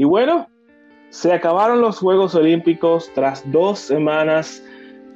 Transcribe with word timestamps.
Y 0.00 0.04
bueno, 0.04 0.48
se 1.10 1.32
acabaron 1.32 1.80
los 1.80 1.98
Juegos 1.98 2.32
Olímpicos 2.36 3.10
tras 3.16 3.42
dos 3.50 3.80
semanas 3.80 4.64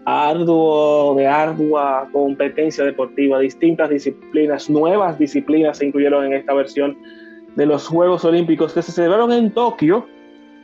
arduo, 0.06 1.14
de 1.14 1.28
ardua 1.28 2.08
competencia 2.12 2.84
deportiva, 2.84 3.38
distintas 3.38 3.90
disciplinas, 3.90 4.68
nuevas 4.68 5.20
disciplinas 5.20 5.78
se 5.78 5.86
incluyeron 5.86 6.24
en 6.24 6.32
esta 6.32 6.52
versión 6.52 6.98
de 7.54 7.64
los 7.64 7.86
Juegos 7.86 8.24
Olímpicos 8.24 8.72
que 8.72 8.82
se 8.82 8.90
celebraron 8.90 9.30
en 9.30 9.52
Tokio 9.52 10.04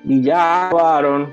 y 0.02 0.20
ya 0.20 0.66
acabaron. 0.66 1.32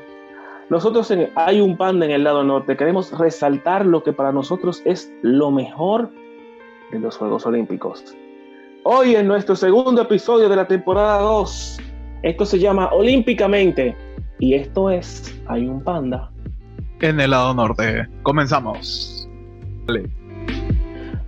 Nosotros 0.69 1.11
Hay 1.33 1.61
un 1.61 1.77
Panda 1.77 2.05
en 2.05 2.11
el 2.11 2.23
lado 2.23 2.43
norte 2.43 2.77
queremos 2.77 3.11
resaltar 3.17 3.83
lo 3.83 4.03
que 4.03 4.13
para 4.13 4.31
nosotros 4.31 4.83
es 4.85 5.11
lo 5.23 5.49
mejor 5.49 6.11
de 6.91 6.99
los 6.99 7.17
Juegos 7.17 7.47
Olímpicos. 7.47 8.15
Hoy 8.83 9.15
en 9.15 9.27
nuestro 9.27 9.55
segundo 9.55 10.03
episodio 10.03 10.47
de 10.49 10.55
la 10.55 10.67
temporada 10.67 11.19
2 11.21 11.79
esto 12.25 12.43
se 12.43 12.57
llama 12.57 12.89
Olímpicamente 12.91 13.95
y 14.39 14.55
esto 14.55 14.89
es 14.89 15.39
Hay 15.45 15.67
un 15.67 15.81
panda. 15.83 16.31
En 16.99 17.19
el 17.19 17.29
lado 17.29 17.53
norte. 17.53 18.07
Comenzamos. 18.23 19.29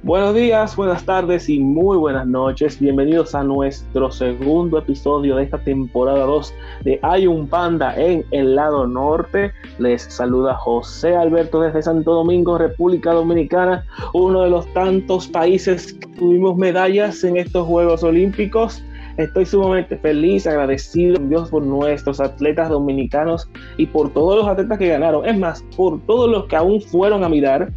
Buenos 0.02 0.34
días, 0.34 0.76
buenas 0.76 1.04
tardes 1.04 1.50
y 1.50 1.60
muy 1.60 1.98
buenas 1.98 2.26
noches. 2.26 2.80
Bienvenidos 2.80 3.36
a 3.36 3.44
nuestro 3.44 4.10
segundo 4.10 4.80
episodio 4.80 5.36
de 5.36 5.44
esta 5.44 5.60
temporada 5.60 6.26
2 6.26 6.54
de 6.84 7.00
Hay 7.04 7.28
un 7.28 7.48
panda 7.48 7.96
en 7.96 8.26
el 8.32 8.56
lado 8.56 8.88
norte. 8.88 9.52
Les 9.78 10.02
saluda 10.02 10.56
José 10.56 11.16
Alberto 11.16 11.62
desde 11.62 11.84
Santo 11.84 12.14
Domingo, 12.14 12.58
República 12.58 13.12
Dominicana, 13.12 13.86
uno 14.14 14.42
de 14.42 14.50
los 14.50 14.66
tantos 14.74 15.28
países 15.28 15.94
que 15.94 16.08
tuvimos 16.18 16.58
medallas 16.58 17.24
en 17.24 17.38
estos 17.38 17.68
Juegos 17.68 18.02
Olímpicos. 18.02 18.82
Estoy 19.18 19.46
sumamente 19.48 19.98
feliz, 19.98 20.46
agradecido 20.46 21.18
a 21.18 21.20
Dios 21.20 21.50
por 21.50 21.64
nuestros 21.64 22.20
atletas 22.20 22.70
dominicanos 22.70 23.50
y 23.78 23.88
por 23.88 24.14
todos 24.14 24.38
los 24.38 24.48
atletas 24.48 24.78
que 24.78 24.90
ganaron. 24.90 25.26
Es 25.26 25.36
más, 25.36 25.64
por 25.76 26.00
todos 26.06 26.30
los 26.30 26.46
que 26.46 26.56
aún 26.56 26.80
fueron 26.82 27.24
a 27.24 27.30
mirar 27.30 27.72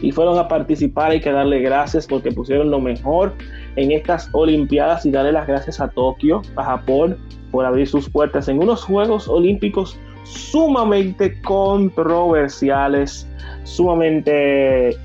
y 0.00 0.10
fueron 0.10 0.38
a 0.38 0.48
participar. 0.48 1.10
Hay 1.10 1.20
que 1.20 1.30
darle 1.30 1.60
gracias 1.60 2.06
porque 2.06 2.32
pusieron 2.32 2.70
lo 2.70 2.80
mejor 2.80 3.34
en 3.76 3.92
estas 3.92 4.30
Olimpiadas 4.32 5.04
y 5.04 5.10
darle 5.10 5.32
las 5.32 5.46
gracias 5.46 5.80
a 5.80 5.88
Tokio, 5.88 6.40
a 6.56 6.64
Japón, 6.64 7.18
por 7.50 7.66
abrir 7.66 7.86
sus 7.86 8.08
puertas 8.08 8.48
en 8.48 8.58
unos 8.58 8.84
Juegos 8.84 9.28
Olímpicos 9.28 10.00
sumamente 10.24 11.38
controversiales, 11.42 13.28
sumamente 13.64 14.96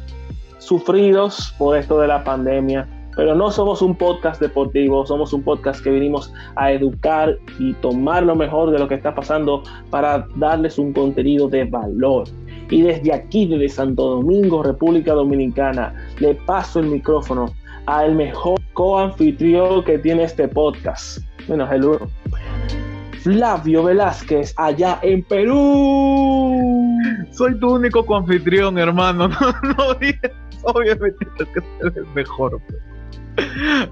sufridos 0.60 1.54
por 1.58 1.76
esto 1.76 2.00
de 2.00 2.08
la 2.08 2.24
pandemia 2.24 2.88
pero 3.18 3.34
no 3.34 3.50
somos 3.50 3.82
un 3.82 3.96
podcast 3.96 4.40
deportivo, 4.40 5.04
somos 5.06 5.34
un 5.34 5.42
podcast 5.42 5.84
que 5.84 5.90
vinimos 5.90 6.32
a 6.56 6.72
educar 6.72 7.36
y 7.58 7.74
tomar 7.74 8.22
lo 8.22 8.36
mejor 8.36 8.70
de 8.70 8.78
lo 8.78 8.88
que 8.88 8.94
está 8.94 9.16
pasando 9.16 9.64
para 9.90 10.28
darles 10.36 10.78
un 10.78 10.94
contenido 10.94 11.50
de 11.50 11.66
valor. 11.66 12.26
Y 12.70 12.84
desde 12.84 13.12
aquí, 13.12 13.48
desde 13.48 13.70
Santo 13.70 14.18
Domingo, 14.18 14.62
República 14.62 15.14
Dominicana, 15.14 15.96
le 16.20 16.36
paso 16.36 16.80
el 16.80 16.88
micrófono 16.88 17.52
al 17.88 18.14
mejor 18.14 18.60
coanfitrión 18.74 19.84
que 19.84 19.98
tiene 19.98 20.24
este 20.24 20.48
podcast. 20.48 21.18
Bueno, 21.48 21.68
el 21.72 21.98
Flavio 23.24 23.84
Velázquez, 23.84 24.54
allá 24.58 25.00
en 25.02 25.24
Perú. 25.24 26.54
Soy 27.32 27.60
tu 27.60 27.74
único 27.74 28.06
coanfitrión, 28.06 28.78
hermano. 28.78 29.30
No, 29.64 29.74
no, 29.74 29.98
obviamente 30.64 31.26
que 31.36 31.62
ser 31.80 31.94
el 31.96 32.06
mejor. 32.14 32.62
Pues. 32.68 32.97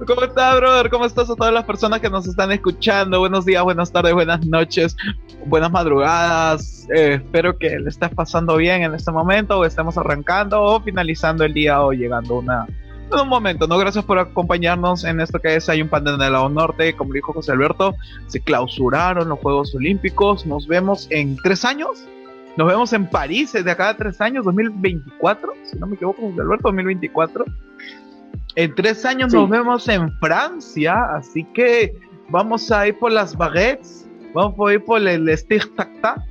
¿Cómo 0.08 0.24
estás, 0.24 0.58
brother? 0.58 0.90
¿Cómo 0.90 1.06
estás 1.06 1.30
a 1.30 1.36
todas 1.36 1.54
las 1.54 1.64
personas 1.66 2.00
que 2.00 2.10
nos 2.10 2.28
están 2.28 2.52
escuchando? 2.52 3.20
Buenos 3.20 3.46
días, 3.46 3.64
buenas 3.64 3.92
tardes, 3.92 4.14
buenas 4.14 4.46
noches, 4.46 4.98
buenas 5.46 5.72
madrugadas. 5.72 6.88
Eh, 6.96 7.16
espero 7.24 7.58
que 7.58 7.80
le 7.80 7.90
estés 7.90 8.10
pasando 8.10 8.58
bien 8.58 8.82
en 8.82 8.96
este 8.96 9.12
momento, 9.12 9.60
o 9.60 9.66
estemos 9.66 9.98
arrancando 9.98 10.62
o 10.62 10.82
finalizando 10.82 11.44
el 11.44 11.54
día 11.54 11.82
o 11.82 11.92
llegando 11.92 12.36
a 12.36 12.40
una, 12.40 12.68
un 13.12 13.30
momento, 13.30 13.68
¿no? 13.68 13.78
Gracias 13.78 14.04
por 14.04 14.18
acompañarnos 14.18 15.04
en 15.04 15.20
esto 15.20 15.40
que 15.40 15.56
es 15.56 15.70
Hay 15.70 15.82
un 15.82 15.90
pan 15.90 16.08
en 16.08 16.22
el 16.22 16.34
lado 16.34 16.50
norte. 16.50 16.96
Como 16.96 17.14
dijo 17.14 17.34
José 17.34 17.52
Alberto, 17.52 17.96
se 18.28 18.42
clausuraron 18.42 19.30
los 19.30 19.40
Juegos 19.40 19.76
Olímpicos. 19.76 20.46
Nos 20.46 20.68
vemos 20.68 21.08
en 21.12 21.38
tres 21.38 21.64
años. 21.66 22.04
Nos 22.58 22.68
vemos 22.68 22.94
en 22.94 23.08
París 23.10 23.52
de 23.52 23.70
acá 23.70 23.90
a 23.90 23.98
tres 23.98 24.22
años, 24.22 24.46
2024, 24.46 25.54
si 25.66 25.78
no 25.78 25.88
me 25.88 25.96
equivoco, 25.96 26.22
José 26.22 26.40
Alberto, 26.40 26.70
2024. 26.70 27.46
En 28.56 28.74
tres 28.74 29.04
años 29.04 29.34
nos 29.34 29.50
vemos 29.50 29.88
en 29.90 30.12
Francia, 30.20 30.96
así 31.16 31.44
que 31.54 31.94
vamos 32.30 32.72
a 32.72 32.88
ir 32.88 32.98
por 32.98 33.12
las 33.12 33.36
baguettes, 33.36 34.10
vamos 34.34 34.56
a 34.70 34.74
ir 34.74 34.84
por 34.84 35.06
el 35.06 35.38
stick 35.38 35.76
tac 35.76 36.22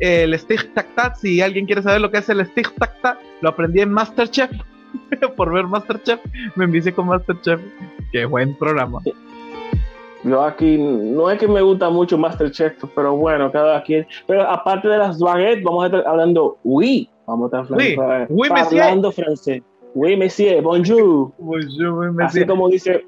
El 0.00 0.38
stick 0.38 0.72
tac 0.72 1.14
si 1.16 1.42
alguien 1.42 1.66
quiere 1.66 1.82
saber 1.82 2.00
lo 2.00 2.10
que 2.10 2.18
es 2.18 2.28
el 2.30 2.44
stick 2.46 2.72
tac 2.76 3.18
lo 3.42 3.50
aprendí 3.50 3.80
en 3.80 3.92
Masterchef, 3.92 4.50
por 5.36 5.52
ver 5.52 5.66
Masterchef, 5.66 6.20
me 6.56 6.64
envicié 6.64 6.92
con 6.92 7.06
Masterchef. 7.06 7.60
Qué 8.12 8.24
buen 8.24 8.56
programa. 8.56 9.00
Yo 10.24 10.42
aquí, 10.42 10.76
no 10.78 11.30
es 11.30 11.38
que 11.38 11.46
me 11.46 11.60
gusta 11.60 11.90
mucho 11.90 12.16
Masterchef, 12.18 12.82
pero 12.94 13.14
bueno, 13.16 13.52
cada 13.52 13.82
quien. 13.82 14.06
Pero 14.26 14.48
aparte 14.48 14.88
de 14.88 14.98
las 14.98 15.18
baguettes, 15.20 15.62
vamos 15.62 15.84
a 15.84 15.86
estar 15.86 16.06
hablando, 16.06 16.58
oui, 16.64 17.08
vamos 17.26 17.52
a 17.52 17.60
estar 17.60 18.64
hablando 18.64 19.12
francés. 19.12 19.62
Oui, 20.00 20.16
monsieur, 20.16 20.62
bonjour. 20.62 21.32
Bonjour, 21.38 22.12
monsieur. 22.12 22.24
Así 22.24 22.46
como 22.46 22.68
dice, 22.68 23.04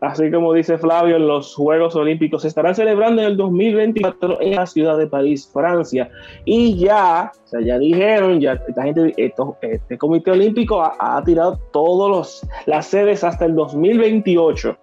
así 0.00 0.28
como 0.32 0.52
dice 0.54 0.76
Flavio, 0.76 1.20
los 1.20 1.54
Juegos 1.54 1.94
Olímpicos 1.94 2.42
se 2.42 2.48
estarán 2.48 2.74
celebrando 2.74 3.22
en 3.22 3.28
el 3.28 3.36
2024 3.36 4.40
en 4.40 4.56
la 4.56 4.66
ciudad 4.66 4.98
de 4.98 5.06
París, 5.06 5.48
Francia. 5.52 6.10
Y 6.44 6.76
ya, 6.78 7.30
o 7.44 7.46
sea, 7.46 7.60
ya 7.60 7.78
dijeron, 7.78 8.40
ya 8.40 8.54
esta 8.54 8.82
gente, 8.82 9.14
este 9.16 9.98
Comité 9.98 10.32
Olímpico 10.32 10.82
ha, 10.82 11.22
tirado 11.24 11.60
todas 11.72 12.44
las 12.66 12.86
sedes 12.88 13.22
hasta 13.22 13.44
el 13.44 13.54
2028. 13.54 14.76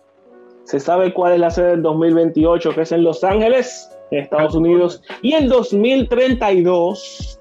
Se 0.64 0.80
sabe 0.80 1.14
cuál 1.14 1.34
es 1.34 1.40
la 1.42 1.52
sede 1.52 1.72
del 1.72 1.82
2028, 1.82 2.74
que 2.74 2.82
es 2.84 2.92
en 2.94 3.04
Los 3.04 3.26
Ángeles, 3.26 3.90
en 4.12 4.20
Estados 4.20 4.56
Unidos, 4.56 5.04
y 5.22 5.34
el 5.34 5.50
2032 5.50 7.37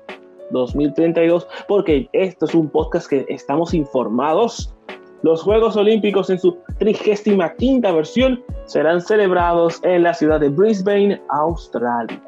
2032, 0.50 1.46
porque 1.68 2.08
esto 2.12 2.46
es 2.46 2.54
un 2.54 2.68
podcast 2.68 3.08
que 3.08 3.26
estamos 3.28 3.74
informados. 3.74 4.74
Los 5.22 5.42
Juegos 5.42 5.76
Olímpicos 5.76 6.30
en 6.30 6.38
su 6.38 6.58
35 6.78 7.94
versión 7.94 8.42
serán 8.66 9.00
celebrados 9.00 9.80
en 9.82 10.02
la 10.02 10.14
ciudad 10.14 10.40
de 10.40 10.48
Brisbane, 10.48 11.20
Australia. 11.30 12.22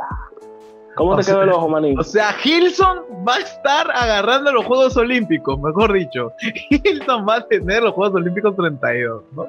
¿Cómo 0.97 1.15
te 1.17 1.25
quedó 1.25 1.43
el 1.43 1.51
ojo, 1.51 1.69
manín? 1.69 1.97
O 1.97 2.03
sea, 2.03 2.35
Hilson 2.43 3.05
va 3.27 3.37
a 3.37 3.39
estar 3.39 3.89
agarrando 3.95 4.53
los 4.53 4.65
Juegos 4.65 4.97
Olímpicos, 4.97 5.61
mejor 5.61 5.93
dicho. 5.93 6.33
Hilson 6.71 7.25
va 7.29 7.37
a 7.37 7.47
tener 7.47 7.85
los 7.85 7.95
Juegos 7.95 8.17
Olímpicos 8.17 8.57
32, 8.57 9.23
¿no? 9.37 9.47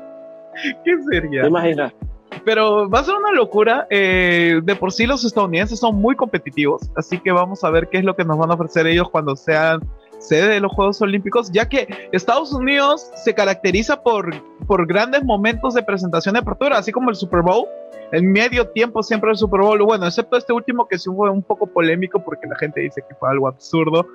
¿Qué 0.85 0.91
sería? 1.09 1.41
¿Te 1.41 1.47
imaginas? 1.47 1.93
Pero 2.45 2.89
va 2.89 2.99
a 2.99 3.03
ser 3.03 3.15
una 3.15 3.31
locura. 3.31 3.87
Eh, 3.89 4.61
de 4.63 4.75
por 4.75 4.91
sí 4.91 5.05
los 5.05 5.23
estadounidenses 5.23 5.79
son 5.79 5.95
muy 5.95 6.15
competitivos, 6.15 6.89
así 6.95 7.19
que 7.19 7.31
vamos 7.31 7.63
a 7.63 7.69
ver 7.69 7.89
qué 7.89 7.99
es 7.99 8.03
lo 8.03 8.15
que 8.15 8.25
nos 8.25 8.37
van 8.37 8.51
a 8.51 8.55
ofrecer 8.55 8.87
ellos 8.87 9.09
cuando 9.09 9.35
sean 9.35 9.81
sede 10.19 10.49
de 10.49 10.59
los 10.59 10.71
Juegos 10.73 11.01
Olímpicos, 11.01 11.51
ya 11.51 11.67
que 11.67 11.87
Estados 12.11 12.53
Unidos 12.53 13.09
se 13.15 13.33
caracteriza 13.33 14.01
por, 14.03 14.29
por 14.67 14.85
grandes 14.85 15.23
momentos 15.23 15.73
de 15.73 15.83
presentación 15.83 16.33
de 16.33 16.39
apertura, 16.39 16.77
así 16.77 16.91
como 16.91 17.09
el 17.09 17.15
Super 17.15 17.41
Bowl. 17.41 17.65
En 18.11 18.31
medio 18.31 18.67
tiempo 18.69 19.03
siempre 19.03 19.29
el 19.29 19.37
Super 19.37 19.61
Bowl, 19.61 19.83
bueno, 19.83 20.07
excepto 20.07 20.35
este 20.35 20.51
último 20.51 20.87
que 20.87 20.97
sí 20.97 21.11
fue 21.15 21.29
un 21.29 21.43
poco 21.43 21.67
polémico 21.67 22.23
porque 22.23 22.47
la 22.47 22.55
gente 22.57 22.81
dice 22.81 23.03
que 23.07 23.13
fue 23.13 23.29
algo 23.29 23.47
absurdo. 23.47 24.07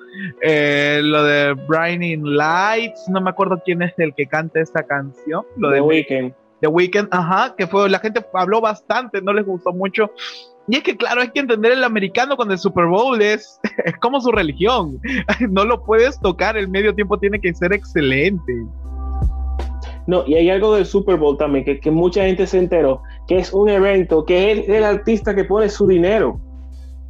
Eh, 0.42 1.00
lo 1.02 1.22
de 1.22 1.52
Brining 1.68 2.36
Lights, 2.36 3.08
no 3.08 3.20
me 3.20 3.30
acuerdo 3.30 3.62
quién 3.64 3.82
es 3.82 3.94
el 3.98 4.12
que 4.12 4.26
canta 4.26 4.60
esta 4.60 4.82
canción. 4.82 5.44
Lo 5.56 5.70
de 5.70 5.80
Weekend 5.80 6.34
The 6.60 6.68
Weeknd, 6.68 7.08
ajá, 7.10 7.54
que 7.56 7.66
fue, 7.66 7.88
la 7.88 7.98
gente 7.98 8.24
habló 8.32 8.60
bastante, 8.60 9.20
no 9.20 9.32
les 9.32 9.44
gustó 9.44 9.72
mucho. 9.72 10.10
Y 10.66 10.76
es 10.76 10.82
que, 10.82 10.96
claro, 10.96 11.20
hay 11.20 11.28
que 11.28 11.40
entender 11.40 11.72
el 11.72 11.84
americano 11.84 12.36
con 12.36 12.50
el 12.50 12.58
Super 12.58 12.86
Bowl 12.86 13.20
es, 13.20 13.60
es 13.84 13.96
como 13.98 14.20
su 14.20 14.32
religión. 14.32 14.98
No 15.50 15.64
lo 15.64 15.84
puedes 15.84 16.18
tocar, 16.20 16.56
el 16.56 16.68
medio 16.68 16.94
tiempo 16.94 17.18
tiene 17.18 17.40
que 17.40 17.52
ser 17.54 17.72
excelente. 17.72 18.52
No, 20.06 20.24
y 20.26 20.34
hay 20.34 20.50
algo 20.50 20.74
del 20.74 20.86
Super 20.86 21.16
Bowl 21.16 21.36
también, 21.38 21.64
que, 21.64 21.80
que 21.80 21.90
mucha 21.90 22.24
gente 22.24 22.46
se 22.46 22.58
enteró, 22.58 23.02
que 23.26 23.38
es 23.38 23.52
un 23.52 23.68
evento, 23.68 24.24
que 24.24 24.52
es 24.52 24.68
el 24.68 24.84
artista 24.84 25.34
que 25.34 25.44
pone 25.44 25.68
su 25.68 25.86
dinero. 25.86 26.40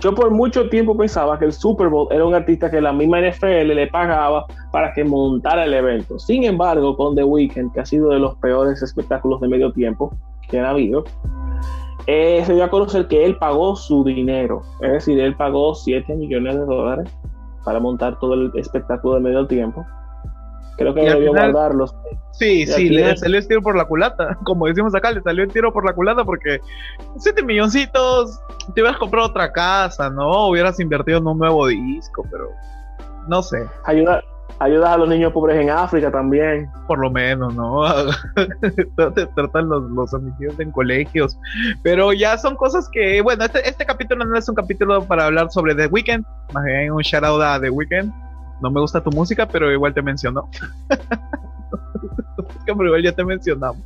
Yo 0.05 0.15
por 0.15 0.31
mucho 0.31 0.69
tiempo 0.69 0.95
pensaba 0.95 1.39
que 1.39 1.47
el 1.47 1.53
Super 1.55 1.89
Bowl 1.89 2.09
era 2.11 2.27
un 2.27 2.35
artista 2.35 2.71
que 2.71 2.79
la 2.79 2.93
misma 2.93 3.23
NFL 3.23 3.73
le 3.73 3.87
pagaba 3.87 4.45
para 4.71 4.93
que 4.93 5.03
montara 5.03 5.65
el 5.65 5.73
evento. 5.73 6.19
Sin 6.19 6.45
embargo, 6.45 6.95
con 6.95 7.15
The 7.15 7.25
Weeknd, 7.25 7.73
que 7.73 7.81
ha 7.81 7.87
sido 7.87 8.11
de 8.11 8.19
los 8.19 8.37
peores 8.37 8.83
espectáculos 8.83 9.41
de 9.41 9.49
medio 9.49 9.73
tiempo 9.73 10.15
que 10.51 10.59
han 10.59 10.67
habido, 10.67 11.05
eh, 12.07 12.43
se 12.45 12.53
dio 12.53 12.65
a 12.65 12.69
conocer 12.69 13.09
que 13.09 13.25
él 13.25 13.39
pagó 13.39 13.77
su 13.77 14.05
dinero. 14.05 14.61
Es 14.83 14.93
decir, 14.93 15.19
él 15.19 15.35
pagó 15.37 15.75
7 15.75 16.15
millones 16.17 16.55
de 16.55 16.67
dólares 16.67 17.11
para 17.65 17.81
montar 17.81 18.19
todo 18.19 18.35
el 18.35 18.53
espectáculo 18.57 19.15
de 19.15 19.21
medio 19.21 19.47
tiempo. 19.47 19.87
Creo 20.77 20.95
que 20.95 21.03
debió 21.03 21.33
guardarlos 21.33 21.95
Sí, 22.39 22.67
sí, 22.67 22.89
le 22.89 23.17
salió 23.17 23.39
el 23.39 23.47
tiro 23.47 23.63
por 23.63 23.77
la 23.77 23.85
culata. 23.85 24.37
Como 24.45 24.67
decimos 24.67 24.95
acá, 24.95 25.13
le 25.13 25.23
salió 25.23 25.45
el 25.45 25.53
tiro 25.53 25.73
por 25.73 25.85
la 25.85 25.93
culata 25.93 26.25
porque 26.25 26.61
7 27.17 27.43
milloncitos, 27.45 28.41
te 28.75 28.81
hubieras 28.81 28.99
comprado 28.99 29.29
otra 29.29 29.53
casa, 29.53 30.11
¿no? 30.11 30.49
Hubieras 30.49 30.81
invertido 30.81 31.19
en 31.19 31.27
un 31.27 31.39
nuevo 31.39 31.69
disco, 31.69 32.27
pero 32.31 32.49
no 33.29 33.41
sé. 33.41 33.65
Ayuda, 33.85 34.21
ayudas 34.59 34.91
a 34.91 34.99
los 34.99 35.09
niños 35.09 35.33
pobres 35.33 35.61
en 35.61 35.71
África 35.71 36.11
también. 36.11 36.69
Por 36.89 36.99
lo 36.99 37.09
menos, 37.09 37.55
¿no? 37.55 37.83
Tratan 39.37 39.69
los, 39.69 39.89
los 39.91 40.13
homicidios 40.13 40.59
en 40.59 40.73
colegios. 40.73 41.39
Pero 41.85 42.13
ya 42.13 42.37
son 42.37 42.57
cosas 42.57 42.89
que, 42.91 43.21
bueno, 43.21 43.45
este, 43.45 43.69
este 43.69 43.87
capítulo 43.87 44.25
no 44.25 44.37
es 44.37 44.49
un 44.49 44.57
capítulo 44.57 45.05
para 45.05 45.27
hablar 45.27 45.53
sobre 45.53 45.77
The 45.77 45.87
Weeknd, 45.87 46.25
más 46.53 46.65
bien 46.65 46.91
un 46.91 47.03
shout 47.03 47.23
out 47.23 47.43
a 47.43 47.61
The 47.61 47.71
Weeknd. 47.71 48.13
No 48.65 48.71
me 48.71 48.81
gusta 48.81 49.03
tu 49.03 49.11
música, 49.11 49.47
pero 49.47 49.71
igual 49.71 49.93
te 49.93 50.01
mencionó. 50.01 50.49
pero 52.65 52.87
igual 52.87 53.03
ya 53.03 53.13
te 53.13 53.23
mencionamos. 53.23 53.83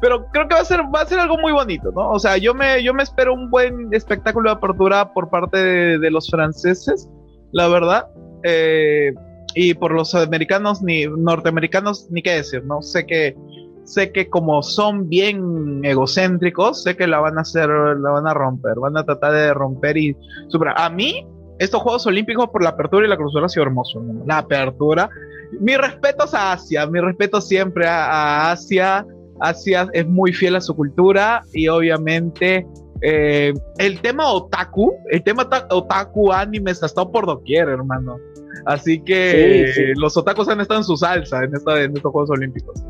Pero 0.00 0.26
creo 0.30 0.46
que 0.46 0.54
va 0.54 0.60
a 0.60 0.64
ser, 0.64 0.80
va 0.94 1.00
a 1.00 1.06
ser 1.06 1.18
algo 1.18 1.36
muy 1.38 1.52
bonito, 1.52 1.90
¿no? 1.90 2.10
O 2.10 2.20
sea, 2.20 2.36
yo 2.36 2.54
me, 2.54 2.80
yo 2.84 2.94
me 2.94 3.02
espero 3.02 3.34
un 3.34 3.50
buen 3.50 3.88
espectáculo 3.92 4.50
de 4.50 4.56
apertura 4.56 5.12
por 5.12 5.28
parte 5.28 5.58
de, 5.58 5.98
de 5.98 6.10
los 6.12 6.30
franceses, 6.30 7.08
la 7.50 7.66
verdad. 7.66 8.06
Eh, 8.44 9.12
y 9.56 9.74
por 9.74 9.90
los 9.90 10.14
americanos 10.14 10.82
ni 10.82 11.06
norteamericanos 11.06 12.06
ni 12.10 12.22
qué 12.22 12.34
decir, 12.34 12.64
¿no? 12.64 12.80
Sé 12.80 13.04
que 13.04 13.36
sé 13.84 14.12
que 14.12 14.30
como 14.30 14.62
son 14.62 15.08
bien 15.08 15.84
egocéntricos, 15.84 16.84
sé 16.84 16.96
que 16.96 17.06
la 17.06 17.18
van 17.18 17.38
a 17.38 17.42
hacer, 17.42 17.68
la 17.68 18.10
van 18.10 18.26
a 18.26 18.34
romper, 18.34 18.78
van 18.78 18.96
a 18.96 19.04
tratar 19.04 19.32
de 19.32 19.52
romper 19.52 19.96
y 19.96 20.16
superar. 20.48 20.76
A 20.78 20.88
mí 20.88 21.26
estos 21.62 21.80
Juegos 21.80 22.04
Olímpicos 22.06 22.48
por 22.48 22.62
la 22.62 22.70
apertura 22.70 23.06
y 23.06 23.08
la 23.08 23.16
clausura 23.16 23.46
ha 23.46 23.48
sido 23.48 23.64
hermoso, 23.64 24.00
¿no? 24.00 24.24
La 24.26 24.38
apertura. 24.38 25.08
Mi 25.60 25.76
respeto 25.76 26.24
a 26.32 26.52
Asia, 26.52 26.86
mi 26.86 26.98
respeto 27.00 27.40
siempre 27.40 27.86
a, 27.86 28.50
Asia. 28.50 29.06
Asia 29.40 29.88
es 29.92 30.06
muy 30.06 30.32
fiel 30.32 30.56
a 30.56 30.60
su 30.60 30.74
cultura 30.74 31.44
y 31.52 31.68
obviamente 31.68 32.66
eh, 33.00 33.52
el 33.78 34.00
tema 34.00 34.28
otaku, 34.28 34.92
el 35.10 35.22
tema 35.22 35.48
otaku 35.70 36.32
animes 36.32 36.82
ha 36.82 36.86
estado 36.86 37.12
por 37.12 37.26
doquier, 37.26 37.68
hermano. 37.68 38.18
Así 38.66 39.00
que 39.00 39.92
los 39.96 40.16
otakus 40.16 40.48
han 40.48 40.60
estado 40.60 40.80
en 40.80 40.84
su 40.84 40.96
salsa 40.96 41.44
en, 41.44 41.54
esta, 41.54 41.80
en 41.80 41.96
estos 41.96 42.10
Juegos 42.10 42.30
Olímpicos. 42.30 42.82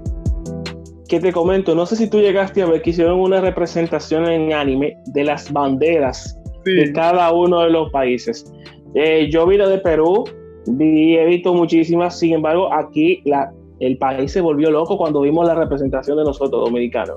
Que 1.08 1.20
te 1.20 1.30
comento, 1.30 1.74
no 1.74 1.84
sé 1.84 1.96
si 1.96 2.08
tú 2.08 2.20
llegaste 2.20 2.62
a 2.62 2.66
ver 2.66 2.80
que 2.80 2.90
hicieron 2.90 3.20
una 3.20 3.42
representación 3.42 4.26
en 4.30 4.54
anime 4.54 4.96
de 5.06 5.24
las 5.24 5.52
banderas 5.52 6.38
de 6.64 6.92
cada 6.92 7.32
uno 7.32 7.60
de 7.60 7.70
los 7.70 7.90
países. 7.90 8.52
Eh, 8.94 9.28
yo 9.30 9.46
vi 9.46 9.56
la 9.56 9.68
de 9.68 9.78
Perú, 9.78 10.24
vi, 10.66 11.16
he 11.16 11.24
visto 11.26 11.54
muchísimas, 11.54 12.18
sin 12.18 12.34
embargo, 12.34 12.72
aquí 12.72 13.22
la, 13.24 13.52
el 13.80 13.96
país 13.98 14.32
se 14.32 14.40
volvió 14.40 14.70
loco 14.70 14.96
cuando 14.96 15.22
vimos 15.22 15.46
la 15.46 15.54
representación 15.54 16.18
de 16.18 16.24
nosotros, 16.24 16.64
dominicanos. 16.64 17.16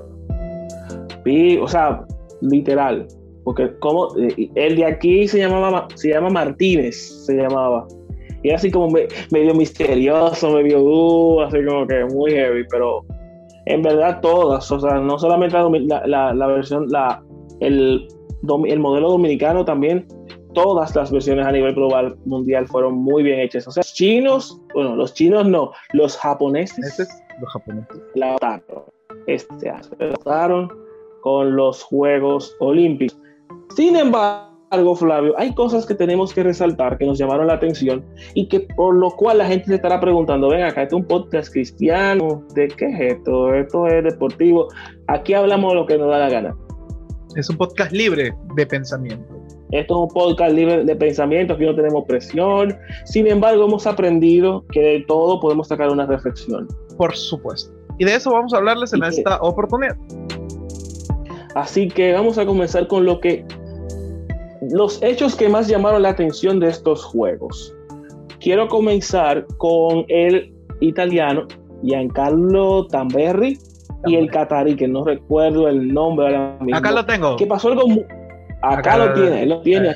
Vi, 1.24 1.58
o 1.58 1.68
sea, 1.68 2.04
literal, 2.40 3.06
porque 3.44 3.70
como 3.78 4.16
eh, 4.18 4.50
el 4.54 4.76
de 4.76 4.84
aquí 4.84 5.28
se 5.28 5.38
llamaba, 5.38 5.88
se 5.94 6.10
llama 6.10 6.30
Martínez, 6.30 7.24
se 7.26 7.34
llamaba 7.36 7.86
y 8.46 8.50
así 8.50 8.70
como 8.70 8.96
medio 9.32 9.54
misterioso, 9.54 10.52
medio 10.52 10.78
duro, 10.78 11.46
así 11.46 11.64
como 11.64 11.84
que 11.84 12.04
muy 12.04 12.30
heavy, 12.30 12.64
pero 12.70 13.04
en 13.66 13.82
verdad 13.82 14.20
todas, 14.20 14.70
o 14.70 14.78
sea, 14.78 15.00
no 15.00 15.18
solamente 15.18 15.56
la, 16.06 16.32
la, 16.32 16.46
versión, 16.46 16.86
la, 16.88 17.22
el, 17.58 18.06
el 18.66 18.78
modelo 18.80 19.10
dominicano 19.10 19.64
también, 19.64 20.06
todas 20.56 20.96
las 20.96 21.12
versiones 21.12 21.46
a 21.46 21.52
nivel 21.52 21.74
global 21.74 22.16
mundial 22.24 22.66
fueron 22.66 22.94
muy 22.94 23.22
bien 23.22 23.40
hechas. 23.40 23.68
O 23.68 23.70
sea, 23.70 23.82
los 23.82 23.92
chinos, 23.92 24.60
bueno, 24.72 24.96
los 24.96 25.12
chinos 25.12 25.46
no, 25.46 25.72
los 25.92 26.16
japoneses. 26.16 26.98
los 27.40 27.52
japoneses. 27.52 27.96
La 28.14 28.36
este, 29.26 29.72
con 31.20 31.56
los 31.56 31.82
Juegos 31.82 32.56
Olímpicos. 32.60 33.18
Sin 33.74 33.96
embargo, 33.96 34.94
Flavio, 34.94 35.34
hay 35.36 35.54
cosas 35.54 35.84
que 35.84 35.94
tenemos 35.94 36.32
que 36.32 36.42
resaltar 36.42 36.96
que 36.96 37.04
nos 37.04 37.18
llamaron 37.18 37.48
la 37.48 37.54
atención 37.54 38.04
y 38.34 38.48
que 38.48 38.60
por 38.60 38.94
lo 38.94 39.10
cual 39.10 39.38
la 39.38 39.46
gente 39.46 39.66
se 39.66 39.74
estará 39.74 40.00
preguntando, 40.00 40.48
ven 40.48 40.62
acá, 40.62 40.82
esto 40.82 40.96
es 40.96 41.02
un 41.02 41.08
podcast 41.08 41.52
cristiano, 41.52 42.42
¿de 42.54 42.68
qué 42.68 42.86
es 42.86 43.16
esto? 43.16 43.52
Esto 43.52 43.86
es 43.88 44.04
deportivo. 44.04 44.68
Aquí 45.08 45.34
hablamos 45.34 45.72
de 45.72 45.80
lo 45.80 45.86
que 45.86 45.98
nos 45.98 46.08
da 46.08 46.18
la 46.18 46.30
gana. 46.30 46.56
Es 47.36 47.50
un 47.50 47.58
podcast 47.58 47.92
libre 47.92 48.34
de 48.54 48.66
pensamiento. 48.66 49.36
Esto 49.70 49.94
es 49.94 50.00
un 50.00 50.08
podcast 50.08 50.54
libre 50.54 50.84
de 50.84 50.96
pensamiento, 50.96 51.52
aquí 51.52 51.66
no 51.66 51.74
tenemos 51.74 52.04
presión. 52.06 52.74
Sin 53.04 53.26
embargo, 53.26 53.66
hemos 53.66 53.86
aprendido 53.86 54.64
que 54.72 54.80
de 54.80 55.04
todo 55.06 55.38
podemos 55.38 55.68
sacar 55.68 55.90
una 55.90 56.06
reflexión. 56.06 56.66
Por 56.96 57.14
supuesto. 57.14 57.70
Y 57.98 58.06
de 58.06 58.14
eso 58.14 58.30
vamos 58.30 58.54
a 58.54 58.56
hablarles 58.56 58.94
en 58.94 59.04
esta 59.04 59.38
oportunidad. 59.42 59.96
Así 61.54 61.88
que 61.88 62.14
vamos 62.14 62.38
a 62.38 62.46
comenzar 62.46 62.88
con 62.88 63.04
lo 63.04 63.20
que 63.20 63.44
los 64.70 65.02
hechos 65.02 65.36
que 65.36 65.50
más 65.50 65.68
llamaron 65.68 66.02
la 66.02 66.10
atención 66.10 66.58
de 66.58 66.68
estos 66.68 67.04
juegos. 67.04 67.74
Quiero 68.40 68.66
comenzar 68.68 69.46
con 69.58 70.06
el 70.08 70.54
italiano 70.80 71.46
Giancarlo 71.82 72.86
Tamberri 72.86 73.58
y 74.06 74.16
el 74.16 74.30
catarí, 74.30 74.76
que 74.76 74.88
no 74.88 75.04
recuerdo 75.04 75.68
el 75.68 75.92
nombre 75.92 76.26
ahora 76.26 76.58
mismo. 76.60 76.76
Acá 76.76 76.92
lo 76.92 77.04
tengo. 77.04 77.36
¿Qué 77.36 77.46
pasó 77.46 77.68
algo? 77.68 77.82
Acá, 78.62 78.96
lo 78.98 79.12
tiene, 79.12 79.46
lo 79.46 79.60
tiene. 79.60 79.94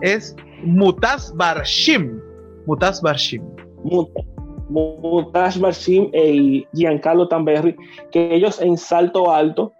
Es 0.00 0.34
Mutas 0.62 1.34
Barshim. 1.36 2.20
Mutas 2.66 3.02
Barshim. 3.02 3.42
Mutas 4.68 5.60
Barshim 5.60 6.10
y 6.12 6.66
Giancarlo 6.72 7.28
Tamberri, 7.28 7.76
que 8.10 8.34
ellos 8.34 8.60
en 8.60 8.78
salto 8.78 9.32
alto 9.32 9.72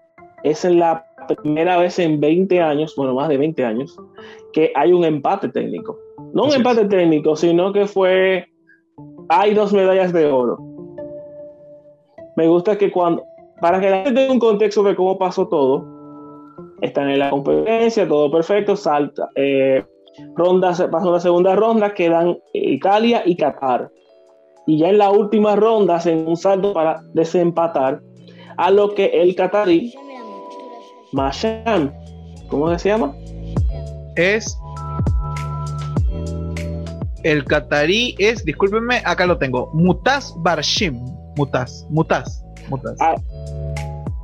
es 0.42 0.64
en 0.64 0.78
la 0.78 1.06
primera 1.42 1.78
vez 1.78 1.98
en 1.98 2.20
20 2.20 2.60
años, 2.60 2.94
bueno, 2.96 3.14
más 3.14 3.28
de 3.28 3.38
20 3.38 3.64
años, 3.64 3.96
que 4.52 4.72
hay 4.74 4.92
un 4.92 5.04
empate 5.04 5.48
técnico. 5.48 5.98
No 6.34 6.44
un 6.44 6.52
empate 6.52 6.84
técnico, 6.84 7.34
sino 7.34 7.72
que 7.72 7.86
fue, 7.86 8.46
hay 9.28 9.54
dos 9.54 9.72
medallas 9.72 10.12
de 10.12 10.26
oro. 10.26 10.58
Me 12.36 12.46
gusta 12.46 12.76
que 12.76 12.90
cuando, 12.90 13.24
para 13.60 13.80
que 13.80 13.90
la 13.90 13.96
gente 14.04 14.12
tenga 14.12 14.32
un 14.32 14.38
contexto 14.38 14.82
de 14.82 14.94
cómo 14.94 15.18
pasó 15.18 15.48
todo, 15.48 15.86
están 16.80 17.08
en 17.10 17.18
la 17.18 17.30
competencia, 17.30 18.06
todo 18.06 18.30
perfecto, 18.30 18.76
salta, 18.76 19.28
eh, 19.36 19.84
ronda, 20.34 20.70
pasó 20.90 21.12
la 21.12 21.20
segunda 21.20 21.54
ronda, 21.54 21.94
quedan 21.94 22.38
Italia 22.52 23.22
y 23.24 23.36
Qatar. 23.36 23.90
Y 24.66 24.78
ya 24.78 24.88
en 24.88 24.98
la 24.98 25.10
última 25.10 25.56
ronda 25.56 25.96
hacen 25.96 26.26
un 26.26 26.36
salto 26.36 26.72
para 26.72 27.02
desempatar, 27.12 28.00
a 28.56 28.70
lo 28.70 28.94
que 28.94 29.06
el 29.06 29.34
qatarí 29.34 29.92
Masham. 31.12 31.92
¿Cómo 32.48 32.76
se 32.78 32.88
llama? 32.88 33.14
Es. 34.16 34.58
El 37.22 37.44
catarí 37.44 38.14
es, 38.18 38.44
discúlpenme, 38.44 39.00
acá 39.04 39.26
lo 39.26 39.38
tengo. 39.38 39.70
Mutas 39.72 40.34
Barshim. 40.38 41.04
Mutas, 41.36 41.86
Mutas, 41.90 42.43
Ah, 43.00 43.16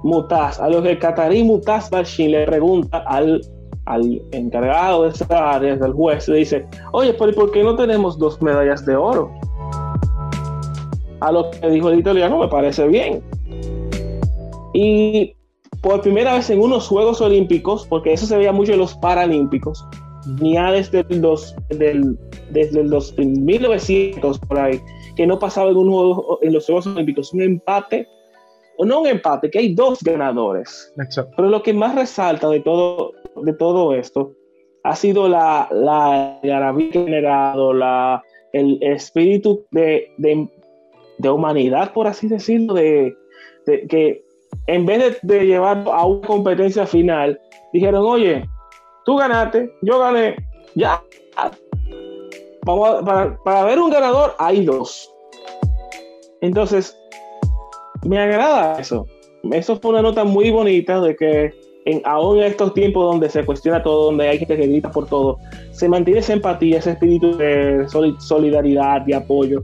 mutas. 0.02 0.61
A 0.61 0.68
lo 0.68 0.82
que 0.82 0.92
el 0.92 0.99
catarí 0.99 1.42
Mutas 1.44 1.90
Barshim 1.90 2.30
le 2.30 2.47
pregunta 2.47 2.99
al, 3.06 3.40
al 3.87 4.23
encargado 4.32 5.04
de 5.04 5.11
esa 5.11 5.50
área, 5.50 5.76
del 5.76 5.92
juez, 5.92 6.28
le 6.28 6.38
dice: 6.38 6.66
Oye, 6.92 7.14
pero 7.14 7.32
¿por 7.32 7.50
qué 7.52 7.62
no 7.62 7.76
tenemos 7.76 8.18
dos 8.18 8.40
medallas 8.40 8.85
de 8.87 8.97
oro? 8.97 9.30
A 11.20 11.32
lo 11.32 11.50
que 11.50 11.68
dijo 11.68 11.90
el 11.90 11.99
italiano, 11.99 12.38
me 12.38 12.49
parece 12.49 12.87
bien. 12.88 13.23
Y 14.73 15.35
por 15.82 16.00
primera 16.02 16.35
vez 16.35 16.50
en 16.50 16.61
unos 16.61 16.88
Juegos 16.88 17.20
Olímpicos, 17.20 17.87
porque 17.87 18.12
eso 18.12 18.26
se 18.26 18.37
veía 18.37 18.52
mucho 18.52 18.73
en 18.73 18.78
los 18.78 18.94
Paralímpicos, 18.94 19.85
ya 20.40 20.70
desde, 20.70 21.04
los, 21.09 21.54
del, 21.70 22.18
desde 22.50 22.85
los 22.85 23.16
1900 23.16 24.38
por 24.40 24.59
ahí, 24.59 24.80
que 25.16 25.26
no 25.26 25.38
pasaba 25.38 25.70
en, 25.70 25.76
un 25.76 26.38
en 26.42 26.52
los 26.52 26.66
Juegos 26.66 26.87
Olímpicos 26.87 27.32
un 27.32 27.42
empate, 27.42 28.06
o 28.80 28.84
no 28.87 29.02
un 29.02 29.08
empate, 29.08 29.50
que 29.50 29.58
hay 29.58 29.75
dos 29.75 30.02
ganadores. 30.02 30.90
Pero 31.37 31.49
lo 31.50 31.62
que 31.62 31.75
más 31.75 31.94
resalta 31.94 32.49
de 32.49 32.60
todo, 32.60 33.12
de 33.37 33.52
todo 33.52 33.94
esto 33.94 34.32
ha 34.84 34.96
sido 34.96 35.28
la, 35.28 35.68
la 35.70 36.38
generado, 36.90 37.75
la, 37.75 38.22
el 38.54 38.82
espíritu 38.82 39.66
de, 39.70 40.10
de, 40.16 41.28
humanidad, 41.28 41.92
por 41.92 42.06
así 42.06 42.26
decirlo, 42.26 42.72
de, 42.72 43.14
de 43.66 43.87
que 43.87 44.25
en 44.66 44.87
vez 44.87 45.18
de, 45.25 45.44
llevarlo 45.44 45.92
a 45.92 46.06
una 46.06 46.26
competencia 46.26 46.87
final, 46.87 47.38
dijeron, 47.75 48.02
oye, 48.02 48.49
tú 49.04 49.16
ganaste, 49.16 49.70
yo 49.82 49.99
gané, 49.99 50.37
ya. 50.75 51.02
para, 53.44 53.64
ver 53.64 53.78
un 53.78 53.90
ganador 53.90 54.34
hay 54.38 54.64
dos. 54.64 55.12
Entonces, 56.40 56.96
me 58.04 58.19
agrada 58.19 58.80
eso. 58.80 59.07
Eso 59.52 59.76
fue 59.76 59.92
una 59.92 60.02
nota 60.02 60.25
muy 60.25 60.50
bonita 60.50 61.00
de 61.00 61.16
que 61.16 61.52
aún 62.04 62.38
en 62.38 62.45
estos 62.45 62.75
tiempos 62.75 63.04
donde 63.04 63.28
se 63.30 63.45
cuestiona 63.45 63.83
todo, 63.83 64.07
donde 64.07 64.28
hay 64.28 64.38
gente 64.38 64.57
que 64.57 64.66
grita 64.66 64.90
por 64.90 65.07
todo, 65.07 65.38
se 65.71 65.88
mantiene 65.88 66.21
esa 66.21 66.35
empatía, 66.35 66.78
ese 66.78 66.92
espíritu 66.92 67.37
de 67.37 67.87
solidaridad, 68.19 69.02
de 69.02 69.14
apoyo. 69.14 69.62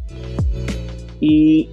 Y 1.21 1.69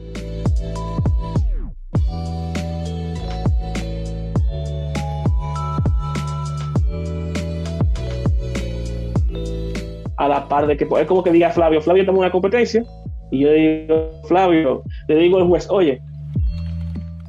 a 10.18 10.28
la 10.28 10.48
par 10.48 10.68
de 10.68 10.78
que 10.78 10.86
es 10.86 11.08
como 11.08 11.24
que 11.24 11.32
diga 11.32 11.52
Flavio, 11.52 11.82
Flavio 11.82 12.04
estamos 12.04 12.20
en 12.20 12.24
una 12.24 12.32
competencia 12.32 12.84
y 13.32 13.40
yo 13.40 13.52
digo 13.52 14.12
Flavio, 14.28 14.84
le 15.08 15.16
digo 15.16 15.38
al 15.38 15.48
juez, 15.48 15.68
oye, 15.70 16.02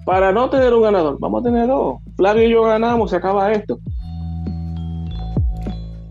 para 0.05 0.33
no 0.33 0.51
tener 0.51 0.73
un 0.75 0.83
ganador, 0.83 1.17
vamos 1.19 1.41
a 1.41 1.45
tener 1.45 1.67
dos. 1.67 1.99
Flavio 2.17 2.45
y 2.45 2.51
yo 2.51 2.63
ganamos, 2.65 3.11
se 3.11 3.17
acaba 3.17 3.53
esto. 3.53 3.79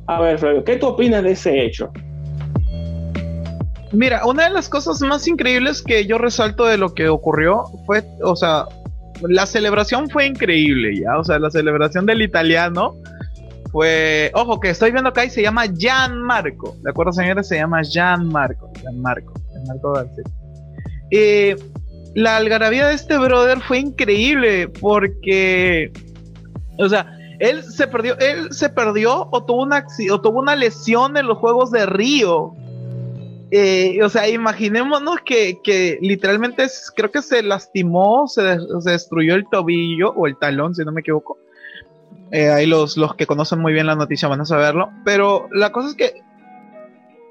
A 0.08 0.20
ver, 0.20 0.38
Flavio, 0.40 0.64
¿qué 0.64 0.78
tú 0.78 0.88
opinas 0.88 1.24
de 1.24 1.32
ese 1.32 1.64
hecho? 1.64 1.92
Mira, 3.92 4.26
una 4.26 4.46
de 4.46 4.50
las 4.50 4.70
cosas 4.70 5.00
más 5.02 5.28
increíbles 5.28 5.84
que 5.84 6.06
yo 6.08 6.18
resalto 6.18 6.66
de 6.66 6.78
lo 6.78 6.94
que 6.94 7.10
ocurrió 7.10 7.66
fue, 7.86 8.04
o 8.24 8.36
sea, 8.36 8.66
la 9.22 9.46
celebración 9.46 10.10
fue 10.10 10.26
increíble, 10.26 11.00
ya, 11.00 11.18
o 11.20 11.24
sea, 11.24 11.38
la 11.38 11.52
celebración 11.52 12.06
del 12.08 12.24
italiano 12.24 12.96
fue, 13.72 14.32
ojo, 14.34 14.60
que 14.60 14.72
estoy 14.72 14.92
viendo 14.92 15.10
acá 15.10 15.26
y 15.26 15.30
se 15.30 15.44
llama 15.44 15.66
Gianmarco, 15.68 16.76
¿de 16.82 16.90
acuerdo, 16.90 17.14
señores? 17.14 17.48
Se 17.48 17.58
llama 17.58 17.82
Gianmarco, 17.84 18.72
Gianmarco, 18.82 19.34
Gianmarco 19.52 19.94
García. 19.94 20.24
Y 21.12 21.56
la 22.16 22.38
algarabía 22.38 22.88
de 22.88 22.96
este 22.96 23.18
brother 23.18 23.60
fue 23.62 23.80
increíble 23.80 24.68
porque, 24.68 25.92
o 26.78 26.90
sea, 26.90 27.18
él 27.40 27.64
se 27.64 27.88
perdió, 27.88 28.18
él 28.20 28.52
se 28.52 28.70
perdió 28.70 29.28
o 29.32 29.44
tuvo 29.44 29.64
una, 29.64 29.86
o 30.12 30.22
tuvo 30.22 30.40
una 30.40 30.56
lesión 30.56 31.18
en 31.18 31.28
los 31.28 31.38
Juegos 31.38 31.72
de 31.72 31.86
Río 31.86 32.54
eh, 33.56 34.00
o 34.04 34.10
sea, 34.10 34.28
imaginémonos 34.28 35.18
que, 35.24 35.60
que, 35.64 36.00
literalmente 36.02 36.66
creo 36.96 37.12
que 37.12 37.22
se 37.22 37.44
lastimó, 37.44 38.28
se, 38.28 38.58
destruyó 38.84 39.36
el 39.36 39.48
tobillo 39.48 40.10
o 40.10 40.26
el 40.26 40.36
talón, 40.38 40.74
si 40.74 40.84
no 40.84 40.92
me 40.92 41.02
equivoco. 41.02 41.38
Eh, 42.32 42.50
ahí 42.50 42.66
los, 42.66 42.98
los 42.98 43.14
que 43.14 43.28
conocen 43.28 43.60
muy 43.60 43.72
bien 43.72 43.86
la 43.86 43.96
noticia 43.96 44.28
van 44.28 44.42
a 44.42 44.46
saberlo. 44.46 44.90
Pero 45.06 45.50
la 45.52 45.72
cosa 45.72 45.90
es 45.90 45.94
que 45.94 46.24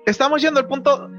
estamos 0.07 0.41
yendo 0.41 0.61
al 0.61 0.69
punto. 0.69 1.11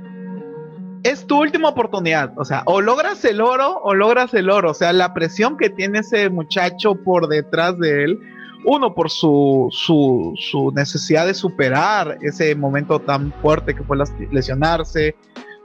Es 1.04 1.28
tu 1.28 1.42
última 1.42 1.70
oportunidad. 1.70 2.34
O 2.38 2.46
sea, 2.46 2.64
o 2.66 2.82
logras 2.82 3.24
el 3.26 3.42
oro 3.42 3.80
o 3.84 3.94
logras 3.94 4.34
el 4.34 4.50
oro. 4.50 4.72
O 4.72 4.74
sea, 4.74 4.94
la 4.94 5.14
presión 5.14 5.58
que 5.58 5.70
tiene 5.70 6.00
ese 6.00 6.30
muchacho 6.30 6.96
por 6.96 7.28
detrás 7.28 7.78
de 7.78 8.04
él 8.06 8.20
uno, 8.66 8.94
por 8.94 9.10
su, 9.10 9.68
su, 9.72 10.72
necesidad 10.74 11.26
de 11.26 11.34
superar 11.34 12.18
ese 12.22 12.56
momento 12.56 13.00
tan 13.00 13.32
fuerte 13.42 13.76
que 13.76 13.84
fue 13.84 13.98
lesionarse. 14.32 15.16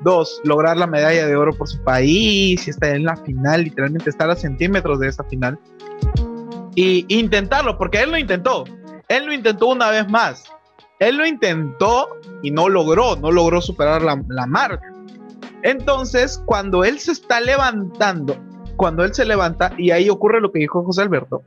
Dos, 0.01 0.41
lograr 0.45 0.77
la 0.77 0.87
medalla 0.87 1.27
de 1.27 1.37
oro 1.37 1.53
por 1.53 1.69
su 1.69 1.83
país 1.83 2.67
y 2.67 2.71
estar 2.71 2.95
en 2.95 3.05
la 3.05 3.17
final, 3.17 3.65
literalmente 3.65 4.11
estar 4.11 4.31
a 4.31 4.37
centímetros 4.37 5.01
de 5.01 5.09
esa 5.09 5.25
final. 5.25 5.59
Y 6.75 7.05
intentarlo, 7.09 7.77
porque 7.79 8.01
él 8.03 8.11
lo 8.11 8.19
intentó. 8.19 8.65
Él 9.09 9.27
lo 9.27 9.33
intentó 9.33 9.67
una 9.69 9.91
vez 9.91 10.09
más. 10.09 10.45
Él 11.01 11.17
lo 11.17 11.27
intentó 11.27 12.09
y 12.43 12.51
no 12.51 12.69
logró, 12.69 13.17
no 13.17 13.33
logró 13.33 13.61
superar 13.61 14.03
la, 14.03 14.23
la 14.29 14.47
marca. 14.47 14.87
Entonces, 15.63 16.41
cuando 16.47 16.85
él 16.85 16.99
se 16.99 17.13
está 17.13 17.41
levantando, 17.41 18.37
cuando 18.77 19.05
él 19.05 19.15
se 19.15 19.25
levanta, 19.25 19.73
y 19.77 19.91
ahí 19.91 20.09
ocurre 20.09 20.41
lo 20.41 20.53
que 20.53 20.61
dijo 20.61 20.85
José 20.85 21.03
Alberto, 21.03 21.43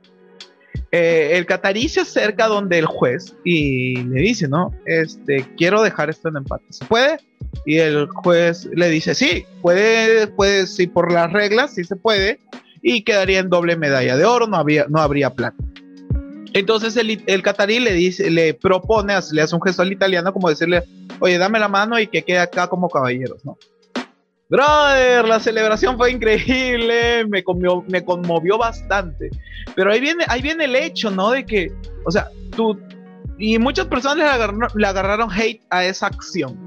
eh, 0.92 1.38
el 1.38 1.46
catarí 1.46 1.88
se 1.88 2.02
acerca 2.02 2.48
donde 2.48 2.78
el 2.78 2.86
juez 2.86 3.36
y 3.46 3.96
le 4.04 4.22
dice, 4.22 4.50
¿no? 4.50 4.74
Este, 4.86 5.48
quiero 5.56 5.82
dejar 5.82 6.10
esto 6.10 6.28
en 6.28 6.38
empate. 6.38 6.66
¿Se 6.70 6.86
puede? 6.86 7.18
Y 7.66 7.78
el 7.78 8.08
juez 8.08 8.70
le 8.74 8.90
dice, 8.90 9.16
sí, 9.16 9.46
puede, 9.62 10.28
puede, 10.28 10.68
sí, 10.68 10.88
por 10.88 11.12
las 11.12 11.32
reglas, 11.32 11.76
sí 11.76 11.86
se 11.86 11.96
puede. 11.96 12.40
Y 12.82 13.04
quedaría 13.04 13.40
en 13.40 13.50
doble 13.50 13.78
medalla 13.78 14.18
de 14.18 14.26
oro, 14.26 14.48
no, 14.48 14.58
había, 14.58 14.86
no 14.90 15.00
habría 15.00 15.30
plata. 15.30 15.64
Entonces 16.54 16.98
el, 16.98 17.24
el 17.26 17.42
catarí 17.42 17.80
le 17.80 17.94
dice, 17.94 18.30
le 18.30 18.54
propone, 18.54 19.14
le 19.32 19.42
hace 19.42 19.56
un 19.56 19.62
gesto 19.62 19.84
al 19.84 19.94
italiano 19.94 20.34
como 20.34 20.50
decirle, 20.50 20.84
oye, 21.20 21.38
dame 21.38 21.60
la 21.60 21.70
mano 21.70 21.98
y 22.00 22.08
que 22.08 22.24
quede 22.24 22.40
acá 22.40 22.68
como 22.68 22.90
caballeros, 22.90 23.46
¿no? 23.46 23.58
Brother, 24.52 25.26
la 25.26 25.40
celebración 25.40 25.98
fue 25.98 26.12
increíble, 26.12 27.26
me, 27.26 27.42
me 27.88 28.04
conmovió 28.04 28.58
bastante. 28.58 29.30
Pero 29.76 29.94
ahí 29.94 30.02
viene, 30.02 30.26
ahí 30.28 30.42
viene 30.42 30.66
el 30.66 30.76
hecho, 30.76 31.10
¿no? 31.10 31.32
De 31.32 31.46
que, 31.46 31.72
o 32.06 32.12
sea, 32.12 32.28
tú, 32.54 32.78
y 33.40 33.58
muchas 33.60 33.86
personas 33.86 34.18
le, 34.76 34.86
agarraron 34.86 35.32
hate 35.32 35.62
a 35.70 35.86
esa 35.86 36.08
acción. 36.08 36.58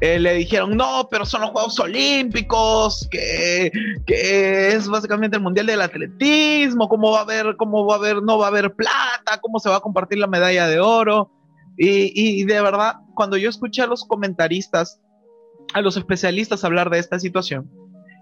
Eh, 0.00 0.20
le 0.20 0.34
dijeron, 0.34 0.76
no, 0.76 1.08
pero 1.10 1.26
son 1.26 1.40
los 1.40 1.50
Juegos 1.50 1.80
Olímpicos, 1.80 3.08
que, 3.10 3.72
que, 4.06 4.68
es 4.68 4.86
básicamente 4.86 5.36
el 5.36 5.42
Mundial 5.42 5.66
del 5.66 5.82
Atletismo, 5.82 6.88
¿cómo 6.88 7.10
va 7.10 7.18
a 7.18 7.22
haber, 7.22 7.56
cómo 7.56 7.86
va 7.86 7.96
a 7.96 7.98
haber, 7.98 8.22
no 8.22 8.38
va 8.38 8.44
a 8.44 8.48
haber 8.50 8.72
plata, 8.72 9.40
cómo 9.42 9.58
se 9.58 9.68
va 9.68 9.78
a 9.78 9.80
compartir 9.80 10.18
la 10.18 10.28
medalla 10.28 10.68
de 10.68 10.78
oro? 10.78 11.32
Y, 11.76 12.12
y 12.14 12.44
de 12.44 12.62
verdad, 12.62 12.98
cuando 13.16 13.36
yo 13.36 13.50
escuché 13.50 13.82
a 13.82 13.88
los 13.88 14.04
comentaristas 14.04 15.00
a 15.74 15.80
los 15.80 15.96
especialistas 15.96 16.64
hablar 16.64 16.90
de 16.90 16.98
esta 16.98 17.18
situación, 17.18 17.70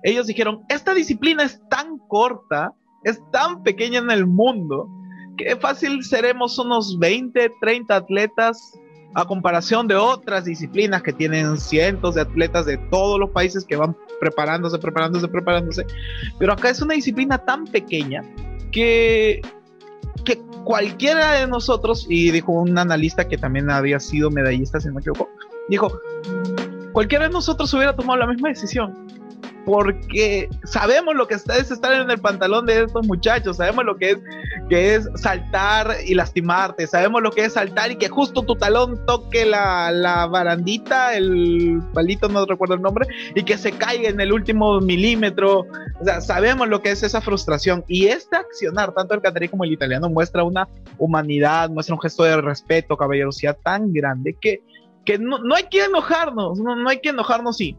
ellos 0.03 0.27
dijeron, 0.27 0.63
esta 0.69 0.95
disciplina 0.95 1.43
es 1.43 1.61
tan 1.69 1.99
corta, 2.09 2.73
es 3.05 3.21
tan 3.33 3.63
pequeña 3.63 3.99
en 3.99 4.11
el 4.11 4.27
mundo, 4.27 4.89
que 5.37 5.57
fácil 5.57 6.03
seremos 6.05 6.59
unos 6.59 6.99
20, 6.99 7.53
30 7.61 7.95
atletas 7.95 8.73
a 9.15 9.25
comparación 9.25 9.89
de 9.89 9.97
otras 9.97 10.45
disciplinas 10.45 11.03
que 11.03 11.13
tienen 11.13 11.59
cientos 11.59 12.15
de 12.15 12.21
atletas 12.21 12.67
de 12.67 12.77
todos 12.91 13.19
los 13.19 13.31
países 13.31 13.65
que 13.65 13.77
van 13.77 13.97
preparándose, 14.21 14.79
preparándose, 14.79 15.29
preparándose. 15.29 15.87
Pero 16.39 16.53
acá 16.53 16.71
es 16.71 16.83
una 16.83 16.95
disciplina 16.95 17.39
tan 17.39 17.65
pequeña 17.65 18.23
que, 18.71 19.41
que 20.25 20.39
cualquiera 20.65 21.33
de 21.33 21.47
nosotros, 21.47 22.07
y 22.09 22.31
dijo 22.31 22.53
un 22.53 22.77
analista 22.77 23.27
que 23.27 23.39
también 23.39 23.71
había 23.71 24.01
sido 24.01 24.31
medallista, 24.31 24.81
si 24.81 24.89
no 24.89 24.95
me 24.95 25.01
equivoco, 25.01 25.31
dijo, 25.69 25.99
cualquiera 26.97 27.27
de 27.27 27.31
nosotros 27.31 27.75
hubiera 27.75 27.95
tomado 27.95 28.21
la 28.21 28.27
misma 28.27 28.49
decisión. 28.49 28.95
Porque 29.67 30.49
sabemos 30.65 31.15
lo 31.15 31.29
que 31.29 31.35
es 31.35 31.71
estar 31.71 31.93
en 31.93 32.11
el 32.11 32.19
pantalón 32.19 32.65
de 32.65 32.85
estos 32.85 33.07
muchachos, 33.07 33.59
sabemos 33.59 33.85
lo 33.85 33.99
que 33.99 34.13
es, 34.13 34.19
que 34.71 34.95
es 34.95 35.07
saltar 35.17 35.95
y 36.07 36.15
lastimarte, 36.15 36.87
sabemos 36.87 37.21
lo 37.21 37.33
que 37.33 37.45
es 37.45 37.53
saltar 37.53 37.91
y 37.91 37.97
que 37.97 38.09
justo 38.09 38.45
tu 38.45 38.55
talón 38.55 39.05
toque 39.05 39.45
la, 39.45 39.93
la 39.93 40.27
barandita, 40.27 41.15
el 41.15 41.83
palito, 41.93 42.31
no 42.31 42.47
recuerdo 42.47 42.77
el 42.77 42.81
nombre, 42.81 43.07
y 43.35 43.43
que 43.43 43.59
se 43.59 43.73
caiga 43.73 44.09
en 44.09 44.19
el 44.19 44.33
último 44.33 44.81
milímetro. 44.81 45.67
O 46.01 46.05
sea, 46.05 46.23
sabemos 46.23 46.67
lo 46.67 46.81
que 46.81 46.93
es 46.93 47.03
esa 47.03 47.21
frustración. 47.21 47.85
Y 47.89 48.07
este 48.07 48.37
accionar, 48.37 48.95
tanto 48.95 49.13
el 49.13 49.21
catarí 49.21 49.49
como 49.49 49.65
el 49.65 49.73
italiano, 49.73 50.09
muestra 50.09 50.45
una 50.45 50.67
humanidad, 50.97 51.69
muestra 51.69 51.95
un 51.95 52.01
gesto 52.01 52.23
de 52.23 52.41
respeto, 52.41 52.97
caballerosidad 52.97 53.59
tan 53.63 53.93
grande 53.93 54.35
que 54.41 54.63
que 55.07 55.19
no, 55.19 55.39
hay 55.55 55.65
que 55.71 55.85
enojarnos, 55.85 56.59
no, 56.59 56.89
hay 56.89 57.01
que 57.01 57.09
enojarnos, 57.09 57.57
sí. 57.57 57.77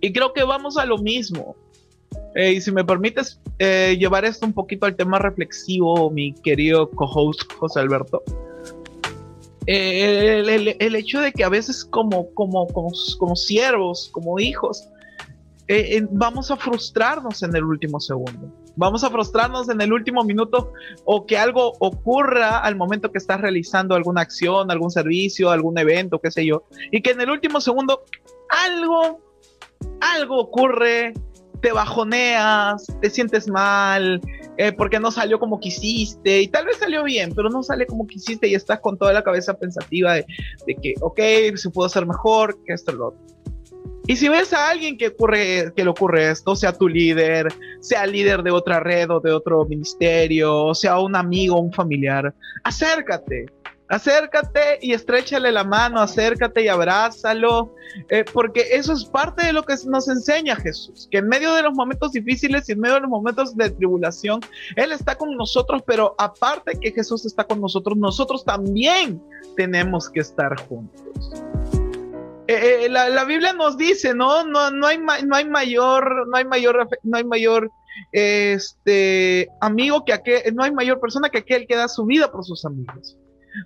Y 0.00 0.12
creo 0.12 0.32
que 0.32 0.42
vamos 0.42 0.76
a 0.76 0.84
lo 0.84 0.98
mismo. 0.98 1.54
Eh, 2.34 2.54
y 2.54 2.60
si 2.60 2.72
me 2.72 2.84
permites 2.84 3.40
eh, 3.58 3.96
llevar 3.98 4.24
esto 4.24 4.46
un 4.46 4.52
poquito 4.52 4.86
al 4.86 4.96
tema 4.96 5.18
reflexivo, 5.18 6.10
mi 6.10 6.34
querido 6.34 6.90
co-host 6.90 7.52
José 7.52 7.80
Alberto. 7.80 8.22
Eh, 9.66 10.76
el, 10.80 10.96
hecho 10.96 11.20
de 11.20 11.30
que 11.30 11.44
a 11.44 11.50
veces 11.50 11.84
como, 11.84 12.32
como, 12.32 12.66
como, 12.68 12.90
como 13.18 13.36
siervos, 13.36 14.08
como 14.12 14.40
hijos, 14.40 14.88
vamos 16.10 16.50
a 16.50 16.56
frustrarnos 16.56 17.42
en 17.42 17.54
el 17.54 17.64
último 17.64 18.00
segundo 18.00 18.50
vamos 18.78 19.02
a 19.02 19.10
frustrarnos 19.10 19.68
en 19.68 19.80
el 19.80 19.92
último 19.92 20.24
minuto 20.24 20.72
o 21.04 21.26
que 21.26 21.36
algo 21.36 21.72
ocurra 21.80 22.58
al 22.58 22.76
momento 22.76 23.10
que 23.10 23.18
estás 23.18 23.40
realizando 23.40 23.94
alguna 23.94 24.22
acción, 24.22 24.70
algún 24.70 24.90
servicio, 24.90 25.50
algún 25.50 25.76
evento, 25.78 26.20
qué 26.20 26.30
sé 26.30 26.46
yo, 26.46 26.62
y 26.92 27.02
que 27.02 27.10
en 27.10 27.20
el 27.20 27.30
último 27.30 27.60
segundo 27.60 28.04
algo, 28.48 29.20
algo 30.00 30.38
ocurre, 30.38 31.12
te 31.60 31.72
bajoneas, 31.72 32.86
te 33.02 33.10
sientes 33.10 33.48
mal, 33.48 34.20
eh, 34.56 34.72
porque 34.72 35.00
no 35.00 35.10
salió 35.10 35.40
como 35.40 35.58
quisiste, 35.58 36.42
y 36.42 36.46
tal 36.46 36.66
vez 36.66 36.76
salió 36.76 37.02
bien, 37.02 37.32
pero 37.34 37.50
no 37.50 37.64
sale 37.64 37.84
como 37.84 38.06
quisiste 38.06 38.46
y 38.46 38.54
estás 38.54 38.78
con 38.78 38.96
toda 38.96 39.12
la 39.12 39.24
cabeza 39.24 39.54
pensativa 39.54 40.14
de, 40.14 40.24
que, 40.80 40.94
ok, 41.00 41.20
se 41.56 41.70
pudo 41.70 41.86
hacer 41.86 42.06
mejor, 42.06 42.56
que 42.64 42.74
esto, 42.74 42.92
lo 42.92 43.08
otro. 43.08 43.20
Y 44.08 44.16
si 44.16 44.30
ves 44.30 44.54
a 44.54 44.70
alguien 44.70 44.96
que, 44.96 45.08
ocurre, 45.08 45.70
que 45.76 45.84
le 45.84 45.90
ocurre 45.90 46.30
esto, 46.30 46.56
sea 46.56 46.72
tu 46.72 46.88
líder, 46.88 47.48
sea 47.80 48.06
líder 48.06 48.42
de 48.42 48.50
otra 48.50 48.80
red 48.80 49.10
o 49.10 49.20
de 49.20 49.30
otro 49.32 49.66
ministerio, 49.66 50.72
sea 50.74 50.98
un 50.98 51.14
amigo, 51.14 51.60
un 51.60 51.70
familiar, 51.70 52.34
acércate, 52.64 53.44
acércate 53.86 54.78
y 54.80 54.94
estrechale 54.94 55.52
la 55.52 55.62
mano, 55.62 56.00
acércate 56.00 56.62
y 56.62 56.68
abrázalo, 56.68 57.74
eh, 58.08 58.24
porque 58.32 58.64
eso 58.70 58.94
es 58.94 59.04
parte 59.04 59.44
de 59.44 59.52
lo 59.52 59.62
que 59.62 59.74
nos 59.86 60.08
enseña 60.08 60.56
Jesús, 60.56 61.06
que 61.10 61.18
en 61.18 61.28
medio 61.28 61.52
de 61.52 61.60
los 61.60 61.74
momentos 61.74 62.12
difíciles 62.12 62.66
y 62.66 62.72
en 62.72 62.80
medio 62.80 62.94
de 62.94 63.00
los 63.02 63.10
momentos 63.10 63.54
de 63.58 63.68
tribulación, 63.68 64.40
Él 64.76 64.92
está 64.92 65.16
con 65.16 65.36
nosotros, 65.36 65.82
pero 65.86 66.14
aparte 66.16 66.78
que 66.80 66.92
Jesús 66.92 67.26
está 67.26 67.44
con 67.44 67.60
nosotros, 67.60 67.94
nosotros 67.98 68.42
también 68.42 69.20
tenemos 69.54 70.08
que 70.08 70.20
estar 70.20 70.58
juntos. 70.62 71.30
Eh, 72.48 72.86
eh, 72.86 72.88
la, 72.88 73.24
Biblia 73.24 73.52
nos 73.52 73.76
dice, 73.76 74.14
¿no? 74.14 74.42
No, 74.42 74.70
no, 74.70 74.86
hay, 74.86 74.98
no 74.98 75.36
hay 75.36 75.44
mayor, 75.44 76.26
no 76.28 76.36
hay 76.36 76.46
mayor, 76.46 76.88
no 77.02 77.18
hay 77.18 77.24
mayor 77.24 77.70
este 78.12 79.48
amigo 79.60 80.02
que 80.04 80.14
aquel, 80.14 80.54
no 80.54 80.62
hay 80.64 80.72
mayor 80.72 80.98
persona 80.98 81.28
que 81.28 81.38
aquel 81.38 81.66
que 81.66 81.76
da 81.76 81.88
su 81.88 82.06
vida 82.06 82.32
por 82.32 82.44
sus 82.44 82.64
amigos. 82.64 83.18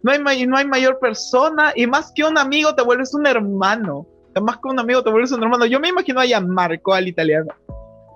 no 0.03 0.11
hay, 0.11 0.47
no 0.47 0.57
hay 0.57 0.67
mayor 0.67 0.99
persona 0.99 1.73
y 1.77 1.87
más 1.87 2.11
que 2.13 2.25
un 2.25 2.37
amigo 2.37 2.75
te 2.75 2.83
vuelves 2.83 3.15
un 3.15 3.25
hermano. 3.25 4.07
Más 4.43 4.57
que 4.57 4.69
un 4.69 4.81
amigo 4.81 5.03
te 5.05 5.11
vuelves 5.11 5.31
un 5.31 5.45
hermano. 5.45 5.65
Yo 5.67 5.79
me 5.79 5.89
imagino 5.89 6.21
a 6.21 6.41
Marco 6.41 6.93
al 6.93 7.07
italiano 7.07 7.55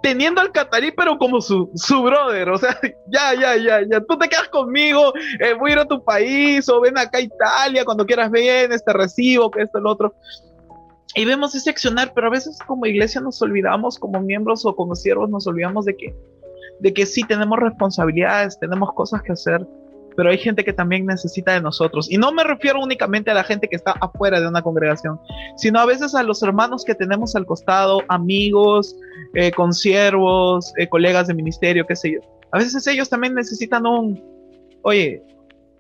teniendo 0.07 0.41
al 0.41 0.53
catarí, 0.53 0.93
pero 0.93 1.19
como 1.19 1.41
su, 1.41 1.69
su 1.75 2.01
brother, 2.01 2.51
o 2.51 2.59
sea, 2.59 2.79
ya, 3.13 3.35
ya, 3.35 3.57
ya, 3.57 3.81
ya, 3.91 4.01
tú 4.01 4.17
te 4.17 4.29
quedas 4.29 4.49
conmigo, 4.51 5.13
eh, 5.41 5.55
voy 5.55 5.71
a 5.71 5.75
ir 5.75 5.79
a 5.81 5.85
tu 5.85 6.05
país, 6.05 6.69
o 6.69 6.81
ven 6.81 6.97
acá 6.97 7.19
a 7.19 7.23
Italia, 7.23 7.85
cuando 7.85 8.07
quieras 8.07 8.31
vienes, 8.31 8.85
te 8.85 8.93
recibo, 8.93 9.51
que 9.51 9.63
esto, 9.63 9.79
el 9.79 9.87
otro. 9.87 10.15
Y 11.15 11.25
vemos 11.25 11.55
ese 11.55 11.71
accionar, 11.71 12.13
pero 12.15 12.27
a 12.27 12.31
veces 12.31 12.59
como 12.67 12.87
iglesia 12.87 13.21
nos 13.21 13.41
olvidamos, 13.41 13.99
como 13.99 14.21
miembros 14.21 14.67
o 14.67 14.75
como 14.75 14.95
siervos, 14.95 15.31
nos 15.31 15.47
olvidamos 15.47 15.85
de 15.85 15.97
que, 15.97 16.15
de 16.81 16.93
que 16.93 17.07
sí 17.07 17.23
tenemos 17.23 17.59
responsabilidades, 17.59 18.59
tenemos 18.59 18.93
cosas 18.93 19.23
que 19.23 19.33
hacer, 19.33 19.67
pero 20.17 20.31
hay 20.31 20.39
gente 20.39 20.65
que 20.65 20.73
también 20.73 21.07
necesita 21.07 21.53
de 21.53 21.61
nosotros. 21.61 22.11
Y 22.11 22.17
no 22.17 22.33
me 22.33 22.43
refiero 22.43 22.83
únicamente 22.83 23.31
a 23.31 23.35
la 23.35 23.45
gente 23.45 23.69
que 23.69 23.77
está 23.77 23.93
afuera 23.93 24.41
de 24.41 24.49
una 24.49 24.63
congregación, 24.63 25.21
sino 25.57 25.79
a 25.79 25.87
veces 25.87 26.15
a 26.15 26.23
los 26.23 26.43
hermanos 26.43 26.85
que 26.85 26.95
tenemos 26.95 27.37
al 27.37 27.47
costado, 27.47 28.01
amigos, 28.09 28.97
eh, 29.35 29.53
consiervos, 29.53 30.73
eh, 30.79 30.89
colegas 30.89 31.29
de 31.29 31.35
ministerio, 31.35 31.87
qué 31.87 31.97
sé 31.97 32.13
yo. 32.13 32.21
A 32.51 32.59
veces 32.59 32.87
ellos 32.87 33.09
también 33.09 33.35
necesitan 33.35 33.87
un, 33.87 34.23
oye, 34.83 35.23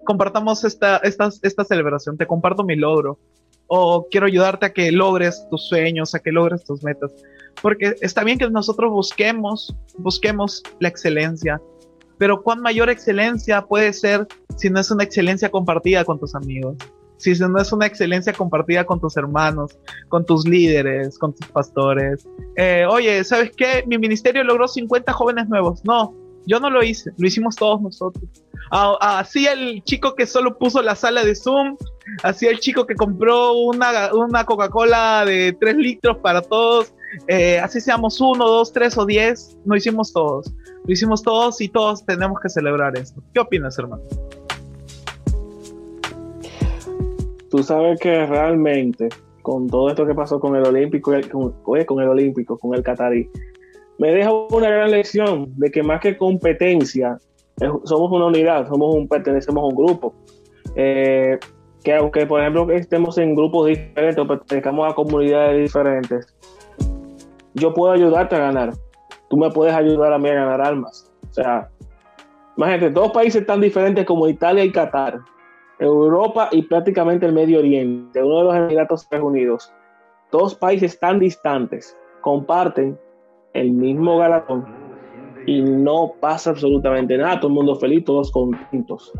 compartamos 0.04 0.64
esta, 0.64 0.98
esta, 0.98 1.30
esta 1.42 1.64
celebración, 1.64 2.16
te 2.16 2.26
comparto 2.26 2.62
mi 2.62 2.76
logro, 2.76 3.18
o 3.68 4.06
quiero 4.10 4.26
ayudarte 4.26 4.66
a 4.66 4.72
que 4.72 4.92
logres 4.92 5.46
tus 5.50 5.68
sueños, 5.68 6.14
a 6.14 6.20
que 6.20 6.32
logres 6.32 6.64
tus 6.64 6.82
metas. 6.82 7.12
Porque 7.62 7.96
está 8.00 8.22
bien 8.24 8.38
que 8.38 8.48
nosotros 8.50 8.90
busquemos, 8.90 9.74
busquemos 9.98 10.62
la 10.80 10.88
excelencia, 10.88 11.60
pero 12.18 12.42
cuán 12.42 12.60
mayor 12.60 12.90
excelencia 12.90 13.62
puede 13.62 13.92
ser 13.92 14.26
si 14.56 14.70
no 14.70 14.80
es 14.80 14.90
una 14.90 15.04
excelencia 15.04 15.50
compartida 15.50 16.04
con 16.04 16.18
tus 16.18 16.34
amigos, 16.34 16.76
si 17.18 17.32
no 17.38 17.58
es 17.58 17.72
una 17.72 17.86
excelencia 17.86 18.32
compartida 18.32 18.84
con 18.84 19.00
tus 19.00 19.16
hermanos, 19.16 19.78
con 20.08 20.24
tus 20.24 20.46
líderes, 20.46 21.18
con 21.18 21.34
tus 21.34 21.46
pastores. 21.48 22.26
Eh, 22.56 22.84
oye, 22.88 23.24
¿sabes 23.24 23.50
qué? 23.56 23.84
Mi 23.86 23.98
ministerio 23.98 24.44
logró 24.44 24.68
50 24.68 25.12
jóvenes 25.12 25.48
nuevos. 25.48 25.82
No, 25.84 26.14
yo 26.46 26.60
no 26.60 26.70
lo 26.70 26.82
hice, 26.82 27.10
lo 27.18 27.26
hicimos 27.26 27.56
todos 27.56 27.80
nosotros. 27.80 28.24
Así 28.70 29.46
el 29.46 29.82
chico 29.84 30.14
que 30.14 30.26
solo 30.26 30.58
puso 30.58 30.82
la 30.82 30.94
sala 30.94 31.24
de 31.24 31.34
Zoom, 31.34 31.76
así 32.22 32.46
el 32.46 32.58
chico 32.58 32.86
que 32.86 32.94
compró 32.94 33.52
una, 33.52 34.14
una 34.14 34.44
Coca-Cola 34.44 35.24
de 35.24 35.56
3 35.60 35.76
litros 35.76 36.18
para 36.18 36.42
todos, 36.42 36.92
eh, 37.28 37.58
así 37.58 37.80
seamos 37.80 38.20
uno, 38.20 38.46
dos, 38.46 38.72
tres 38.72 38.96
o 38.98 39.06
diez, 39.06 39.56
lo 39.64 39.76
hicimos 39.76 40.12
todos. 40.12 40.52
Lo 40.84 40.92
hicimos 40.92 41.22
todos 41.22 41.60
y 41.60 41.68
todos 41.68 42.04
tenemos 42.04 42.38
que 42.40 42.48
celebrar 42.48 42.96
esto. 42.96 43.22
¿Qué 43.32 43.40
opinas, 43.40 43.78
hermano? 43.78 44.02
Tú 47.50 47.62
sabes 47.62 47.98
que 48.00 48.26
realmente, 48.26 49.08
con 49.42 49.68
todo 49.68 49.88
esto 49.88 50.06
que 50.06 50.14
pasó 50.14 50.38
con 50.40 50.56
el 50.56 50.64
Olímpico, 50.64 51.12
con, 51.30 51.52
con 51.62 52.02
el 52.02 52.08
Olímpico, 52.08 52.58
con 52.58 52.74
el 52.74 52.82
Qatarí, 52.82 53.30
me 53.98 54.12
deja 54.12 54.32
una 54.32 54.68
gran 54.68 54.90
lección 54.90 55.52
de 55.56 55.70
que 55.70 55.82
más 55.82 56.00
que 56.00 56.16
competencia, 56.16 57.18
somos 57.84 58.12
una 58.12 58.26
unidad, 58.26 58.68
somos 58.68 58.94
un, 58.94 59.08
pertenecemos 59.08 59.62
a 59.62 59.66
un 59.66 59.74
grupo. 59.74 60.14
Eh, 60.74 61.38
que 61.82 61.94
aunque, 61.94 62.26
por 62.26 62.40
ejemplo, 62.40 62.70
estemos 62.72 63.16
en 63.16 63.34
grupos 63.34 63.68
diferentes 63.68 64.18
o 64.18 64.26
pertenezcamos 64.26 64.90
a 64.90 64.94
comunidades 64.94 65.62
diferentes, 65.62 66.34
yo 67.54 67.72
puedo 67.72 67.92
ayudarte 67.92 68.34
a 68.34 68.40
ganar. 68.40 68.72
Tú 69.30 69.36
me 69.36 69.50
puedes 69.50 69.74
ayudar 69.74 70.12
a 70.12 70.18
mí 70.18 70.28
a 70.28 70.34
ganar 70.34 70.60
almas. 70.60 71.10
O 71.30 71.32
sea, 71.32 71.70
imagínate, 72.56 72.90
dos 72.90 73.12
países 73.12 73.46
tan 73.46 73.60
diferentes 73.60 74.04
como 74.04 74.28
Italia 74.28 74.64
y 74.64 74.72
Qatar, 74.72 75.20
Europa 75.78 76.48
y 76.52 76.62
prácticamente 76.62 77.26
el 77.26 77.32
Medio 77.32 77.60
Oriente, 77.60 78.22
uno 78.22 78.38
de 78.38 78.44
los 78.44 78.56
Emiratos 78.56 79.06
Unidos, 79.22 79.72
dos 80.32 80.54
países 80.54 80.98
tan 80.98 81.18
distantes 81.18 81.96
comparten 82.20 82.98
el 83.60 83.72
mismo 83.72 84.18
galatón 84.18 84.64
y 85.46 85.62
no 85.62 86.14
pasa 86.20 86.50
absolutamente 86.50 87.16
nada, 87.16 87.40
todo 87.40 87.48
el 87.48 87.54
mundo 87.54 87.76
feliz, 87.76 88.04
todos 88.04 88.30
contentos. 88.32 89.12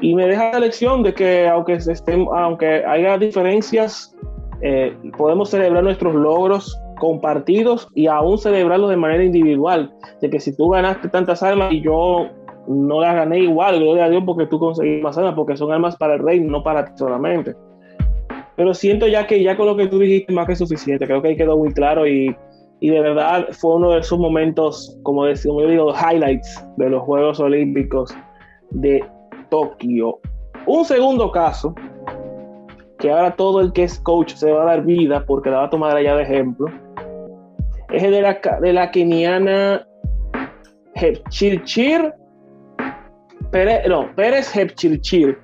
Y 0.00 0.14
me 0.14 0.26
deja 0.26 0.52
la 0.52 0.60
lección 0.60 1.02
de 1.02 1.14
que 1.14 1.48
aunque, 1.48 1.74
estén, 1.74 2.26
aunque 2.34 2.84
haya 2.84 3.16
diferencias, 3.16 4.14
eh, 4.60 4.94
podemos 5.16 5.50
celebrar 5.50 5.82
nuestros 5.82 6.14
logros 6.14 6.78
compartidos 6.98 7.88
y 7.94 8.06
aún 8.06 8.38
celebrarlos 8.38 8.90
de 8.90 8.96
manera 8.96 9.24
individual. 9.24 9.92
De 10.20 10.28
que 10.28 10.40
si 10.40 10.54
tú 10.54 10.68
ganaste 10.68 11.08
tantas 11.08 11.42
almas 11.42 11.72
y 11.72 11.80
yo 11.80 12.28
no 12.68 13.00
las 13.00 13.14
gané 13.14 13.40
igual, 13.40 13.80
gloria 13.80 14.04
a 14.04 14.10
Dios 14.10 14.22
porque 14.26 14.46
tú 14.46 14.58
conseguiste 14.58 15.02
más 15.02 15.16
almas, 15.16 15.34
porque 15.34 15.56
son 15.56 15.72
almas 15.72 15.96
para 15.96 16.14
el 16.14 16.20
reino, 16.20 16.50
no 16.50 16.62
para 16.62 16.84
ti 16.84 16.92
solamente. 16.96 17.54
Pero 18.56 18.74
siento 18.74 19.06
ya 19.08 19.26
que 19.26 19.42
ya 19.42 19.56
con 19.56 19.66
lo 19.66 19.76
que 19.76 19.86
tú 19.86 19.98
dijiste 19.98 20.32
más 20.32 20.46
que 20.46 20.54
suficiente, 20.54 21.06
creo 21.06 21.22
que 21.22 21.28
ahí 21.28 21.36
quedó 21.36 21.56
muy 21.56 21.72
claro 21.72 22.06
y, 22.06 22.36
y 22.80 22.90
de 22.90 23.00
verdad 23.00 23.46
fue 23.52 23.76
uno 23.76 23.92
de 23.92 24.00
esos 24.00 24.18
momentos, 24.18 24.98
como, 25.02 25.24
decimos, 25.24 25.62
yo 25.62 25.68
digo, 25.68 25.94
highlights 25.94 26.66
de 26.76 26.90
los 26.90 27.02
Juegos 27.02 27.40
Olímpicos 27.40 28.14
de 28.70 29.04
Tokio. 29.48 30.18
Un 30.66 30.84
segundo 30.84 31.30
caso, 31.30 31.74
que 32.98 33.10
ahora 33.10 33.36
todo 33.36 33.60
el 33.60 33.72
que 33.72 33.84
es 33.84 33.98
coach 34.00 34.34
se 34.34 34.50
va 34.50 34.62
a 34.62 34.66
dar 34.66 34.84
vida 34.84 35.24
porque 35.26 35.50
la 35.50 35.58
va 35.58 35.64
a 35.64 35.70
tomar 35.70 35.96
allá 35.96 36.16
de 36.16 36.22
ejemplo, 36.22 36.66
es 37.90 38.02
de 38.02 38.22
la, 38.22 38.40
de 38.60 38.72
la 38.72 38.90
keniana 38.90 39.86
Hepchirchir 40.94 42.12
Pérez, 43.54 43.86
no, 43.88 44.12
Pérez 44.16 44.54
Hepchirchir. 44.56 45.38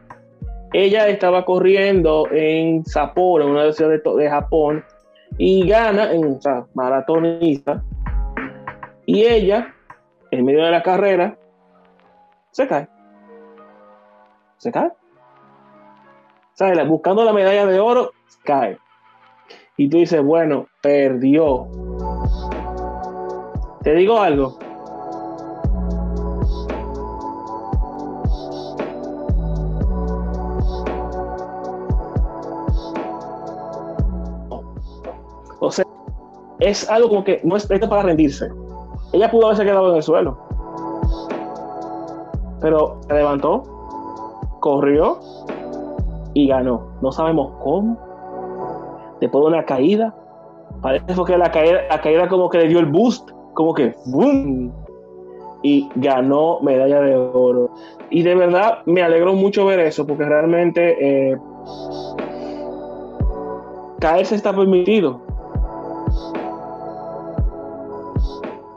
Ella 0.73 1.09
estaba 1.09 1.45
corriendo 1.45 2.27
en 2.33 2.85
Sapporo, 2.85 3.45
en 3.45 3.51
una 3.51 3.73
ciudad 3.73 3.91
de, 3.91 4.03
de 4.17 4.29
Japón, 4.29 4.85
y 5.43 5.67
gana 5.67 6.13
en 6.13 6.37
o 6.37 6.41
sea, 6.43 6.67
maratonista. 6.75 7.83
Y 9.07 9.25
ella, 9.25 9.75
en 10.31 10.45
medio 10.45 10.63
de 10.63 10.71
la 10.71 10.83
carrera, 10.83 11.39
se 12.51 12.69
cae. 12.69 12.87
Se 14.59 14.71
cae. 14.71 14.93
¿Sabes? 16.53 16.87
Buscando 16.87 17.25
la 17.25 17.33
medalla 17.33 17.65
de 17.65 17.81
oro, 17.81 18.11
cae. 18.45 18.77
Y 19.79 19.89
tú 19.89 19.97
dices, 19.97 20.23
bueno, 20.23 20.67
perdió. 20.83 21.69
Te 23.83 23.95
digo 23.95 24.21
algo. 24.21 24.59
Es 36.61 36.89
algo 36.91 37.09
como 37.09 37.25
que 37.25 37.41
no 37.45 37.57
es 37.57 37.67
para 37.67 38.03
rendirse. 38.03 38.49
Ella 39.13 39.31
pudo 39.31 39.47
haberse 39.47 39.65
quedado 39.65 39.91
en 39.91 39.97
el 39.97 40.03
suelo. 40.03 40.39
Pero 42.61 43.01
se 43.09 43.15
levantó, 43.15 43.63
corrió 44.61 45.19
y 46.35 46.49
ganó. 46.49 46.83
No 47.01 47.11
sabemos 47.11 47.53
cómo. 47.63 47.99
Después 49.21 49.43
de 49.43 49.49
una 49.49 49.65
caída. 49.65 50.15
Parece 50.83 51.25
que 51.27 51.37
la 51.37 51.51
caída, 51.51 51.81
la 51.91 52.01
caída 52.01 52.29
como 52.29 52.49
que 52.49 52.59
le 52.59 52.69
dio 52.69 52.79
el 52.79 52.87
boost 52.87 53.31
como 53.55 53.75
que 53.75 53.95
¡boom! 54.07 54.73
y 55.63 55.89
ganó 55.97 56.61
medalla 56.61 57.01
de 57.01 57.17
oro. 57.17 57.71
Y 58.09 58.23
de 58.23 58.35
verdad 58.35 58.79
me 58.87 59.03
alegró 59.03 59.35
mucho 59.35 59.67
ver 59.67 59.81
eso, 59.81 60.07
porque 60.07 60.25
realmente 60.25 60.97
eh, 61.33 61.39
caerse 64.01 64.35
está 64.35 64.55
permitido. 64.55 65.21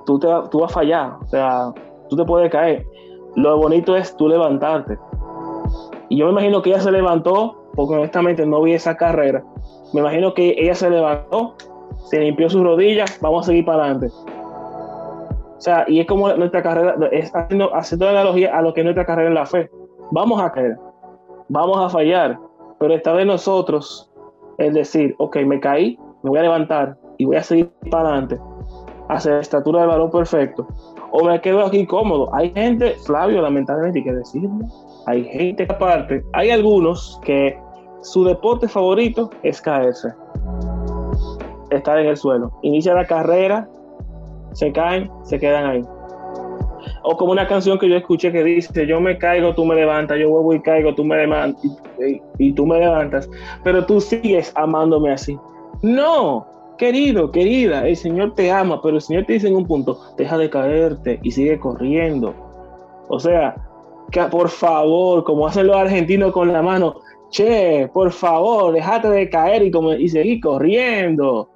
Tú, 0.05 0.19
te, 0.19 0.27
tú 0.51 0.59
vas 0.59 0.71
a 0.71 0.75
fallar, 0.75 1.13
o 1.21 1.27
sea, 1.27 1.73
tú 2.09 2.15
te 2.15 2.25
puedes 2.25 2.51
caer. 2.51 2.85
Lo 3.35 3.57
bonito 3.57 3.95
es 3.95 4.15
tú 4.15 4.27
levantarte. 4.27 4.97
Y 6.09 6.17
yo 6.17 6.25
me 6.25 6.33
imagino 6.33 6.61
que 6.61 6.69
ella 6.69 6.79
se 6.79 6.91
levantó, 6.91 7.63
porque 7.75 7.95
honestamente 7.95 8.45
no 8.45 8.61
vi 8.61 8.73
esa 8.73 8.95
carrera. 8.95 9.43
Me 9.93 10.01
imagino 10.01 10.33
que 10.33 10.55
ella 10.57 10.75
se 10.75 10.89
levantó, 10.89 11.55
se 12.05 12.19
limpió 12.19 12.49
sus 12.49 12.63
rodillas, 12.63 13.17
vamos 13.21 13.45
a 13.45 13.47
seguir 13.47 13.65
para 13.65 13.85
adelante. 13.85 14.07
O 15.57 15.61
sea, 15.61 15.85
y 15.87 16.01
es 16.01 16.07
como 16.07 16.31
nuestra 16.33 16.61
carrera, 16.61 16.95
es 17.11 17.31
haciendo, 17.33 17.71
analogía 17.73 18.55
a 18.55 18.61
lo 18.61 18.73
que 18.73 18.81
es 18.81 18.85
nuestra 18.85 19.05
carrera 19.05 19.29
en 19.29 19.35
la 19.35 19.45
fe. 19.45 19.69
Vamos 20.11 20.41
a 20.41 20.51
caer, 20.51 20.77
vamos 21.47 21.77
a 21.79 21.89
fallar, 21.89 22.37
pero 22.79 22.93
está 22.93 23.13
de 23.13 23.25
nosotros 23.25 24.11
es 24.57 24.73
decir, 24.73 25.15
ok, 25.17 25.37
me 25.37 25.59
caí, 25.59 25.97
me 26.21 26.29
voy 26.29 26.39
a 26.39 26.43
levantar 26.43 26.97
y 27.17 27.25
voy 27.25 27.37
a 27.37 27.43
seguir 27.43 27.71
para 27.89 28.09
adelante 28.09 28.39
hacia 29.09 29.33
la 29.33 29.39
estatura 29.41 29.81
del 29.81 29.89
balón 29.89 30.11
perfecto. 30.11 30.67
O 31.11 31.23
me 31.23 31.39
quedo 31.41 31.65
aquí 31.65 31.85
cómodo. 31.85 32.33
Hay 32.33 32.51
gente, 32.51 32.95
Flavio, 33.05 33.41
lamentablemente, 33.41 33.99
hay 33.99 34.05
que 34.05 34.13
decirlo, 34.13 34.51
hay 35.05 35.23
gente 35.25 35.67
aparte, 35.69 36.23
hay 36.33 36.49
algunos 36.49 37.19
que 37.23 37.57
su 38.01 38.23
deporte 38.23 38.67
favorito 38.67 39.29
es 39.43 39.61
caerse, 39.61 40.09
estar 41.69 41.99
en 41.99 42.07
el 42.07 42.17
suelo. 42.17 42.51
Inicia 42.61 42.93
la 42.93 43.05
carrera 43.05 43.69
se 44.53 44.71
caen, 44.71 45.09
se 45.23 45.39
quedan 45.39 45.65
ahí. 45.65 45.85
O 47.03 47.17
como 47.17 47.31
una 47.31 47.47
canción 47.47 47.79
que 47.79 47.89
yo 47.89 47.95
escuché 47.95 48.31
que 48.31 48.43
dice, 48.43 48.85
yo 48.87 48.99
me 48.99 49.17
caigo, 49.17 49.53
tú 49.55 49.65
me 49.65 49.75
levantas, 49.75 50.19
yo 50.19 50.29
vuelvo 50.29 50.53
y 50.53 50.61
caigo, 50.61 50.93
tú 50.95 51.03
me 51.03 51.17
levantas 51.17 51.63
y, 51.99 52.21
y 52.37 52.53
tú 52.53 52.65
me 52.65 52.79
levantas, 52.79 53.29
pero 53.63 53.85
tú 53.85 53.99
sigues 53.99 54.51
amándome 54.55 55.11
así. 55.11 55.37
No, 55.81 56.45
querido, 56.77 57.31
querida, 57.31 57.87
el 57.87 57.95
Señor 57.95 58.35
te 58.35 58.51
ama, 58.51 58.81
pero 58.81 58.95
el 58.95 59.01
Señor 59.01 59.25
te 59.25 59.33
dice 59.33 59.47
en 59.47 59.55
un 59.55 59.65
punto, 59.65 59.99
deja 60.17 60.37
de 60.37 60.49
caerte 60.49 61.19
y 61.23 61.31
sigue 61.31 61.59
corriendo. 61.59 62.33
O 63.07 63.19
sea, 63.19 63.55
que 64.11 64.21
por 64.23 64.49
favor, 64.49 65.23
como 65.23 65.47
hacen 65.47 65.67
los 65.67 65.75
argentinos 65.75 66.31
con 66.31 66.51
la 66.51 66.61
mano, 66.61 66.95
che, 67.29 67.89
por 67.93 68.11
favor, 68.11 68.73
déjate 68.73 69.09
de 69.09 69.29
caer 69.29 69.63
y, 69.63 69.71
como, 69.71 69.93
y 69.93 70.07
seguir 70.07 70.39
corriendo. 70.39 71.49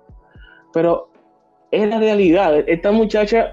Pero 0.73 1.09
es 1.71 1.87
la 1.87 1.99
realidad. 1.99 2.55
Esta 2.67 2.91
muchacha 2.91 3.51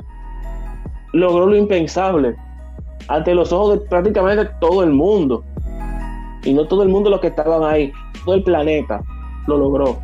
logró 1.13 1.47
lo 1.47 1.57
impensable 1.57 2.35
ante 3.09 3.35
los 3.35 3.53
ojos 3.53 3.79
de 3.79 3.87
prácticamente 3.87 4.51
todo 4.61 4.83
el 4.83 4.91
mundo. 4.91 5.45
Y 6.45 6.53
no 6.53 6.67
todo 6.67 6.83
el 6.83 6.89
mundo 6.89 7.11
los 7.11 7.21
que 7.21 7.29
estaban 7.29 7.63
ahí, 7.63 7.93
todo 8.25 8.35
el 8.35 8.43
planeta 8.43 9.03
lo 9.47 9.59
logró. 9.59 9.99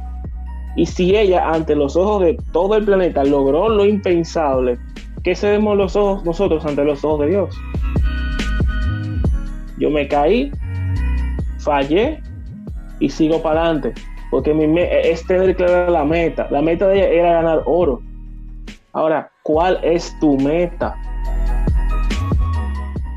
Y 0.76 0.87
si 0.87 1.16
ella 1.16 1.50
ante 1.50 1.74
los 1.74 1.96
ojos 1.96 2.22
de 2.22 2.38
todo 2.52 2.76
el 2.76 2.85
planeta 2.85 3.24
logró 3.24 3.68
lo 3.68 3.85
impensable, 3.85 4.78
¿qué 5.22 5.35
seremos 5.35 5.76
los 5.76 5.96
ojos 5.96 6.24
nosotros 6.24 6.64
ante 6.64 6.85
los 6.85 7.04
ojos 7.04 7.20
de 7.20 7.26
Dios? 7.28 7.56
Yo 9.78 9.90
me 9.90 10.06
caí, 10.06 10.52
fallé 11.59 12.22
y 13.00 13.09
sigo 13.09 13.42
para 13.42 13.62
adelante. 13.62 13.94
Porque 14.30 14.54
mi 14.54 14.80
es 14.80 15.26
tener 15.26 15.56
clara 15.56 15.90
la 15.90 16.04
meta. 16.04 16.46
La 16.50 16.62
meta 16.62 16.87
de 16.87 16.98
ella 16.98 17.09
era 17.09 17.33
ganar 17.33 17.62
oro. 17.66 18.00
Ahora, 18.92 19.30
¿cuál 19.42 19.78
es 19.83 20.16
tu 20.20 20.37
meta? 20.38 20.96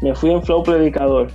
Me 0.02 0.16
fui 0.16 0.32
en 0.32 0.42
flow 0.42 0.64
predicador. 0.64 1.28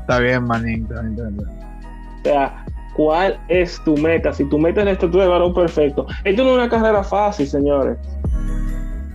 Está 0.00 0.18
bien, 0.18 0.44
manín. 0.44 0.88
O 0.92 2.22
sea, 2.24 2.64
¿cuál 2.94 3.38
es 3.48 3.80
tu 3.84 3.96
meta? 3.96 4.32
Si 4.32 4.48
tu 4.48 4.58
meta 4.58 4.80
es 4.80 4.86
la 4.86 4.92
estructura 4.92 5.24
de 5.24 5.30
varón 5.30 5.54
perfecto. 5.54 6.06
Esto 6.24 6.44
no 6.44 6.50
es 6.50 6.56
una 6.56 6.68
carrera 6.68 7.02
fácil, 7.02 7.46
señores. 7.46 7.98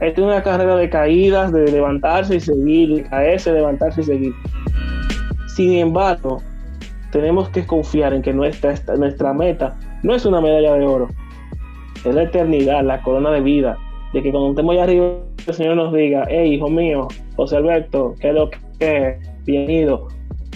Esto 0.02 0.22
es 0.22 0.28
una 0.28 0.44
carrera 0.44 0.76
de 0.76 0.90
caídas, 0.90 1.54
de 1.54 1.72
levantarse 1.72 2.36
y 2.36 2.40
seguir, 2.40 2.96
de 2.96 3.04
caerse, 3.04 3.54
levantarse 3.54 4.02
y 4.02 4.04
seguir. 4.04 4.34
Sin 5.56 5.72
embargo, 5.74 6.42
tenemos 7.12 7.48
que 7.50 7.66
confiar 7.66 8.14
en 8.14 8.22
que 8.22 8.34
nuestra, 8.34 8.76
nuestra 8.98 9.34
meta 9.34 9.78
no 10.04 10.14
es 10.14 10.26
una 10.26 10.42
medalla 10.42 10.74
de 10.74 10.86
oro, 10.86 11.08
es 12.04 12.14
la 12.14 12.24
eternidad, 12.24 12.84
la 12.84 13.02
corona 13.02 13.32
de 13.32 13.40
vida, 13.40 13.78
de 14.14 14.22
que 14.22 14.32
cuando 14.32 14.50
estemos 14.50 14.74
allá 14.74 14.84
arriba 14.84 15.14
el 15.48 15.54
Señor 15.54 15.76
nos 15.76 15.94
diga, 15.94 16.26
hey, 16.28 16.56
hijo 16.56 16.70
mío, 16.70 17.08
José 17.36 17.58
Alberto, 17.58 18.16
¿qué 18.20 18.34
lo 18.34 18.50
que? 18.80 19.18
Bienvenido. 19.46 20.08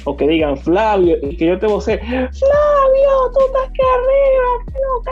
O 0.06 0.16
que 0.16 0.28
digan, 0.28 0.58
Flavio, 0.58 1.18
y 1.22 1.36
que 1.36 1.48
yo 1.48 1.60
te 1.60 1.68
voce, 1.68 1.98
Flavio, 1.98 2.32
tú 3.34 3.40
estás 3.46 3.70
aquí 3.70 3.82
arriba, 3.96 4.48
¿qué 4.66 4.80
lo 4.80 5.02
que 5.04 5.12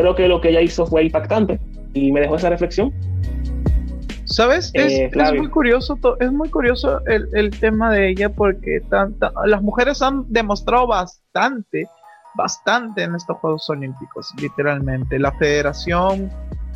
Creo 0.00 0.14
que 0.14 0.28
lo 0.28 0.40
que 0.42 0.50
ella 0.50 0.60
hizo 0.60 0.86
fue 0.86 1.04
impactante 1.04 1.58
y 1.94 2.12
me 2.12 2.20
dejó 2.20 2.36
esa 2.36 2.50
reflexión. 2.50 2.92
¿Sabes? 4.24 4.70
Es, 4.74 4.92
eh, 4.92 5.10
muy 5.34 5.48
curioso, 5.48 5.98
es 6.20 6.32
muy 6.32 6.50
curioso 6.50 7.00
el, 7.06 7.50
tema 7.58 7.90
de 7.90 8.10
ella 8.10 8.28
porque 8.28 8.82
las 9.46 9.62
mujeres 9.62 10.02
han 10.02 10.24
demostrado 10.28 10.88
bastante, 10.88 11.88
bastante 12.36 13.02
en 13.02 13.14
estos 13.14 13.38
Juegos 13.38 13.68
Olímpicos, 13.70 14.32
literalmente. 14.40 15.18
La 15.18 15.32
federación, 15.32 16.30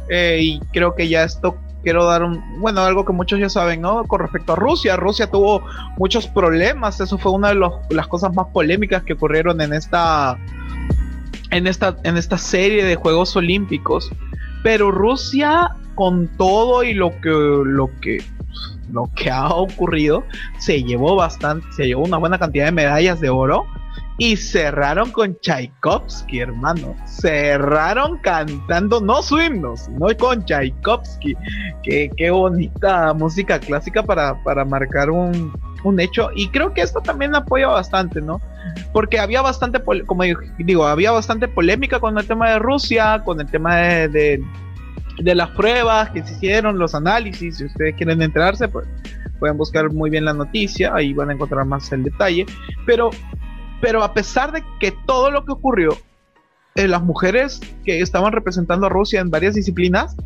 eh, 0.08 0.38
y 0.42 0.60
creo 0.72 0.94
que 0.94 1.08
ya 1.08 1.22
esto 1.22 1.56
quiero 1.82 2.04
dar 2.06 2.22
un, 2.22 2.42
bueno, 2.60 2.82
algo 2.82 3.04
que 3.04 3.12
muchos 3.12 3.38
ya 3.38 3.48
saben, 3.48 3.80
¿no? 3.80 4.04
Con 4.04 4.20
respecto 4.20 4.52
a 4.52 4.56
Rusia, 4.56 4.96
Rusia 4.96 5.30
tuvo 5.30 5.62
muchos 5.96 6.26
problemas, 6.26 7.00
eso 7.00 7.18
fue 7.18 7.32
una 7.32 7.48
de 7.48 7.70
las 7.90 8.08
cosas 8.08 8.34
más 8.34 8.48
polémicas 8.48 9.02
que 9.02 9.14
ocurrieron 9.14 9.60
en 9.60 9.72
esta, 9.72 10.38
en 11.50 11.66
esta, 11.66 11.96
en 12.04 12.16
esta 12.16 12.38
serie 12.38 12.84
de 12.84 12.96
Juegos 12.96 13.36
Olímpicos. 13.36 14.10
Pero 14.62 14.90
Rusia, 14.90 15.74
con 15.94 16.28
todo 16.36 16.82
y 16.82 16.92
lo 16.92 17.18
que, 17.20 17.30
lo 17.30 17.90
que, 18.00 18.22
lo 18.92 19.10
que 19.14 19.30
ha 19.30 19.48
ocurrido, 19.48 20.24
se 20.58 20.82
llevó 20.82 21.16
bastante, 21.16 21.66
se 21.72 21.86
llevó 21.86 22.04
una 22.04 22.18
buena 22.18 22.38
cantidad 22.38 22.66
de 22.66 22.72
medallas 22.72 23.20
de 23.20 23.30
oro. 23.30 23.66
Y 24.20 24.36
cerraron 24.36 25.12
con 25.12 25.34
Tchaikovsky, 25.40 26.40
hermano. 26.40 26.94
Cerraron 27.06 28.18
cantando 28.18 29.00
no 29.00 29.22
su 29.22 29.40
himno, 29.40 29.78
sino 29.78 30.14
con 30.18 30.44
Tchaikovsky. 30.44 31.34
Qué, 31.82 32.10
qué 32.18 32.30
bonita 32.30 33.14
música 33.14 33.58
clásica 33.58 34.02
para, 34.02 34.34
para 34.44 34.66
marcar 34.66 35.08
un, 35.08 35.50
un 35.84 36.00
hecho. 36.00 36.28
Y 36.36 36.48
creo 36.48 36.74
que 36.74 36.82
esto 36.82 37.00
también 37.00 37.34
apoya 37.34 37.68
bastante, 37.68 38.20
¿no? 38.20 38.42
Porque 38.92 39.18
había 39.18 39.40
bastante, 39.40 39.80
como 40.04 40.22
digo, 40.58 40.86
había 40.86 41.12
bastante 41.12 41.48
polémica 41.48 41.98
con 41.98 42.18
el 42.18 42.26
tema 42.26 42.50
de 42.50 42.58
Rusia, 42.58 43.22
con 43.24 43.40
el 43.40 43.50
tema 43.50 43.76
de, 43.76 44.42
de, 45.18 45.34
las 45.34 45.48
pruebas 45.52 46.10
que 46.10 46.22
se 46.22 46.34
hicieron, 46.34 46.78
los 46.78 46.94
análisis. 46.94 47.56
Si 47.56 47.64
ustedes 47.64 47.94
quieren 47.94 48.20
enterarse, 48.20 48.68
pues 48.68 48.86
pueden 49.38 49.56
buscar 49.56 49.90
muy 49.90 50.10
bien 50.10 50.26
la 50.26 50.34
noticia, 50.34 50.94
ahí 50.94 51.14
van 51.14 51.30
a 51.30 51.32
encontrar 51.32 51.64
más 51.64 51.90
el 51.92 52.02
detalle. 52.02 52.44
Pero, 52.84 53.08
pero 53.80 54.02
a 54.02 54.14
pesar 54.14 54.52
de 54.52 54.62
que 54.78 54.92
todo 55.06 55.30
lo 55.30 55.44
que 55.44 55.52
ocurrió, 55.52 55.96
eh, 56.74 56.88
las 56.88 57.02
mujeres 57.02 57.60
que 57.84 58.00
estaban 58.00 58.32
representando 58.32 58.86
a 58.86 58.88
Rusia 58.88 59.20
en 59.20 59.30
varias 59.30 59.54
disciplinas, 59.54 60.16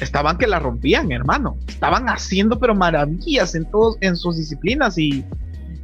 estaban 0.00 0.38
que 0.38 0.46
la 0.46 0.58
rompían, 0.58 1.12
hermano. 1.12 1.56
Estaban 1.68 2.08
haciendo 2.08 2.58
pero 2.58 2.74
maravillas 2.74 3.54
en 3.54 3.70
todos 3.70 3.96
en 4.00 4.16
sus 4.16 4.36
disciplinas 4.36 4.98
y, 4.98 5.24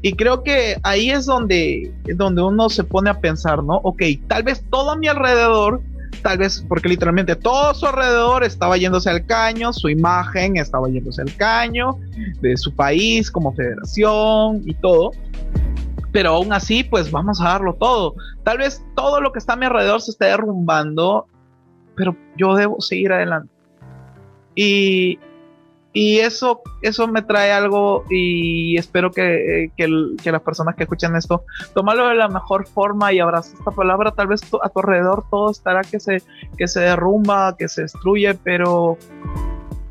y 0.03 0.13
creo 0.15 0.43
que 0.43 0.77
ahí 0.83 1.11
es 1.11 1.27
donde, 1.27 1.93
donde 2.17 2.43
uno 2.43 2.69
se 2.69 2.85
pone 2.85 3.11
a 3.11 3.21
pensar, 3.21 3.63
¿no? 3.63 3.77
Ok, 3.85 4.03
tal 4.27 4.43
vez 4.43 4.65
todo 4.71 4.91
a 4.91 4.97
mi 4.97 5.09
alrededor, 5.09 5.81
tal 6.23 6.39
vez 6.39 6.65
porque 6.69 6.89
literalmente 6.89 7.37
todo 7.37 7.75
su 7.75 7.87
alrededor 7.87 8.45
estaba 8.45 8.77
yéndose 8.77 9.11
al 9.11 9.25
caño, 9.27 9.73
su 9.73 9.89
imagen 9.89 10.57
estaba 10.57 10.89
yéndose 10.89 11.23
al 11.23 11.35
caño 11.37 11.99
de 12.41 12.57
su 12.57 12.75
país 12.75 13.31
como 13.31 13.53
federación 13.55 14.63
y 14.67 14.75
todo. 14.75 15.13
Pero 16.13 16.31
aún 16.31 16.53
así, 16.53 16.85
pues 16.85 17.11
vamos 17.11 17.41
a 17.41 17.51
darlo 17.51 17.75
todo. 17.75 18.15
Tal 18.45 18.59
vez 18.59 18.85
todo 18.95 19.21
lo 19.21 19.33
que 19.33 19.39
está 19.39 19.55
a 19.55 19.57
mi 19.57 19.67
alrededor 19.67 20.01
se 20.01 20.13
esté 20.13 20.27
derrumbando, 20.27 21.27
pero 21.95 22.17
yo 22.37 22.55
debo 22.55 22.81
seguir 22.81 23.13
adelante. 23.13 23.53
Y, 24.55 25.19
y 25.93 26.19
eso, 26.19 26.63
eso 26.83 27.09
me 27.09 27.23
trae 27.23 27.51
algo 27.51 28.05
y 28.11 28.77
espero 28.77 29.11
que, 29.11 29.71
las 29.77 30.43
personas 30.43 30.77
que 30.77 30.85
escuchan 30.85 31.17
esto 31.17 31.45
tomarlo 31.75 32.09
de 32.09 32.15
la 32.15 32.29
mejor 32.29 32.67
forma 32.67 33.13
y 33.13 33.21
abrazar 33.21 33.59
esta 33.59 33.71
palabra. 33.71 34.13
Tal 34.13 34.29
vez 34.29 34.43
a 34.63 34.69
tu 34.69 34.79
alrededor 34.79 35.25
todo 35.31 35.51
estará 35.51 35.83
que 35.83 35.99
se, 35.99 36.23
que 36.57 36.69
se 36.69 36.81
derrumba, 36.81 37.57
que 37.57 37.69
se 37.69 37.83
destruye, 37.83 38.35
pero, 38.35 38.97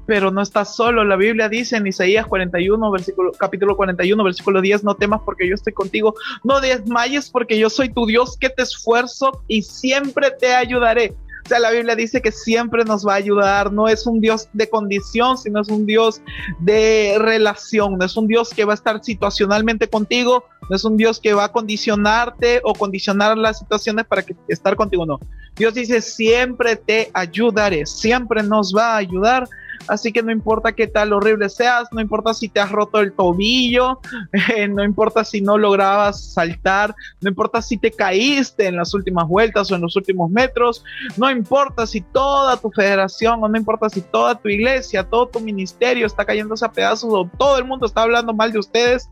pero 0.07 0.31
no 0.31 0.41
estás 0.41 0.75
solo. 0.75 1.03
La 1.03 1.17
Biblia 1.17 1.49
dice 1.49 1.75
en 1.75 1.85
Isaías 1.85 2.25
41, 2.25 2.89
versículo, 2.91 3.31
capítulo 3.33 3.75
41, 3.75 4.23
versículo 4.23 4.61
10, 4.61 4.83
no 4.85 4.95
temas 4.95 5.21
porque 5.23 5.47
yo 5.47 5.53
estoy 5.53 5.73
contigo, 5.73 6.15
no 6.43 6.59
desmayes 6.61 7.29
porque 7.29 7.59
yo 7.59 7.69
soy 7.69 7.89
tu 7.89 8.07
Dios 8.07 8.37
que 8.39 8.49
te 8.49 8.63
esfuerzo 8.63 9.43
y 9.47 9.61
siempre 9.61 10.31
te 10.31 10.55
ayudaré. 10.55 11.13
O 11.45 11.49
sea, 11.49 11.59
la 11.59 11.71
Biblia 11.71 11.95
dice 11.95 12.21
que 12.21 12.31
siempre 12.31 12.83
nos 12.83 13.07
va 13.07 13.13
a 13.13 13.17
ayudar, 13.17 13.71
no 13.71 13.87
es 13.87 14.05
un 14.05 14.19
Dios 14.19 14.49
de 14.51 14.69
condición, 14.69 15.37
sino 15.37 15.61
es 15.61 15.69
un 15.69 15.85
Dios 15.85 16.21
de 16.59 17.15
relación, 17.19 17.97
no 17.97 18.05
es 18.05 18.17
un 18.17 18.27
Dios 18.27 18.49
que 18.49 18.65
va 18.65 18.73
a 18.73 18.75
estar 18.75 19.01
situacionalmente 19.01 19.87
contigo, 19.87 20.43
no 20.69 20.75
es 20.75 20.83
un 20.83 20.97
Dios 20.97 21.21
que 21.21 21.33
va 21.33 21.45
a 21.45 21.51
condicionarte 21.53 22.59
o 22.63 22.73
condicionar 22.73 23.37
las 23.37 23.59
situaciones 23.59 24.05
para 24.05 24.23
que 24.23 24.35
estar 24.49 24.75
contigo, 24.75 25.05
no. 25.05 25.19
Dios 25.55 25.73
dice, 25.73 26.01
siempre 26.01 26.75
te 26.75 27.09
ayudaré, 27.13 27.85
siempre 27.85 28.43
nos 28.43 28.73
va 28.75 28.95
a 28.95 28.97
ayudar 28.97 29.47
Así 29.87 30.11
que 30.11 30.23
no 30.23 30.31
importa 30.31 30.73
qué 30.73 30.87
tal 30.87 31.13
horrible 31.13 31.49
seas, 31.49 31.87
no 31.91 32.01
importa 32.01 32.33
si 32.33 32.49
te 32.49 32.59
has 32.59 32.71
roto 32.71 32.99
el 32.99 33.13
tobillo, 33.13 33.99
no 34.69 34.83
importa 34.83 35.23
si 35.23 35.41
no 35.41 35.57
lograbas 35.57 36.33
saltar, 36.33 36.95
no 37.21 37.29
importa 37.29 37.61
si 37.61 37.77
te 37.77 37.91
caíste 37.91 38.67
en 38.67 38.75
las 38.75 38.93
últimas 38.93 39.27
vueltas 39.27 39.71
o 39.71 39.75
en 39.75 39.81
los 39.81 39.95
últimos 39.95 40.29
metros, 40.29 40.83
no 41.15 41.29
importa 41.29 41.85
si 41.85 42.01
toda 42.01 42.57
tu 42.57 42.71
federación 42.71 43.43
o 43.43 43.47
no 43.47 43.57
importa 43.57 43.89
si 43.89 44.01
toda 44.01 44.35
tu 44.35 44.49
iglesia, 44.49 45.03
todo 45.03 45.27
tu 45.27 45.39
ministerio 45.39 46.05
está 46.05 46.25
cayéndose 46.25 46.65
a 46.65 46.71
pedazos 46.71 47.09
o 47.13 47.29
todo 47.37 47.57
el 47.57 47.65
mundo 47.65 47.85
está 47.85 48.03
hablando 48.03 48.33
mal 48.33 48.51
de 48.51 48.59
ustedes, 48.59 49.09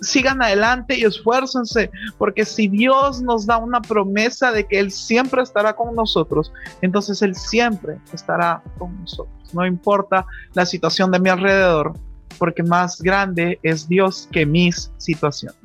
sigan 0.00 0.42
adelante 0.42 0.98
y 0.98 1.04
esfuércense, 1.04 1.90
porque 2.18 2.44
si 2.44 2.68
Dios 2.68 3.22
nos 3.22 3.46
da 3.46 3.58
una 3.58 3.80
promesa 3.80 4.52
de 4.52 4.66
que 4.66 4.78
Él 4.78 4.90
siempre 4.90 5.42
estará 5.42 5.74
con 5.74 5.94
nosotros, 5.94 6.52
entonces 6.80 7.22
Él 7.22 7.34
siempre 7.34 7.98
estará 8.12 8.62
con 8.78 8.98
nosotros. 9.00 9.34
No 9.52 9.66
importa 9.66 10.26
la 10.54 10.64
situación 10.66 11.10
de 11.10 11.20
mi 11.20 11.28
alrededor, 11.28 11.94
porque 12.38 12.62
más 12.62 13.00
grande 13.02 13.58
es 13.62 13.88
Dios 13.88 14.28
que 14.32 14.46
mis 14.46 14.90
situaciones. 14.96 15.58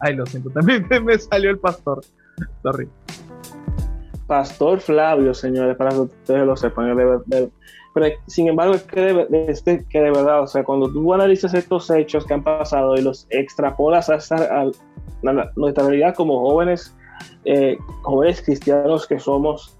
Ay, 0.00 0.16
lo 0.16 0.26
siento, 0.26 0.50
también 0.50 0.86
me 1.04 1.18
salió 1.18 1.50
el 1.50 1.58
pastor. 1.58 2.04
Sorry. 2.62 2.88
Pastor 4.26 4.80
Flavio, 4.80 5.34
señores, 5.34 5.76
para 5.76 5.90
que 5.90 6.00
ustedes 6.00 6.46
lo 6.46 6.56
sepan. 6.56 6.96
Pero 7.94 8.06
sin 8.26 8.48
embargo, 8.48 8.74
es 8.74 8.82
que 8.84 9.00
de, 9.00 9.84
que 9.90 10.00
de 10.00 10.10
verdad, 10.10 10.42
o 10.42 10.46
sea, 10.46 10.64
cuando 10.64 10.90
tú 10.90 11.12
analizas 11.12 11.52
estos 11.52 11.90
hechos 11.90 12.24
que 12.24 12.34
han 12.34 12.42
pasado 12.42 12.96
y 12.96 13.02
los 13.02 13.26
extrapolas 13.30 14.08
a, 14.08 14.70
nuestra 15.56 15.84
realidad 15.84 16.14
como 16.14 16.40
jóvenes, 16.40 16.96
eh, 17.44 17.76
jóvenes 18.02 18.42
cristianos 18.42 19.06
que 19.06 19.18
somos, 19.18 19.76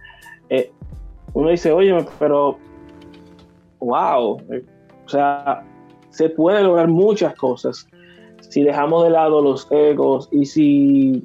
eh, 0.51 0.71
uno 1.33 1.49
dice, 1.49 1.73
oye, 1.73 1.97
pero, 2.19 2.59
wow, 3.81 4.39
eh, 4.53 4.63
o 5.07 5.09
sea, 5.09 5.65
se 6.11 6.29
puede 6.29 6.63
lograr 6.63 6.89
muchas 6.89 7.35
cosas. 7.37 7.87
Si 8.41 8.63
dejamos 8.63 9.05
de 9.05 9.11
lado 9.11 9.41
los 9.41 9.67
egos 9.71 10.29
y 10.31 10.45
si 10.45 11.25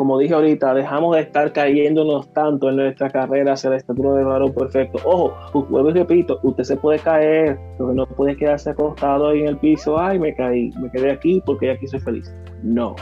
como 0.00 0.18
dije 0.18 0.32
ahorita, 0.32 0.72
dejamos 0.72 1.14
de 1.14 1.20
estar 1.20 1.52
cayéndonos 1.52 2.32
tanto 2.32 2.70
en 2.70 2.76
nuestra 2.76 3.10
carrera 3.10 3.52
hacia 3.52 3.68
la 3.68 3.76
estatura 3.76 4.14
del 4.14 4.24
varón 4.24 4.54
perfecto. 4.54 4.98
Ojo, 5.04 5.34
vuelvo 5.68 5.90
y 5.90 5.92
repito, 5.92 6.40
usted 6.42 6.64
se 6.64 6.78
puede 6.78 7.00
caer, 7.00 7.58
pero 7.76 7.92
no 7.92 8.06
puede 8.06 8.34
quedarse 8.34 8.70
acostado 8.70 9.28
ahí 9.28 9.40
en 9.40 9.48
el 9.48 9.58
piso, 9.58 10.00
ay, 10.00 10.18
me 10.18 10.34
caí, 10.34 10.70
me 10.80 10.90
quedé 10.90 11.10
aquí 11.10 11.42
porque 11.44 11.72
aquí 11.72 11.86
soy 11.86 12.00
feliz. 12.00 12.34
No. 12.62 12.96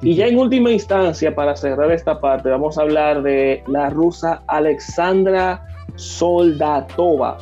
Y 0.00 0.14
ya 0.14 0.28
en 0.28 0.38
última 0.38 0.70
instancia, 0.70 1.34
para 1.34 1.54
cerrar 1.54 1.92
esta 1.92 2.18
parte, 2.18 2.48
vamos 2.48 2.78
a 2.78 2.82
hablar 2.84 3.22
de 3.22 3.62
la 3.66 3.90
rusa 3.90 4.42
Alexandra 4.46 5.62
Soldatova. 5.96 7.36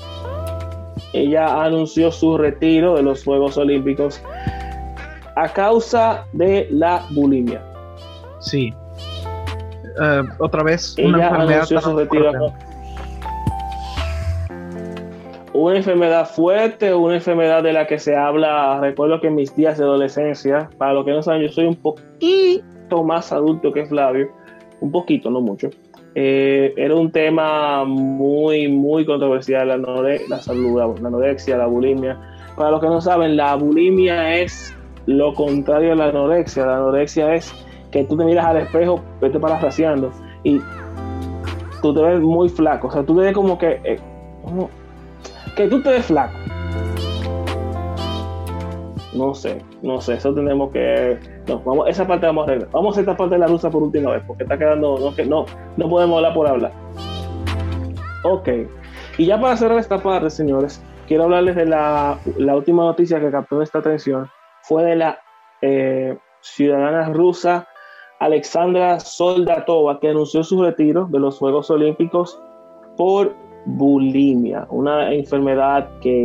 Ella 1.12 1.62
anunció 1.62 2.10
su 2.10 2.36
retiro 2.36 2.96
de 2.96 3.04
los 3.04 3.22
Juegos 3.22 3.56
Olímpicos 3.56 4.20
a 5.36 5.48
causa 5.52 6.26
de 6.32 6.66
la 6.72 7.06
bulimia. 7.10 7.69
Sí. 8.40 8.74
Uh, 9.98 10.24
otra 10.38 10.62
vez, 10.62 10.96
una 10.98 11.28
enfermedad. 11.28 11.68
Una 15.52 15.76
enfermedad 15.76 16.26
fuerte, 16.26 16.94
una 16.94 17.16
enfermedad 17.16 17.62
de 17.62 17.72
la 17.72 17.86
que 17.86 17.98
se 17.98 18.16
habla. 18.16 18.80
Recuerdo 18.80 19.20
que 19.20 19.26
en 19.26 19.34
mis 19.34 19.54
días 19.54 19.76
de 19.78 19.84
adolescencia, 19.84 20.70
para 20.78 20.94
los 20.94 21.04
que 21.04 21.10
no 21.10 21.22
saben, 21.22 21.42
yo 21.42 21.48
soy 21.48 21.66
un 21.66 21.76
poquito 21.76 23.04
más 23.04 23.30
adulto 23.32 23.72
que 23.72 23.84
Flavio, 23.84 24.28
un 24.80 24.90
poquito, 24.90 25.30
no 25.30 25.40
mucho. 25.40 25.68
Eh, 26.14 26.72
era 26.76 26.94
un 26.94 27.12
tema 27.12 27.84
muy, 27.84 28.68
muy 28.68 29.04
controversial, 29.04 29.68
la, 29.68 29.76
la 29.76 30.38
salud, 30.38 30.78
la 30.78 31.08
anorexia, 31.08 31.58
la 31.58 31.66
bulimia. 31.66 32.18
Para 32.56 32.70
los 32.70 32.80
que 32.80 32.86
no 32.86 33.00
saben, 33.00 33.36
la 33.36 33.54
bulimia 33.56 34.36
es 34.36 34.74
lo 35.06 35.34
contrario 35.34 35.92
a 35.92 35.96
la 35.96 36.06
anorexia. 36.06 36.64
La 36.64 36.76
anorexia 36.76 37.34
es 37.34 37.54
que 37.90 38.04
tú 38.04 38.16
te 38.16 38.24
miras 38.24 38.46
al 38.46 38.58
espejo, 38.58 39.00
vete 39.20 39.38
parafraseando, 39.38 40.10
y 40.42 40.60
tú 41.82 41.94
te 41.94 42.00
ves 42.00 42.20
muy 42.20 42.48
flaco. 42.48 42.88
O 42.88 42.90
sea, 42.90 43.02
tú 43.02 43.16
te 43.16 43.22
ves 43.22 43.34
como 43.34 43.58
que. 43.58 43.80
Eh, 43.84 43.98
que 45.56 45.68
tú 45.68 45.82
te 45.82 45.90
ves 45.90 46.06
flaco. 46.06 46.32
No 49.12 49.34
sé, 49.34 49.62
no 49.82 50.00
sé, 50.00 50.14
eso 50.14 50.32
tenemos 50.32 50.70
que. 50.70 51.18
No, 51.48 51.60
vamos, 51.60 51.88
esa 51.88 52.06
parte 52.06 52.26
vamos 52.26 52.46
a 52.46 52.50
arreglar. 52.50 52.70
Vamos 52.70 52.96
a 52.96 53.00
esta 53.00 53.16
parte 53.16 53.34
de 53.34 53.40
la 53.40 53.48
rusa 53.48 53.70
por 53.70 53.82
última 53.82 54.12
vez, 54.12 54.22
porque 54.26 54.44
está 54.44 54.56
quedando. 54.56 54.98
No, 54.98 55.24
no, 55.24 55.46
no 55.76 55.88
podemos 55.88 56.16
hablar 56.16 56.34
por 56.34 56.46
hablar. 56.46 56.72
Ok. 58.22 58.48
Y 59.18 59.26
ya 59.26 59.40
para 59.40 59.56
cerrar 59.56 59.78
esta 59.78 59.98
parte, 59.98 60.30
señores, 60.30 60.82
quiero 61.08 61.24
hablarles 61.24 61.56
de 61.56 61.66
la, 61.66 62.18
la 62.38 62.56
última 62.56 62.84
noticia 62.84 63.20
que 63.20 63.30
captó 63.30 63.60
esta 63.62 63.80
atención. 63.80 64.28
Fue 64.62 64.84
de 64.84 64.96
la 64.96 65.18
eh, 65.60 66.16
ciudadana 66.40 67.08
rusa 67.08 67.66
Alexandra 68.20 69.00
Soldatova, 69.00 69.98
que 69.98 70.10
anunció 70.10 70.44
su 70.44 70.62
retiro 70.62 71.08
de 71.10 71.18
los 71.18 71.38
Juegos 71.38 71.70
Olímpicos 71.70 72.40
por 72.96 73.34
bulimia, 73.64 74.66
una 74.70 75.12
enfermedad 75.12 75.88
que, 76.00 76.22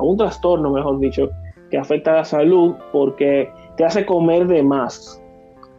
un 0.00 0.16
trastorno, 0.16 0.70
mejor 0.70 1.00
dicho, 1.00 1.30
que 1.70 1.78
afecta 1.78 2.12
a 2.12 2.16
la 2.16 2.24
salud 2.24 2.74
porque 2.92 3.50
te 3.76 3.84
hace 3.84 4.04
comer 4.04 4.46
de 4.46 4.62
más. 4.62 5.20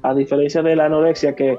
A 0.02 0.14
diferencia 0.14 0.62
de 0.62 0.76
la 0.76 0.86
anorexia, 0.86 1.36
que 1.36 1.58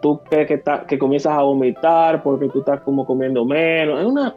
tú 0.00 0.20
crees 0.30 0.46
que, 0.46 0.62
que 0.86 0.98
comienzas 0.98 1.32
a 1.32 1.42
vomitar 1.42 2.22
porque 2.22 2.48
tú 2.48 2.60
estás 2.60 2.80
como 2.82 3.04
comiendo 3.06 3.44
menos. 3.44 4.00
Es 4.00 4.06
una, 4.06 4.34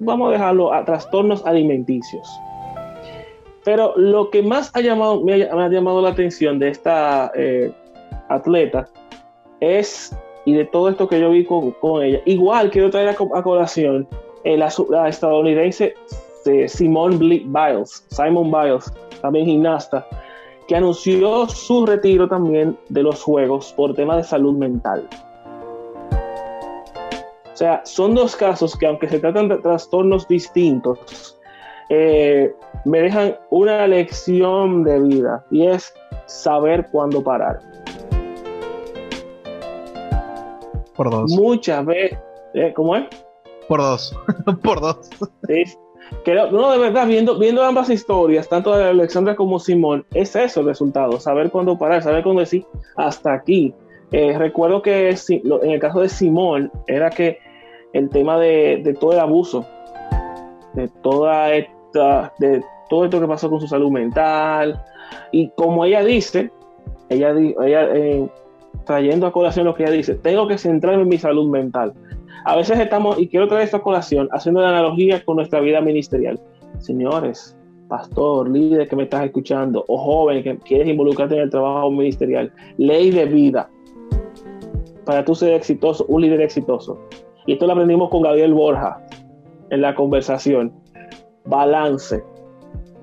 vamos 0.00 0.28
a 0.28 0.32
dejarlo 0.32 0.72
a 0.72 0.84
trastornos 0.84 1.44
alimenticios. 1.44 2.26
Pero 3.66 3.94
lo 3.96 4.30
que 4.30 4.44
más 4.44 4.70
ha 4.74 4.80
llamado, 4.80 5.24
me, 5.24 5.42
ha, 5.42 5.68
llamado 5.68 6.00
la 6.00 6.10
atención 6.10 6.60
de 6.60 6.68
esta 6.68 7.32
eh, 7.34 7.72
atleta 8.28 8.88
es, 9.58 10.16
y 10.44 10.52
de 10.52 10.66
todo 10.66 10.88
esto 10.88 11.08
que 11.08 11.18
yo 11.18 11.30
vi 11.30 11.44
con, 11.44 11.74
ella, 12.00 12.20
igual 12.26 12.70
quiero 12.70 12.90
traer 12.90 13.08
a, 13.08 13.42
colación 13.42 14.06
eh, 14.44 14.56
la, 14.56 14.68
estadounidense 15.08 15.94
eh, 16.44 16.68
Simone 16.68 17.16
Biles, 17.16 18.06
Simon 18.08 18.52
Biles, 18.52 18.92
también 19.20 19.46
gimnasta, 19.46 20.06
que 20.68 20.76
anunció 20.76 21.48
su 21.48 21.86
retiro 21.86 22.28
también 22.28 22.78
de 22.88 23.02
los 23.02 23.20
Juegos 23.20 23.72
por 23.72 23.94
tema 23.94 24.16
de 24.16 24.22
salud 24.22 24.54
mental. 24.54 25.08
O 27.52 27.56
sea, 27.56 27.84
son 27.84 28.14
dos 28.14 28.36
casos 28.36 28.76
que 28.76 28.86
aunque 28.86 29.08
se 29.08 29.18
tratan 29.18 29.48
de 29.48 29.56
trastornos 29.58 30.28
distintos, 30.28 31.35
eh, 31.88 32.52
me 32.84 33.00
dejan 33.00 33.36
una 33.50 33.86
lección 33.86 34.82
de 34.82 35.00
vida 35.00 35.44
y 35.50 35.66
es 35.66 35.94
saber 36.26 36.86
cuándo 36.90 37.22
parar. 37.22 37.60
Por 40.96 41.10
dos. 41.10 41.30
Muchas 41.32 41.84
veces, 41.84 42.18
¿eh? 42.54 42.72
¿cómo 42.74 42.96
es? 42.96 43.04
Por 43.68 43.80
dos, 43.80 44.16
por 44.62 44.80
dos. 44.80 45.10
Sí. 45.46 45.64
no, 46.52 46.70
de 46.72 46.78
verdad, 46.78 47.06
viendo, 47.06 47.38
viendo 47.38 47.62
ambas 47.62 47.90
historias, 47.90 48.48
tanto 48.48 48.76
de 48.76 48.84
Alexandra 48.84 49.36
como 49.36 49.58
Simón, 49.58 50.04
es 50.14 50.34
eso 50.36 50.60
el 50.60 50.66
resultado, 50.66 51.20
saber 51.20 51.50
cuándo 51.50 51.78
parar, 51.78 52.02
saber 52.02 52.22
cuándo 52.22 52.40
decir 52.40 52.64
hasta 52.96 53.34
aquí. 53.34 53.74
Eh, 54.12 54.38
recuerdo 54.38 54.82
que 54.82 55.10
en 55.10 55.70
el 55.70 55.80
caso 55.80 56.00
de 56.00 56.08
Simón 56.08 56.70
era 56.86 57.10
que 57.10 57.38
el 57.92 58.08
tema 58.08 58.38
de, 58.38 58.80
de 58.84 58.94
todo 58.94 59.12
el 59.12 59.20
abuso, 59.20 59.66
de 60.74 60.88
toda 61.02 61.52
de 62.38 62.62
todo 62.88 63.04
esto 63.04 63.20
que 63.20 63.26
pasó 63.26 63.50
con 63.50 63.60
su 63.60 63.68
salud 63.68 63.90
mental. 63.90 64.82
Y 65.32 65.48
como 65.50 65.84
ella 65.84 66.02
dice, 66.04 66.50
ella, 67.08 67.30
ella 67.30 67.88
eh, 67.94 68.28
trayendo 68.84 69.26
a 69.26 69.32
colación 69.32 69.66
lo 69.66 69.74
que 69.74 69.84
ella 69.84 69.92
dice, 69.92 70.14
tengo 70.14 70.46
que 70.46 70.58
centrarme 70.58 71.02
en 71.02 71.08
mi 71.08 71.18
salud 71.18 71.48
mental. 71.48 71.92
A 72.44 72.56
veces 72.56 72.78
estamos, 72.78 73.18
y 73.18 73.28
quiero 73.28 73.48
traer 73.48 73.64
esta 73.64 73.80
colación, 73.80 74.28
haciendo 74.32 74.60
la 74.60 74.68
analogía 74.68 75.24
con 75.24 75.36
nuestra 75.36 75.60
vida 75.60 75.80
ministerial. 75.80 76.38
Señores, 76.78 77.56
pastor, 77.88 78.48
líder 78.48 78.88
que 78.88 78.96
me 78.96 79.04
estás 79.04 79.24
escuchando, 79.24 79.84
o 79.88 79.98
joven 79.98 80.42
que 80.42 80.56
quieres 80.58 80.88
involucrarte 80.88 81.34
en 81.34 81.42
el 81.42 81.50
trabajo 81.50 81.90
ministerial, 81.90 82.52
ley 82.78 83.10
de 83.10 83.24
vida 83.26 83.68
para 85.04 85.24
tú 85.24 85.34
ser 85.34 85.54
exitoso, 85.54 86.04
un 86.08 86.22
líder 86.22 86.40
exitoso. 86.40 86.98
Y 87.46 87.52
esto 87.52 87.66
lo 87.66 87.72
aprendimos 87.72 88.10
con 88.10 88.22
Gabriel 88.22 88.52
Borja 88.52 89.00
en 89.70 89.80
la 89.80 89.94
conversación 89.94 90.72
balance. 91.46 92.22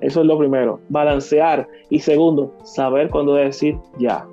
Eso 0.00 0.20
es 0.20 0.26
lo 0.26 0.38
primero, 0.38 0.80
balancear. 0.88 1.66
Y 1.90 2.00
segundo, 2.00 2.52
saber 2.64 3.10
cuándo 3.10 3.34
decir 3.34 3.76
ya. 3.98 4.26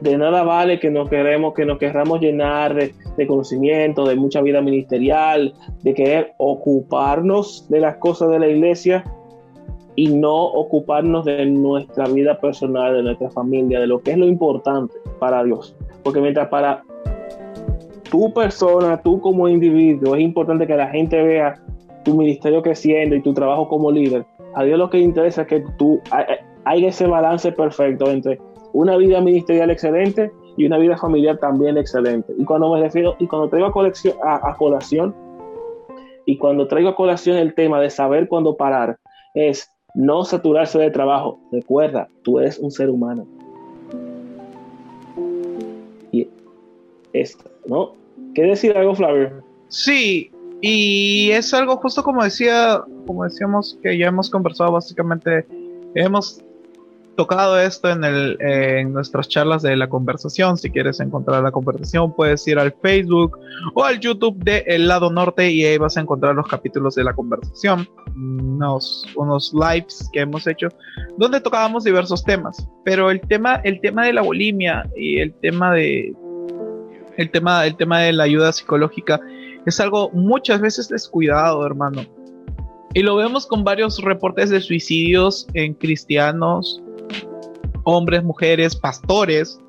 De 0.00 0.16
nada 0.16 0.42
vale 0.42 0.80
que 0.80 0.90
nos 0.90 1.10
queremos, 1.10 1.52
que 1.52 1.66
nos 1.66 1.78
querramos 1.78 2.20
llenar 2.20 2.74
de, 2.74 2.94
de, 3.18 3.26
conocimiento, 3.26 4.06
de 4.06 4.16
mucha 4.16 4.40
vida 4.40 4.62
ministerial, 4.62 5.52
de 5.82 5.92
querer 5.92 6.32
ocuparnos 6.38 7.68
de 7.68 7.80
las 7.80 7.96
cosas 7.96 8.30
de 8.30 8.38
la 8.38 8.48
iglesia 8.48 9.04
y 9.96 10.08
no 10.08 10.44
ocuparnos 10.44 11.26
de 11.26 11.44
nuestra 11.44 12.06
vida 12.06 12.40
personal, 12.40 12.94
de 12.94 13.02
nuestra 13.02 13.30
familia, 13.30 13.80
de 13.80 13.86
lo 13.86 14.00
que 14.00 14.12
es 14.12 14.16
lo 14.16 14.26
importante 14.26 14.94
para 15.18 15.44
Dios. 15.44 15.76
Porque 16.02 16.20
mientras 16.20 16.48
para 16.48 16.82
tu 18.10 18.32
persona, 18.32 19.00
tú 19.02 19.20
como 19.20 19.48
individuo, 19.48 20.16
es 20.16 20.22
importante 20.22 20.66
que 20.66 20.76
la 20.76 20.88
gente 20.88 21.22
vea 21.22 21.60
tu 22.04 22.14
ministerio 22.14 22.62
creciendo 22.62 23.14
y 23.16 23.22
tu 23.22 23.34
trabajo 23.34 23.68
como 23.68 23.90
líder, 23.90 24.24
a 24.54 24.64
Dios 24.64 24.78
lo 24.78 24.90
que 24.90 24.98
interesa 24.98 25.42
es 25.42 25.48
que 25.48 25.64
tú 25.78 26.00
hay 26.64 26.84
ese 26.84 27.06
balance 27.06 27.52
perfecto 27.52 28.10
entre 28.10 28.38
una 28.72 28.96
vida 28.96 29.20
ministerial 29.20 29.70
excelente 29.70 30.30
y 30.56 30.66
una 30.66 30.78
vida 30.78 30.96
familiar 30.96 31.38
también 31.38 31.78
excelente. 31.78 32.32
Y 32.38 32.44
cuando 32.44 32.72
me 32.72 32.80
refiero, 32.80 33.16
y 33.18 33.26
cuando 33.26 33.48
traigo 33.48 33.66
a, 33.66 34.50
a, 34.50 34.56
colación, 34.56 35.14
y 36.26 36.36
cuando 36.36 36.68
traigo 36.68 36.90
a 36.90 36.96
colación 36.96 37.36
el 37.36 37.54
tema 37.54 37.80
de 37.80 37.90
saber 37.90 38.28
cuándo 38.28 38.56
parar, 38.56 38.98
es 39.34 39.70
no 39.94 40.24
saturarse 40.24 40.78
de 40.78 40.90
trabajo. 40.90 41.40
Recuerda, 41.50 42.08
tú 42.22 42.38
eres 42.38 42.58
un 42.58 42.70
ser 42.70 42.90
humano. 42.90 43.26
Y 46.12 46.28
esto, 47.12 47.50
¿no? 47.66 47.92
¿Qué 48.34 48.42
decir 48.42 48.76
algo, 48.76 48.94
Flavio? 48.94 49.42
Sí, 49.68 50.30
y 50.60 51.30
es 51.30 51.54
algo 51.54 51.76
justo 51.76 52.02
como 52.02 52.22
decía, 52.22 52.82
como 53.06 53.24
decíamos 53.24 53.78
que 53.82 53.96
ya 53.96 54.08
hemos 54.08 54.28
conversado 54.28 54.72
básicamente, 54.72 55.46
hemos 55.94 56.42
tocado 57.16 57.60
esto 57.60 57.90
en, 57.90 58.02
el, 58.04 58.38
en 58.40 58.92
nuestras 58.92 59.28
charlas 59.28 59.60
de 59.62 59.76
la 59.76 59.88
conversación. 59.88 60.56
Si 60.56 60.70
quieres 60.70 61.00
encontrar 61.00 61.42
la 61.42 61.50
conversación, 61.50 62.14
puedes 62.14 62.46
ir 62.48 62.58
al 62.58 62.72
Facebook 62.80 63.38
o 63.74 63.84
al 63.84 64.00
YouTube 64.00 64.36
de 64.42 64.64
El 64.66 64.88
Lado 64.88 65.10
Norte 65.10 65.50
y 65.50 65.64
ahí 65.64 65.76
vas 65.76 65.96
a 65.96 66.00
encontrar 66.00 66.34
los 66.34 66.46
capítulos 66.46 66.94
de 66.94 67.04
la 67.04 67.12
conversación, 67.12 67.86
unos, 68.16 69.06
unos 69.16 69.52
lives 69.52 70.08
que 70.12 70.20
hemos 70.20 70.46
hecho 70.46 70.68
donde 71.18 71.40
tocábamos 71.40 71.84
diversos 71.84 72.24
temas. 72.24 72.66
Pero 72.84 73.10
el 73.10 73.20
tema, 73.20 73.56
el 73.64 73.80
tema 73.80 74.06
de 74.06 74.14
la 74.14 74.22
bulimia 74.22 74.88
y 74.96 75.20
el 75.20 75.34
tema 75.40 75.74
de 75.74 76.14
el 77.16 77.30
tema, 77.30 77.66
el 77.66 77.76
tema 77.76 78.00
de 78.00 78.14
la 78.14 78.24
ayuda 78.24 78.50
psicológica 78.50 79.20
es 79.66 79.80
algo 79.80 80.10
muchas 80.12 80.60
veces 80.60 80.88
descuidado, 80.88 81.64
hermano. 81.64 82.02
Y 82.94 83.02
lo 83.02 83.16
vemos 83.16 83.46
con 83.46 83.62
varios 83.62 84.02
reportes 84.02 84.50
de 84.50 84.60
suicidios 84.60 85.46
en 85.54 85.74
cristianos, 85.74 86.82
hombres, 87.84 88.24
mujeres, 88.24 88.74
pastores, 88.74 89.60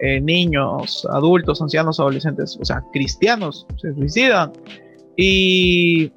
eh, 0.00 0.20
niños, 0.20 1.06
adultos, 1.12 1.60
ancianos, 1.60 2.00
adolescentes, 2.00 2.58
o 2.60 2.64
sea, 2.64 2.82
cristianos 2.92 3.66
se 3.80 3.94
suicidan. 3.94 4.52
Y, 5.16 6.10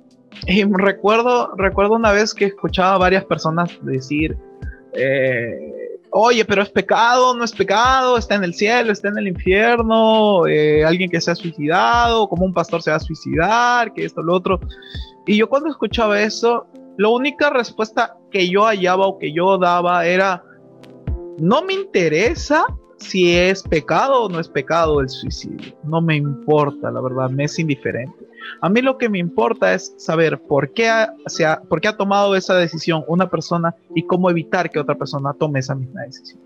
recuerdo, 0.72 1.54
recuerdo 1.58 1.96
una 1.96 2.12
vez 2.12 2.34
que 2.34 2.46
escuchaba 2.46 2.96
a 2.96 2.98
varias 2.98 3.26
personas 3.26 3.70
decir, 3.82 4.38
eh, 4.94 5.85
oye, 6.18 6.46
pero 6.46 6.64
es 6.64 6.70
pecado, 6.70 7.36
no 7.36 7.44
es 7.44 7.52
pecado, 7.52 8.18
está 8.18 8.36
en 8.36 8.46
el 8.46 8.54
cielo, 8.54 8.94
está 8.94 9.10
en 9.10 9.18
el 9.18 9.28
infierno, 9.28 10.48
eh, 10.48 10.86
alguien 10.86 11.10
que 11.10 11.20
se 11.20 11.30
ha 11.30 11.36
suicidado, 11.36 12.30
como 12.30 12.46
un 12.46 12.54
pastor 12.54 12.82
se 12.82 12.90
va 12.90 12.96
a 12.96 13.02
suicidar, 13.02 13.94
que 13.94 14.06
esto, 14.06 14.24
lo 14.24 14.34
otro. 14.34 14.62
Y 15.28 15.36
yo 15.36 15.50
cuando 15.50 15.70
escuchaba 15.70 16.22
eso, 16.22 16.68
la 16.98 17.10
única 17.10 17.50
respuesta 17.50 18.16
que 18.32 18.48
yo 18.48 18.64
hallaba 18.64 19.08
o 19.08 19.20
que 19.20 19.34
yo 19.34 19.58
daba 19.58 20.06
era, 20.06 20.42
no 21.38 21.64
me 21.64 21.74
interesa 21.74 22.66
si 22.98 23.36
es 23.36 23.62
pecado 23.62 24.24
o 24.24 24.30
no 24.30 24.40
es 24.40 24.48
pecado 24.48 25.02
el 25.02 25.10
suicidio. 25.10 25.78
No 25.84 26.00
me 26.00 26.16
importa, 26.16 26.92
la 26.92 27.02
verdad, 27.02 27.30
me 27.30 27.44
es 27.44 27.60
indiferente. 27.60 28.25
A 28.62 28.70
mí 28.70 28.82
lo 28.82 28.98
que 28.98 29.10
me 29.10 29.20
importa 29.20 29.74
es 29.74 29.94
saber 29.98 30.40
por 30.40 30.72
qué 30.74 30.90
ha, 30.90 31.14
por 31.68 31.82
qué 31.82 31.88
ha 31.88 31.98
tomado 31.98 32.36
esa 32.36 32.56
decisión 32.56 33.04
una 33.08 33.30
persona 33.30 33.76
y 33.94 34.04
cómo 34.04 34.30
evitar 34.30 34.70
que 34.70 34.80
otra 34.80 34.96
persona 34.96 35.34
tome 35.34 35.60
esa 35.60 35.76
misma 35.76 36.04
decisión. 36.04 36.40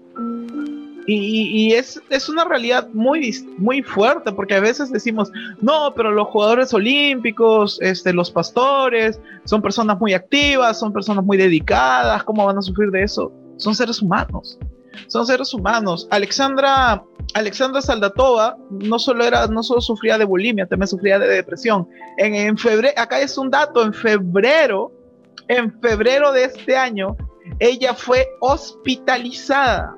Y, 1.11 1.73
es, 1.73 1.99
es, 2.11 2.29
una 2.29 2.45
realidad 2.45 2.87
muy, 2.93 3.35
muy 3.57 3.81
fuerte 3.81 4.31
porque 4.31 4.53
a 4.53 4.59
veces 4.59 4.91
decimos, 4.91 5.31
no, 5.59 5.91
pero 5.95 6.11
los 6.11 6.27
jugadores 6.27 6.71
olímpicos, 6.71 7.79
este, 7.81 8.13
los 8.13 8.29
pastores, 8.29 9.19
son 9.43 9.59
personas 9.59 9.99
muy 9.99 10.13
activas, 10.13 10.77
son 10.77 10.93
personas 10.93 11.25
muy 11.25 11.35
dedicadas, 11.35 12.23
¿cómo 12.25 12.45
van 12.45 12.59
a 12.59 12.61
sufrir 12.61 12.91
de 12.91 13.01
eso? 13.01 13.31
Son 13.57 13.73
seres 13.73 14.03
humanos 14.03 14.59
son 15.07 15.25
seres 15.25 15.53
humanos. 15.53 16.07
Alexandra, 16.11 17.03
Alexandra 17.33 17.81
Saldatova 17.81 18.57
no 18.69 18.97
solo 18.97 19.23
era, 19.23 19.47
no 19.47 19.61
solo 19.63 19.81
sufría 19.81 20.17
de 20.17 20.25
bulimia, 20.25 20.65
también 20.65 20.87
sufría 20.87 21.19
de 21.19 21.27
depresión. 21.27 21.87
En, 22.17 22.33
en 22.33 22.57
febrero, 22.57 22.93
acá 22.97 23.19
es 23.21 23.37
un 23.37 23.49
dato, 23.51 23.83
en 23.83 23.93
febrero, 23.93 24.91
en 25.47 25.79
febrero 25.79 26.31
de 26.31 26.45
este 26.45 26.75
año, 26.75 27.15
ella 27.59 27.93
fue 27.93 28.27
hospitalizada. 28.39 29.95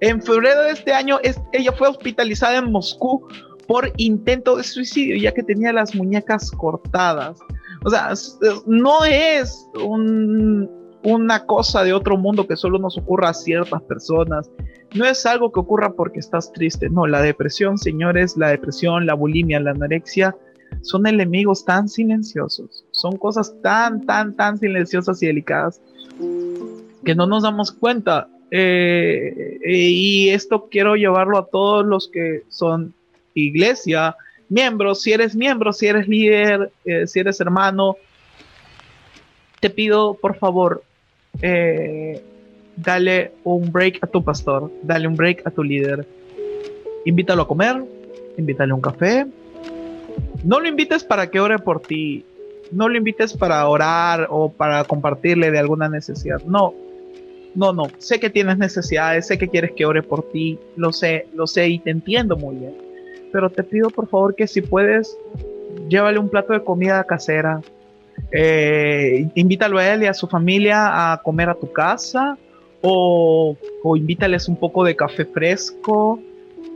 En 0.00 0.22
febrero 0.22 0.62
de 0.62 0.70
este 0.70 0.92
año, 0.92 1.18
es, 1.22 1.40
ella 1.52 1.72
fue 1.72 1.88
hospitalizada 1.88 2.58
en 2.58 2.72
Moscú 2.72 3.26
por 3.66 3.92
intento 3.98 4.56
de 4.56 4.64
suicidio, 4.64 5.16
ya 5.16 5.32
que 5.32 5.42
tenía 5.42 5.72
las 5.72 5.94
muñecas 5.94 6.50
cortadas. 6.50 7.38
O 7.84 7.90
sea, 7.90 8.12
no 8.66 9.04
es 9.04 9.66
un, 9.74 10.68
una 11.04 11.46
cosa 11.46 11.84
de 11.84 11.92
otro 11.92 12.16
mundo 12.16 12.46
que 12.46 12.56
solo 12.56 12.78
nos 12.78 12.98
ocurra 12.98 13.28
a 13.30 13.34
ciertas 13.34 13.82
personas. 13.82 14.50
No 14.94 15.06
es 15.06 15.24
algo 15.26 15.52
que 15.52 15.60
ocurra 15.60 15.92
porque 15.92 16.18
estás 16.18 16.52
triste. 16.52 16.90
No, 16.90 17.06
la 17.06 17.22
depresión, 17.22 17.78
señores, 17.78 18.36
la 18.36 18.48
depresión, 18.48 19.06
la 19.06 19.14
bulimia, 19.14 19.60
la 19.60 19.70
anorexia, 19.70 20.36
son 20.82 21.06
enemigos 21.06 21.64
tan 21.64 21.88
silenciosos. 21.88 22.84
Son 22.90 23.16
cosas 23.16 23.54
tan, 23.62 24.04
tan, 24.06 24.34
tan 24.34 24.58
silenciosas 24.58 25.22
y 25.22 25.26
delicadas 25.26 25.80
que 27.04 27.14
no 27.14 27.26
nos 27.26 27.42
damos 27.42 27.72
cuenta. 27.72 28.28
Eh, 28.50 29.58
y 29.64 30.28
esto 30.30 30.68
quiero 30.70 30.96
llevarlo 30.96 31.38
a 31.38 31.46
todos 31.46 31.86
los 31.86 32.08
que 32.08 32.42
son 32.48 32.94
iglesia, 33.34 34.16
miembros, 34.48 35.02
si 35.02 35.12
eres 35.12 35.36
miembro, 35.36 35.72
si 35.72 35.86
eres 35.86 36.08
líder, 36.08 36.72
eh, 36.84 37.06
si 37.06 37.20
eres 37.20 37.40
hermano, 37.40 37.96
te 39.60 39.70
pido 39.70 40.14
por 40.14 40.36
favor, 40.36 40.82
eh, 41.40 42.22
dale 42.82 43.32
un 43.44 43.70
break 43.70 43.98
a 44.02 44.06
tu 44.06 44.22
pastor, 44.22 44.70
dale 44.82 45.06
un 45.06 45.16
break 45.16 45.46
a 45.46 45.50
tu 45.50 45.62
líder. 45.62 46.06
Invítalo 47.04 47.42
a 47.42 47.48
comer, 47.48 47.82
invítale 48.36 48.72
un 48.72 48.80
café. 48.80 49.26
No 50.44 50.60
lo 50.60 50.68
invites 50.68 51.04
para 51.04 51.30
que 51.30 51.40
ore 51.40 51.58
por 51.58 51.80
ti, 51.80 52.24
no 52.72 52.88
lo 52.88 52.96
invites 52.96 53.34
para 53.34 53.66
orar 53.68 54.26
o 54.30 54.50
para 54.50 54.84
compartirle 54.84 55.50
de 55.50 55.58
alguna 55.58 55.88
necesidad. 55.88 56.40
No, 56.42 56.74
no, 57.54 57.72
no. 57.72 57.84
Sé 57.98 58.20
que 58.20 58.30
tienes 58.30 58.58
necesidades, 58.58 59.26
sé 59.26 59.38
que 59.38 59.48
quieres 59.48 59.72
que 59.72 59.86
ore 59.86 60.02
por 60.02 60.30
ti, 60.30 60.58
lo 60.76 60.92
sé, 60.92 61.26
lo 61.34 61.46
sé 61.46 61.68
y 61.68 61.78
te 61.78 61.90
entiendo 61.90 62.36
muy 62.36 62.56
bien. 62.56 62.74
Pero 63.32 63.50
te 63.50 63.62
pido 63.62 63.90
por 63.90 64.08
favor 64.08 64.34
que 64.34 64.46
si 64.46 64.60
puedes, 64.62 65.16
llévale 65.88 66.18
un 66.18 66.28
plato 66.28 66.52
de 66.52 66.64
comida 66.64 67.04
casera, 67.04 67.60
eh, 68.32 69.28
invítalo 69.34 69.78
a 69.78 69.92
él 69.92 70.02
y 70.02 70.06
a 70.06 70.14
su 70.14 70.26
familia 70.26 71.12
a 71.12 71.22
comer 71.22 71.48
a 71.48 71.54
tu 71.54 71.72
casa 71.72 72.36
o, 72.82 73.56
invítales 73.96 74.48
un 74.48 74.56
poco 74.56 74.84
de 74.84 74.96
café 74.96 75.24
fresco, 75.24 76.20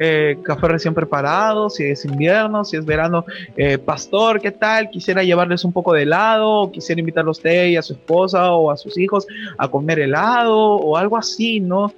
eh, 0.00 0.36
café 0.42 0.68
recién 0.68 0.94
preparado, 0.94 1.70
si 1.70 1.84
es 1.84 2.04
invierno, 2.04 2.64
si 2.64 2.76
es 2.76 2.84
verano, 2.84 3.24
eh, 3.56 3.78
pastor, 3.78 4.40
¿qué 4.40 4.50
tal? 4.50 4.90
Quisiera 4.90 5.22
llevarles 5.22 5.64
un 5.64 5.72
poco 5.72 5.92
de 5.92 6.02
helado, 6.02 6.70
quisiera 6.72 7.00
invitarlo 7.00 7.30
a 7.30 7.32
usted 7.32 7.66
y 7.66 7.76
a 7.76 7.82
su 7.82 7.92
esposa 7.92 8.52
o 8.52 8.70
a 8.70 8.76
sus 8.76 8.98
hijos 8.98 9.26
a 9.56 9.68
comer 9.68 10.00
helado 10.00 10.58
o 10.58 10.96
algo 10.96 11.16
así, 11.16 11.60
¿no? 11.60 11.92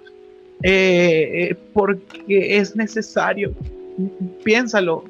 porque 1.75 2.57
es 2.57 2.75
necesario, 2.75 3.53
piénsalo, 4.42 5.05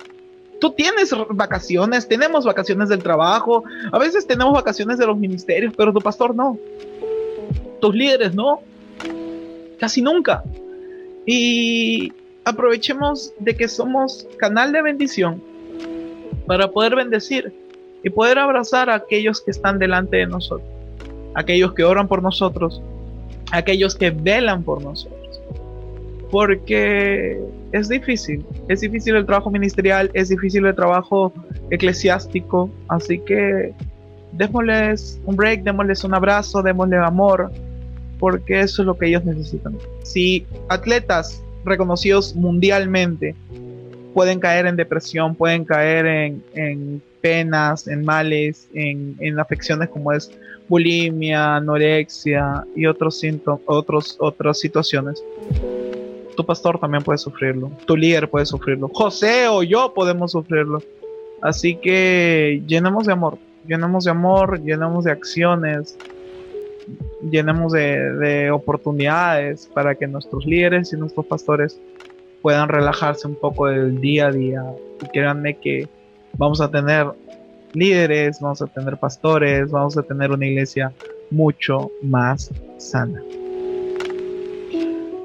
Tú 0.61 0.73
tienes 0.73 1.15
vacaciones, 1.31 2.09
tenemos 2.09 2.45
vacaciones 2.45 2.89
del 2.89 3.03
trabajo, 3.03 3.65
a 3.93 3.99
veces 3.99 4.27
tenemos 4.27 4.55
vacaciones 4.55 4.99
de 4.99 5.07
los 5.07 5.19
ministerios, 5.19 5.75
pero 5.77 5.93
tu 5.93 6.01
pastor 6.01 6.35
no. 6.35 6.59
Tus 7.81 7.95
líderes 7.95 8.35
no. 8.35 8.61
Casi 9.79 10.03
nunca. 10.03 10.43
Y 11.27 12.13
aprovechemos 12.45 13.33
de 13.39 13.57
que 13.57 13.69
somos 13.69 14.27
canal 14.39 14.73
de 14.73 14.83
bendición 14.83 15.43
para 16.47 16.71
poder 16.71 16.95
bendecir 16.95 17.53
y 18.05 18.11
poder 18.11 18.39
abrazar 18.39 18.89
a 18.89 18.95
aquellos 18.95 19.41
que 19.41 19.51
están 19.51 19.79
delante 19.79 20.19
de 20.19 20.27
nosotros, 20.27 20.69
aquellos 21.35 21.75
que 21.75 21.83
oran 21.83 22.07
por 22.07 22.23
nosotros, 22.23 22.81
aquellos 23.51 23.97
que 23.97 24.11
velan 24.11 24.63
por 24.63 24.83
nosotros 24.83 25.27
porque 26.31 27.41
es 27.73 27.89
difícil, 27.89 28.45
es 28.69 28.81
difícil 28.81 29.17
el 29.17 29.27
trabajo 29.27 29.51
ministerial, 29.51 30.11
es 30.15 30.29
difícil 30.29 30.67
el 30.67 30.75
trabajo 30.75 31.33
eclesiástico, 31.71 32.71
así 32.89 33.19
que 33.21 33.73
démosles 34.33 35.21
un 35.25 35.37
break, 35.37 35.63
démosles 35.63 36.05
un 36.05 36.15
abrazo, 36.15 36.63
démosles 36.63 37.01
amor, 37.01 37.51
porque 38.19 38.61
eso 38.61 38.83
es 38.83 38.87
lo 38.87 38.97
que 38.97 39.09
ellos 39.09 39.25
necesitan. 39.25 39.77
Si 40.03 40.47
atletas 40.69 41.43
reconocidos 41.65 42.35
mundialmente 42.35 43.35
pueden 44.15 44.41
caer 44.41 44.67
en 44.67 44.77
depresión, 44.77 45.35
pueden 45.35 45.65
caer 45.65 46.07
en, 46.55 47.03
penas, 47.21 47.89
en 47.89 48.05
males, 48.05 48.69
en, 48.73 49.17
en, 49.21 49.39
afecciones 49.39 49.89
como 49.89 50.13
es 50.13 50.31
bulimia, 50.69 51.57
anorexia 51.57 52.65
y 52.75 52.87
otros 52.87 53.21
síntomas, 53.21 53.61
otros, 53.67 54.17
otras 54.21 54.59
situaciones 54.59 55.23
tu 56.37 56.47
pastor 56.47 56.79
también 56.79 57.03
puede 57.03 57.19
sufrirlo, 57.19 57.73
tu 57.87 57.97
líder 57.97 58.29
puede 58.31 58.47
sufrirlo, 58.47 58.89
José 58.93 59.49
o 59.49 59.63
yo 59.65 59.93
podemos 59.93 60.33
sufrirlo. 60.33 60.83
Así 61.43 61.77
que 61.77 62.63
llenemos 62.67 63.07
de 63.07 63.13
amor, 63.13 63.39
llenemos 63.67 64.05
de 64.05 64.11
amor, 64.11 64.61
llenemos 64.63 65.05
de 65.05 65.13
acciones, 65.13 65.99
llenemos 67.23 67.73
de, 67.73 68.51
oportunidades 68.51 69.69
para 69.73 69.95
que 69.95 70.07
nuestros 70.07 70.45
líderes 70.47 70.93
y 70.93 70.97
nuestros 70.97 71.27
pastores 71.27 71.81
puedan 72.43 72.69
relajarse 72.69 73.27
un 73.27 73.35
poco 73.35 73.67
del 73.67 74.01
día 74.01 74.29
a 74.29 74.33
día. 74.33 74.65
Y 75.03 75.07
créanme 75.09 75.59
que 75.59 75.89
vamos 76.37 76.61
a 76.61 76.71
tener 76.71 77.07
líderes, 77.73 78.41
vamos 78.41 78.63
a 78.63 78.67
tener 78.67 78.97
pastores, 78.99 79.71
vamos 79.71 79.97
a 79.99 80.03
tener 80.03 80.31
una 80.31 80.47
iglesia 80.47 80.93
mucho 81.31 81.91
más 82.03 82.51
sana. 82.79 83.23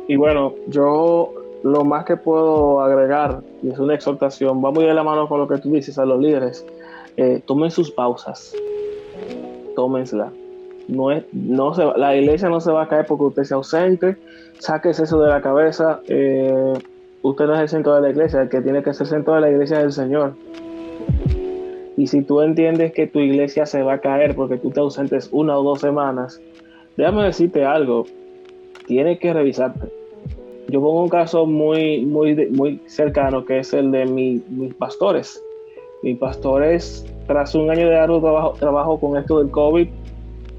Y 0.07 0.15
bueno, 0.15 0.55
yo 0.67 1.33
lo 1.63 1.85
más 1.85 2.05
que 2.05 2.17
puedo 2.17 2.81
agregar, 2.81 3.41
y 3.61 3.69
es 3.69 3.79
una 3.79 3.93
exhortación, 3.95 4.63
va 4.63 4.71
muy 4.71 4.85
de 4.85 4.93
la 4.93 5.03
mano 5.03 5.27
con 5.27 5.39
lo 5.39 5.47
que 5.47 5.57
tú 5.57 5.71
dices 5.71 5.97
a 5.97 6.05
los 6.05 6.19
líderes, 6.19 6.65
eh, 7.17 7.41
tomen 7.45 7.71
sus 7.71 7.91
pausas, 7.91 8.53
tómensla, 9.75 10.31
no 10.91 11.09
es, 11.11 11.23
no 11.31 11.73
se, 11.73 11.85
la 11.97 12.15
iglesia 12.15 12.49
no 12.49 12.59
se 12.59 12.71
va 12.71 12.83
a 12.83 12.87
caer 12.87 13.05
porque 13.05 13.23
usted 13.23 13.43
sea 13.43 13.57
ausente, 13.57 14.17
sáquese 14.59 15.03
eso 15.03 15.21
de 15.21 15.29
la 15.29 15.41
cabeza. 15.41 16.01
Eh, 16.07 16.73
usted 17.21 17.45
no 17.45 17.55
es 17.55 17.61
el 17.61 17.69
centro 17.69 17.95
de 17.95 18.01
la 18.01 18.09
iglesia, 18.09 18.41
el 18.41 18.49
que 18.49 18.61
tiene 18.61 18.83
que 18.83 18.93
ser 18.93 19.07
centro 19.07 19.33
de 19.35 19.41
la 19.41 19.49
iglesia 19.49 19.79
es 19.79 19.85
el 19.85 19.91
Señor. 19.93 20.33
Y 21.95 22.07
si 22.07 22.23
tú 22.23 22.41
entiendes 22.41 22.91
que 22.93 23.07
tu 23.07 23.19
iglesia 23.19 23.65
se 23.65 23.81
va 23.83 23.93
a 23.93 23.97
caer 23.99 24.35
porque 24.35 24.57
tú 24.57 24.69
te 24.71 24.81
ausentes 24.81 25.29
una 25.31 25.57
o 25.57 25.63
dos 25.63 25.79
semanas, 25.79 26.41
déjame 26.97 27.23
decirte 27.23 27.63
algo, 27.63 28.05
tienes 28.85 29.19
que 29.19 29.33
revisarte. 29.33 29.87
Yo 30.67 30.81
pongo 30.81 31.03
un 31.03 31.09
caso 31.09 31.45
muy, 31.45 32.05
muy, 32.05 32.35
muy 32.49 32.81
cercano 32.85 33.45
que 33.45 33.59
es 33.59 33.73
el 33.73 33.91
de 33.91 34.05
mis 34.05 34.73
pastores. 34.73 35.41
Mis 36.03 36.17
pastores, 36.17 37.05
tras 37.27 37.55
un 37.55 37.69
año 37.69 37.87
de 37.87 37.97
arduo 37.97 38.19
trabajo, 38.19 38.53
trabajo 38.59 38.99
con 38.99 39.17
esto 39.17 39.39
del 39.39 39.51
COVID, 39.51 39.87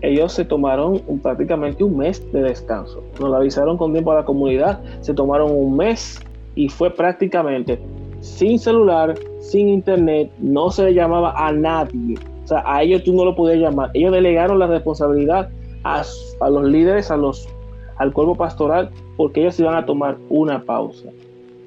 ellos 0.03 0.32
se 0.32 0.44
tomaron 0.44 1.00
prácticamente 1.22 1.84
un 1.84 1.96
mes 1.96 2.22
de 2.32 2.42
descanso. 2.42 3.03
Nos 3.20 3.30
lo 3.30 3.36
avisaron 3.36 3.76
con 3.76 3.92
tiempo 3.92 4.12
a 4.12 4.16
la 4.16 4.24
comunidad, 4.24 4.80
se 5.00 5.14
tomaron 5.14 5.50
un 5.50 5.76
mes 5.76 6.20
y 6.55 6.68
fue 6.68 6.90
prácticamente 6.90 7.78
sin 8.22 8.59
celular, 8.59 9.14
sin 9.40 9.68
internet, 9.68 10.30
no 10.38 10.70
se 10.70 10.84
le 10.84 10.94
llamaba 10.94 11.34
a 11.36 11.53
nadie. 11.53 12.16
O 12.44 12.46
sea, 12.46 12.62
a 12.64 12.82
ellos 12.82 13.03
tú 13.05 13.12
no 13.12 13.24
lo 13.24 13.34
podías 13.34 13.59
llamar. 13.59 13.90
Ellos 13.94 14.12
delegaron 14.12 14.59
la 14.59 14.68
responsabilidad 14.68 15.50
a, 15.82 16.03
los 16.48 16.64
líderes, 16.64 17.11
a 17.11 17.16
los, 17.16 17.48
al 17.96 18.12
cuerpo 18.12 18.36
pastoral, 18.36 18.90
porque 19.16 19.40
ellos 19.40 19.59
iban 19.59 19.74
a 19.74 19.84
tomar 19.84 20.16
una 20.28 20.62
pausa. 20.62 21.09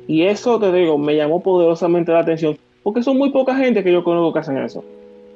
Y 0.07 0.23
eso, 0.23 0.59
te 0.59 0.71
digo, 0.71 0.97
me 0.97 1.15
llamó 1.15 1.41
poderosamente 1.41 2.11
la 2.11 2.19
atención, 2.19 2.57
porque 2.83 3.03
son 3.03 3.17
muy 3.17 3.31
poca 3.31 3.55
gente 3.55 3.83
que 3.83 3.91
yo 3.91 4.03
conozco 4.03 4.33
que 4.33 4.39
hacen 4.39 4.57
eso. 4.57 4.83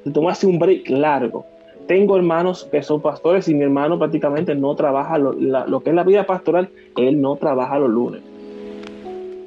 Se 0.03 0.11
tomarse 0.11 0.47
un 0.47 0.57
break 0.57 0.89
largo. 0.89 1.45
Tengo 1.89 2.17
hermanos 2.17 2.65
que 2.71 2.83
son 2.83 3.01
pastores 3.01 3.47
y 3.47 3.55
mi 3.55 3.63
hermano 3.63 3.97
prácticamente 3.97 4.53
no 4.53 4.75
trabaja 4.75 5.17
lo, 5.17 5.33
lo 5.33 5.79
que 5.79 5.89
es 5.89 5.95
la 5.95 6.03
vida 6.03 6.23
pastoral, 6.23 6.69
él 6.95 7.19
no 7.19 7.35
trabaja 7.35 7.79
los 7.79 7.89
lunes. 7.89 8.21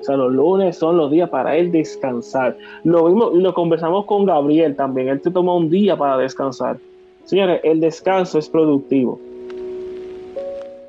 O 0.01 0.03
sea, 0.03 0.16
los 0.16 0.32
lunes 0.32 0.76
son 0.76 0.97
los 0.97 1.09
días 1.09 1.30
para 1.30 1.57
él 1.57 1.70
descansar. 1.70 2.59
Lo 2.82 3.05
vimos, 3.05 3.32
lo 3.32 3.55
conversamos 3.55 4.07
con 4.07 4.24
Gabriel 4.24 4.74
también. 4.74 5.07
Él 5.07 5.22
se 5.22 5.30
toma 5.30 5.55
un 5.55 5.70
día 5.70 5.97
para 5.97 6.18
descansar. 6.18 6.78
Señores, 7.22 7.61
el 7.62 7.78
descanso 7.78 8.40
es 8.40 8.49
productivo. 8.49 9.20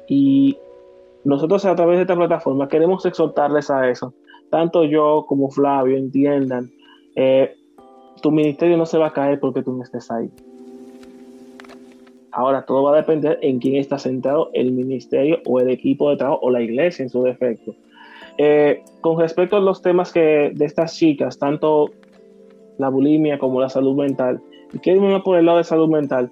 Y 0.08 0.58
nosotros 1.24 1.64
a 1.66 1.76
través 1.76 1.98
de 1.98 2.02
esta 2.02 2.16
plataforma 2.16 2.68
queremos 2.68 3.06
exhortarles 3.06 3.70
a 3.70 3.88
eso. 3.92 4.12
Tanto 4.50 4.86
yo 4.86 5.26
como 5.30 5.52
Flavio 5.52 5.98
entiendan, 5.98 6.72
eh, 7.16 7.54
tu 8.24 8.32
ministerio 8.32 8.76
no 8.76 8.88
se 8.88 8.98
va 8.98 9.10
a 9.10 9.14
caer 9.14 9.40
porque 9.40 9.62
tú 9.62 9.72
no 9.72 9.84
estés 9.84 10.10
ahí. 10.10 10.32
Ahora, 12.34 12.66
todo 12.66 12.84
va 12.84 12.94
a 12.94 12.98
depender 12.98 13.38
en 13.44 13.60
quién 13.60 13.76
está 13.76 14.00
sentado 14.00 14.50
el 14.54 14.72
ministerio 14.72 15.40
o 15.46 15.60
el 15.60 15.70
equipo 15.70 16.10
de 16.10 16.18
trabajo 16.18 16.40
o 16.42 16.50
la 16.50 16.62
iglesia 16.62 17.04
en 17.04 17.10
su 17.10 17.22
defecto. 17.22 17.76
Eh, 18.40 18.82
con 19.02 19.20
respecto 19.20 19.56
a 19.56 19.60
los 19.60 19.84
temas 19.84 20.12
que 20.12 20.52
de 20.54 20.66
estas 20.66 20.96
chicas, 20.96 21.38
tanto 21.38 21.92
la 22.80 22.90
bulimia 22.90 23.38
como 23.38 23.62
la 23.62 23.70
salud 23.70 23.96
mental, 23.96 24.42
y 24.74 24.80
quiero 24.80 25.06
irme 25.06 25.20
por 25.22 25.38
el 25.38 25.46
lado 25.46 25.60
de 25.60 25.64
salud 25.64 25.88
mental, 25.88 26.32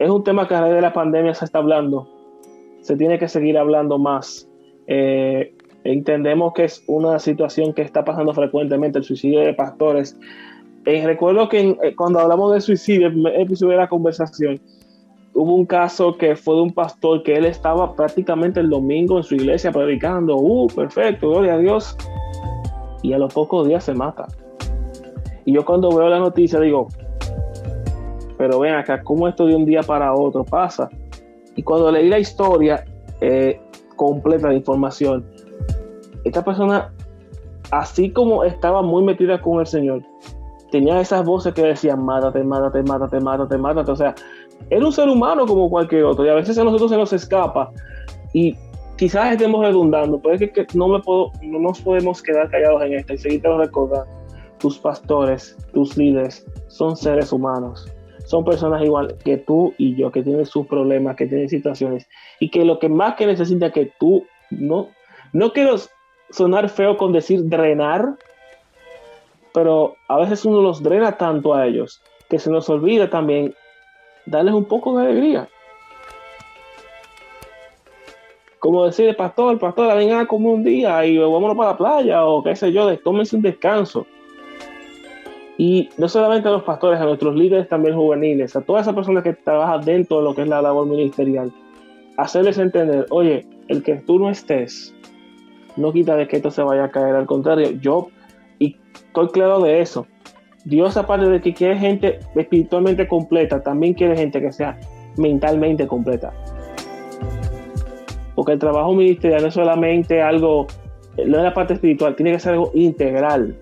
es 0.00 0.10
un 0.10 0.24
tema 0.24 0.48
que 0.48 0.56
a 0.56 0.62
raíz 0.62 0.74
de 0.74 0.80
la 0.80 0.92
pandemia 0.92 1.32
se 1.32 1.44
está 1.44 1.58
hablando, 1.58 2.08
se 2.80 2.96
tiene 2.96 3.16
que 3.16 3.28
seguir 3.28 3.56
hablando 3.56 3.98
más. 3.98 4.48
Eh, 4.88 5.54
entendemos 5.84 6.54
que 6.54 6.64
es 6.64 6.82
una 6.88 7.20
situación 7.20 7.72
que 7.72 7.82
está 7.82 8.04
pasando 8.04 8.34
frecuentemente, 8.34 8.98
el 8.98 9.04
suicidio 9.04 9.40
de 9.40 9.54
pastores. 9.54 10.18
Eh, 10.86 11.06
recuerdo 11.06 11.48
que 11.48 11.94
cuando 11.96 12.18
hablamos 12.18 12.52
de 12.52 12.60
suicidio, 12.60 13.06
el 13.06 13.26
episodio 13.26 13.72
de 13.72 13.78
la 13.78 13.88
conversación, 13.88 14.60
hubo 15.36 15.54
un 15.54 15.66
caso 15.66 16.16
que 16.16 16.34
fue 16.34 16.56
de 16.56 16.62
un 16.62 16.72
pastor 16.72 17.22
que 17.22 17.34
él 17.34 17.44
estaba 17.44 17.94
prácticamente 17.94 18.58
el 18.60 18.70
domingo 18.70 19.18
en 19.18 19.22
su 19.22 19.34
iglesia 19.34 19.70
predicando, 19.70 20.36
uh, 20.36 20.66
perfecto, 20.68 21.28
gloria 21.28 21.54
a 21.54 21.58
Dios, 21.58 21.94
y 23.02 23.12
a 23.12 23.18
los 23.18 23.32
pocos 23.32 23.68
días 23.68 23.84
se 23.84 23.92
mata. 23.92 24.26
Y 25.44 25.52
yo 25.52 25.64
cuando 25.64 25.90
veo 25.94 26.08
la 26.08 26.18
noticia 26.18 26.58
digo, 26.58 26.88
pero 28.38 28.58
ven 28.60 28.74
acá, 28.74 29.02
¿cómo 29.02 29.28
esto 29.28 29.46
de 29.46 29.54
un 29.54 29.66
día 29.66 29.82
para 29.82 30.14
otro 30.14 30.42
pasa? 30.42 30.88
Y 31.54 31.62
cuando 31.62 31.92
leí 31.92 32.08
la 32.08 32.18
historia 32.18 32.84
eh, 33.20 33.60
completa 33.94 34.48
de 34.48 34.56
información, 34.56 35.24
esta 36.24 36.42
persona, 36.42 36.92
así 37.70 38.10
como 38.10 38.42
estaba 38.42 38.80
muy 38.80 39.04
metida 39.04 39.40
con 39.40 39.60
el 39.60 39.66
Señor, 39.66 40.02
tenía 40.70 41.00
esas 41.00 41.24
voces 41.24 41.54
que 41.54 41.62
decían, 41.62 42.04
mátate, 42.04 42.42
mátate, 42.42 42.82
mátate, 42.82 43.20
mátate, 43.20 43.58
mátate. 43.58 43.90
O 43.90 43.96
sea, 43.96 44.14
era 44.70 44.84
un 44.84 44.92
ser 44.92 45.08
humano 45.08 45.46
como 45.46 45.70
cualquier 45.70 46.04
otro 46.04 46.24
y 46.24 46.28
a 46.28 46.34
veces 46.34 46.58
a 46.58 46.64
nosotros 46.64 46.90
se 46.90 46.96
nos 46.96 47.12
escapa 47.12 47.70
y 48.32 48.56
quizás 48.96 49.32
estemos 49.32 49.64
redundando, 49.64 50.20
pero 50.20 50.34
es 50.34 50.50
que, 50.50 50.66
no, 50.74 50.88
me 50.88 51.00
puedo, 51.00 51.32
no 51.42 51.58
nos 51.58 51.80
podemos 51.80 52.22
quedar 52.22 52.50
callados 52.50 52.82
en 52.82 52.94
esto 52.94 53.14
y 53.14 53.18
seguirte 53.18 53.48
recordando. 53.56 54.10
Tus 54.58 54.78
pastores, 54.78 55.56
tus 55.74 55.96
líderes 55.98 56.46
son 56.68 56.96
seres 56.96 57.30
humanos, 57.30 57.86
son 58.24 58.44
personas 58.44 58.82
igual 58.82 59.14
que 59.22 59.36
tú 59.36 59.74
y 59.76 59.94
yo, 59.96 60.10
que 60.10 60.22
tienen 60.22 60.46
sus 60.46 60.66
problemas, 60.66 61.16
que 61.16 61.26
tienen 61.26 61.48
situaciones 61.48 62.08
y 62.40 62.50
que 62.50 62.64
lo 62.64 62.78
que 62.78 62.88
más 62.88 63.16
que 63.16 63.26
necesita 63.26 63.70
que 63.70 63.92
tú, 64.00 64.24
no, 64.50 64.88
no 65.34 65.52
quiero 65.52 65.76
sonar 66.30 66.70
feo 66.70 66.96
con 66.96 67.12
decir 67.12 67.48
drenar, 67.48 68.16
pero 69.52 69.94
a 70.08 70.18
veces 70.18 70.44
uno 70.46 70.62
los 70.62 70.82
drena 70.82 71.12
tanto 71.12 71.54
a 71.54 71.66
ellos 71.66 72.02
que 72.28 72.38
se 72.38 72.50
nos 72.50 72.68
olvida 72.68 73.10
también 73.10 73.54
darles 74.26 74.54
un 74.54 74.64
poco 74.64 74.98
de 74.98 75.06
alegría. 75.06 75.48
Como 78.58 78.84
decir, 78.84 79.14
pastor, 79.16 79.58
pastor, 79.58 79.96
venga 79.96 80.20
a 80.20 80.26
comer 80.26 80.54
un 80.54 80.64
día 80.64 81.04
y 81.06 81.18
vámonos 81.18 81.56
para 81.56 81.70
la 81.70 81.76
playa 81.76 82.24
o 82.26 82.42
qué 82.42 82.56
sé 82.56 82.72
yo, 82.72 82.98
tómense 82.98 83.36
un 83.36 83.42
descanso. 83.42 84.06
Y 85.58 85.88
no 85.96 86.08
solamente 86.08 86.48
a 86.48 86.52
los 86.52 86.64
pastores, 86.64 87.00
a 87.00 87.04
nuestros 87.04 87.34
líderes 87.34 87.68
también 87.68 87.94
juveniles, 87.94 88.56
a 88.56 88.60
todas 88.60 88.82
esas 88.82 88.94
personas 88.94 89.22
que 89.22 89.32
trabajan 89.32 89.82
dentro 89.82 90.18
de 90.18 90.24
lo 90.24 90.34
que 90.34 90.42
es 90.42 90.48
la 90.48 90.60
labor 90.60 90.86
ministerial, 90.86 91.52
hacerles 92.16 92.58
entender, 92.58 93.06
oye, 93.10 93.46
el 93.68 93.82
que 93.82 93.96
tú 93.96 94.18
no 94.18 94.30
estés, 94.30 94.94
no 95.76 95.92
quita 95.92 96.16
de 96.16 96.26
que 96.26 96.36
esto 96.36 96.50
se 96.50 96.62
vaya 96.62 96.84
a 96.84 96.90
caer, 96.90 97.14
al 97.14 97.26
contrario, 97.26 97.70
yo 97.80 98.08
y 98.58 98.76
estoy 98.94 99.28
claro 99.28 99.60
de 99.60 99.80
eso. 99.80 100.06
Dios, 100.66 100.96
aparte 100.96 101.28
de 101.30 101.40
que 101.40 101.54
quiere 101.54 101.78
gente 101.78 102.18
espiritualmente 102.34 103.06
completa, 103.06 103.62
también 103.62 103.94
quiere 103.94 104.16
gente 104.16 104.40
que 104.40 104.50
sea 104.50 104.76
mentalmente 105.16 105.86
completa. 105.86 106.32
Porque 108.34 108.52
el 108.52 108.58
trabajo 108.58 108.92
ministerial 108.92 109.42
no 109.42 109.48
es 109.48 109.54
solamente 109.54 110.20
algo, 110.20 110.66
no 111.24 111.38
es 111.38 111.44
la 111.44 111.54
parte 111.54 111.74
espiritual, 111.74 112.16
tiene 112.16 112.32
que 112.32 112.40
ser 112.40 112.54
algo 112.54 112.72
integral. 112.74 113.56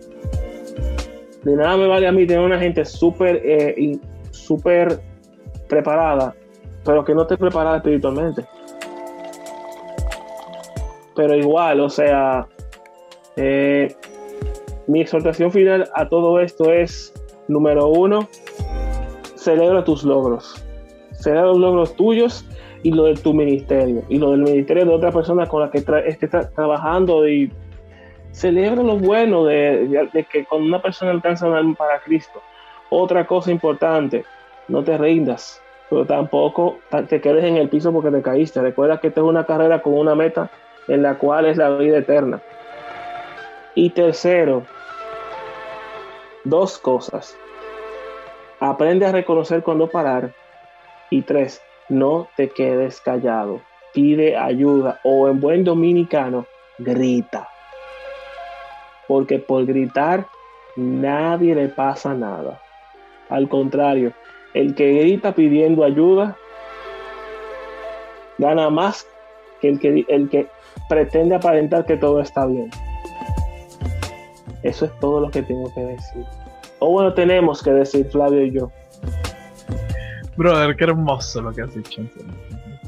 De 1.43 1.55
nada 1.55 1.77
me 1.77 1.87
vale 1.87 2.09
a 2.09 2.13
mí 2.13 2.27
tener 2.27 2.43
una 2.43 2.59
gente 2.59 2.87
súper 2.87 3.43
eh, 3.45 3.99
preparada, 5.69 6.35
pero 6.87 7.05
que 7.05 7.15
no 7.15 7.23
esté 7.23 7.37
preparada 7.37 7.77
espiritualmente. 7.77 8.47
Pero 11.15 11.37
igual, 11.37 11.81
o 11.81 11.91
sea, 11.91 12.47
eh, 13.37 13.95
mi 14.87 15.01
exhortación 15.01 15.51
final 15.51 15.89
a 15.95 16.09
todo 16.09 16.41
esto 16.41 16.73
es, 16.73 17.13
número 17.49 17.89
uno, 17.89 18.29
celebra 19.37 19.85
tus 19.85 20.05
logros. 20.05 20.63
Celebra 21.13 21.47
los 21.47 21.59
logros 21.59 21.97
tuyos 21.97 22.45
y 22.83 22.91
lo 22.91 23.05
de 23.05 23.15
tu 23.15 23.33
ministerio. 23.33 24.03
Y 24.09 24.19
lo 24.19 24.33
del 24.33 24.43
ministerio 24.43 24.85
de 24.85 24.95
otra 24.95 25.13
persona 25.13 25.47
con 25.47 25.63
la 25.63 25.71
que 25.71 25.79
estés 25.79 26.31
trabajando. 26.55 27.27
Y 27.29 27.51
celebra 28.33 28.83
lo 28.83 28.99
bueno 28.99 29.45
de, 29.45 30.09
que 30.31 30.45
cuando 30.45 30.67
una 30.67 30.83
persona 30.83 31.11
alcanza 31.13 31.47
un 31.47 31.55
alma 31.55 31.75
para 31.75 32.01
Cristo. 32.01 32.43
Otra 32.91 33.27
cosa 33.27 33.51
importante, 33.51 34.25
no 34.69 34.85
te 34.85 34.97
rindas, 34.99 35.61
pero 35.89 36.05
tampoco 36.05 36.79
te 37.09 37.21
quedes 37.21 37.45
en 37.45 37.57
el 37.57 37.69
piso 37.69 37.93
porque 37.93 38.11
te 38.11 38.23
caíste. 38.23 38.61
Recuerda 38.61 38.99
que 38.99 39.09
esta 39.09 39.21
es 39.21 39.27
una 39.27 39.45
carrera 39.45 39.81
con 39.81 39.95
una 39.95 40.15
meta 40.15 40.51
en 40.89 41.03
la 41.03 41.17
cual 41.17 41.47
es 41.47 41.57
la 41.57 41.71
vida 41.71 41.99
eterna. 41.99 42.41
Y 43.75 43.91
tercero, 43.91 44.65
dos 46.45 46.79
cosas. 46.79 47.37
Aprende 48.61 49.07
a 49.07 49.13
reconocer 49.13 49.63
cuando 49.63 49.89
parar. 49.89 50.33
Y 51.11 51.23
tres, 51.23 51.61
no 51.89 52.29
te 52.37 52.49
quedes 52.49 53.01
callado. 53.01 53.61
Pide 53.93 54.37
ayuda 54.37 55.01
o 55.05 55.29
en 55.29 55.41
buen 55.41 55.65
dominicano, 55.65 56.47
grita. 56.79 57.49
Porque 59.07 59.39
por 59.39 59.65
gritar 59.67 60.27
nadie 60.77 61.55
le 61.55 61.69
pasa 61.69 62.15
nada. 62.15 62.61
Al 63.29 63.49
contrario, 63.49 64.13
el 64.55 64.75
que 64.75 64.93
grita 64.93 65.33
pidiendo 65.33 65.85
ayuda 65.85 66.37
gana 68.39 68.71
más 68.71 69.07
que 69.61 69.69
el 69.69 69.79
que, 69.79 70.05
el 70.09 70.29
que 70.29 70.49
pretende 70.89 71.35
aparentar 71.35 71.87
que 71.87 71.97
todo 71.97 72.21
está 72.21 72.47
bien. 72.47 72.71
Eso 74.65 74.87
es 74.87 74.99
todo 74.99 75.21
lo 75.21 75.31
que 75.31 75.43
tengo 75.43 75.73
que 75.75 75.81
decir. 75.81 76.25
O 76.81 76.91
bueno, 76.91 77.15
tenemos 77.15 77.63
que 77.63 77.71
decir 77.71 78.09
Flavio 78.11 78.43
y 78.43 78.51
yo. 78.51 78.71
Brother, 80.37 80.75
qué 80.75 80.85
hermoso 80.85 81.41
lo 81.43 81.53
que 81.53 81.63
has 81.63 81.75
dicho. 81.75 82.03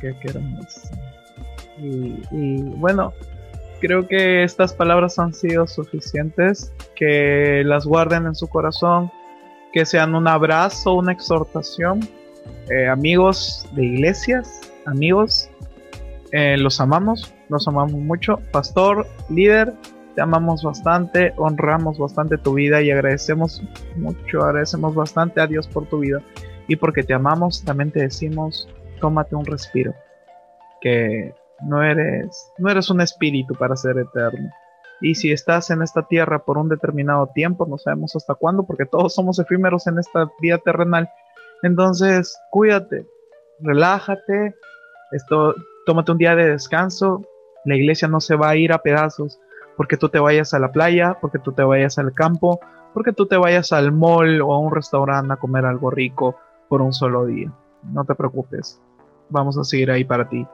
Qué, 0.01 0.14
hermoso. 0.24 0.91
Y, 1.79 2.14
y, 2.33 2.62
bueno, 2.77 3.12
creo 3.81 4.09
que 4.09 4.43
estas 4.43 4.74
palabras 4.74 5.18
han 5.18 5.33
sido 5.33 5.66
suficientes. 5.66 6.72
Que 6.97 7.62
las 7.64 7.87
guarden 7.87 8.27
en 8.27 8.35
su 8.35 8.49
corazón. 8.49 9.12
Que 9.72 9.87
sean 9.87 10.14
un 10.14 10.27
abrazo, 10.27 10.95
una 10.95 11.12
exhortación. 11.12 12.01
Eh, 12.70 12.89
amigos 12.89 13.66
de 13.72 13.85
iglesias, 13.85 14.61
amigos, 14.87 15.49
eh, 16.33 16.57
los 16.59 16.81
amamos, 16.81 17.33
los 17.49 17.68
amamos 17.68 17.93
mucho. 17.93 18.41
Pastor, 18.51 19.07
líder, 19.29 19.72
te 20.17 20.23
amamos 20.23 20.64
bastante, 20.64 21.35
honramos 21.37 21.99
bastante 21.99 22.39
tu 22.39 22.55
vida 22.55 22.81
y 22.81 22.91
agradecemos 22.91 23.62
mucho, 23.97 24.43
agradecemos 24.43 24.95
bastante 24.95 25.43
a 25.43 25.47
Dios 25.47 25.69
por 25.69 25.87
tu 25.87 25.99
vida. 25.99 26.23
Y 26.69 26.77
porque 26.77 27.03
te 27.03 27.12
amamos, 27.12 27.62
también 27.62 27.93
te 27.93 28.01
decimos, 28.01 28.67
tómate 28.99 29.37
un 29.37 29.45
respiro, 29.45 29.95
que 30.81 31.35
no 31.61 31.83
eres, 31.83 32.51
no 32.57 32.71
eres 32.71 32.89
un 32.89 33.03
espíritu 33.03 33.55
para 33.55 33.77
ser 33.77 33.99
eterno. 33.99 34.51
Y 35.03 35.17
si 35.17 35.31
estás 35.33 35.69
en 35.69 35.83
esta 35.83 36.03
tierra 36.09 36.39
por 36.39 36.57
un 36.57 36.71
determinado 36.71 37.27
tiempo, 37.35 37.67
no 37.67 37.77
sabemos 37.77 38.17
hasta 38.17 38.35
cuándo, 38.35 38.64
porque 38.64 38.87
todos 38.87 39.14
somos 39.14 39.39
efímeros 39.39 39.87
en 39.87 39.99
esta 39.99 40.31
vida 40.41 40.57
terrenal. 40.64 41.11
Entonces, 41.62 42.35
cuídate, 42.51 43.07
relájate, 43.61 44.55
esto, 45.12 45.55
tómate 45.85 46.12
un 46.12 46.19
día 46.19 46.35
de 46.35 46.53
descanso. 46.53 47.23
La 47.67 47.77
iglesia 47.77 48.09
no 48.09 48.21
se 48.21 48.35
va 48.35 48.49
a 48.49 48.57
ir 48.57 48.73
a 48.73 48.79
pedazos 48.79 49.39
porque 49.77 49.97
tú 49.97 50.09
te 50.09 50.18
vayas 50.18 50.55
a 50.55 50.59
la 50.59 50.72
playa, 50.72 51.18
porque 51.20 51.39
tú 51.39 51.53
te 51.53 51.62
vayas 51.62 51.99
al 51.99 52.12
campo, 52.12 52.61
porque 52.95 53.12
tú 53.12 53.27
te 53.27 53.37
vayas 53.37 53.72
al 53.72 53.93
mall 53.93 54.41
o 54.41 54.55
a 54.55 54.59
un 54.59 54.74
restaurante 54.74 55.35
a 55.35 55.37
comer 55.37 55.66
algo 55.66 55.91
rico 55.91 56.37
por 56.68 56.83
un 56.83 56.93
solo 56.93 57.27
día. 57.27 57.53
No 57.83 58.05
te 58.05 58.14
preocupes, 58.14 58.81
vamos 59.29 59.59
a 59.59 59.64
seguir 59.64 59.91
ahí 59.91 60.05
para 60.05 60.29
ti. 60.29 60.47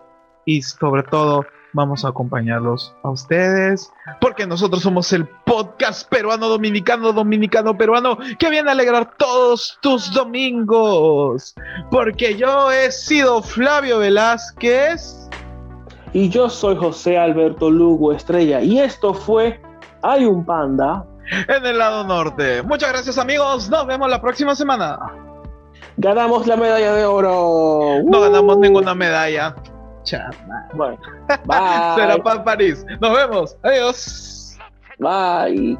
Y 0.44 0.62
sobre 0.62 1.04
todo, 1.04 1.46
vamos 1.72 2.04
a 2.04 2.08
acompañarlos 2.08 2.94
a 3.02 3.10
ustedes, 3.10 3.92
porque 4.20 4.46
nosotros 4.46 4.82
somos 4.82 5.12
el 5.12 5.26
podcast 5.26 6.08
peruano, 6.08 6.48
dominicano, 6.48 7.12
dominicano, 7.12 7.76
peruano, 7.76 8.18
que 8.38 8.50
viene 8.50 8.68
a 8.68 8.72
alegrar 8.72 9.16
todos 9.16 9.78
tus 9.80 10.12
domingos. 10.12 11.54
Porque 11.90 12.36
yo 12.36 12.70
he 12.70 12.90
sido 12.90 13.42
Flavio 13.42 13.98
Velázquez. 13.98 15.28
Y 16.12 16.28
yo 16.28 16.48
soy 16.48 16.76
José 16.76 17.18
Alberto 17.18 17.70
Lugo 17.70 18.12
Estrella. 18.12 18.60
Y 18.60 18.78
esto 18.78 19.14
fue 19.14 19.60
Hay 20.02 20.24
un 20.24 20.44
panda. 20.44 21.04
En 21.48 21.64
el 21.64 21.78
lado 21.78 22.04
norte. 22.04 22.62
Muchas 22.62 22.90
gracias 22.92 23.16
amigos. 23.16 23.70
Nos 23.70 23.86
vemos 23.86 24.10
la 24.10 24.20
próxima 24.20 24.54
semana. 24.54 24.98
Ganamos 25.96 26.46
la 26.46 26.56
medalla 26.56 26.94
de 26.94 27.04
oro. 27.04 28.02
No 28.04 28.20
ganamos 28.20 28.58
ninguna 28.58 28.94
medalla. 28.94 29.54
Chama. 30.02 30.68
Bueno, 30.74 30.98
bye. 31.44 31.94
Será 31.94 32.18
para 32.22 32.42
París. 32.44 32.84
Nos 33.00 33.14
vemos. 33.14 33.56
Adiós. 33.62 34.58
Bye. 34.98 35.78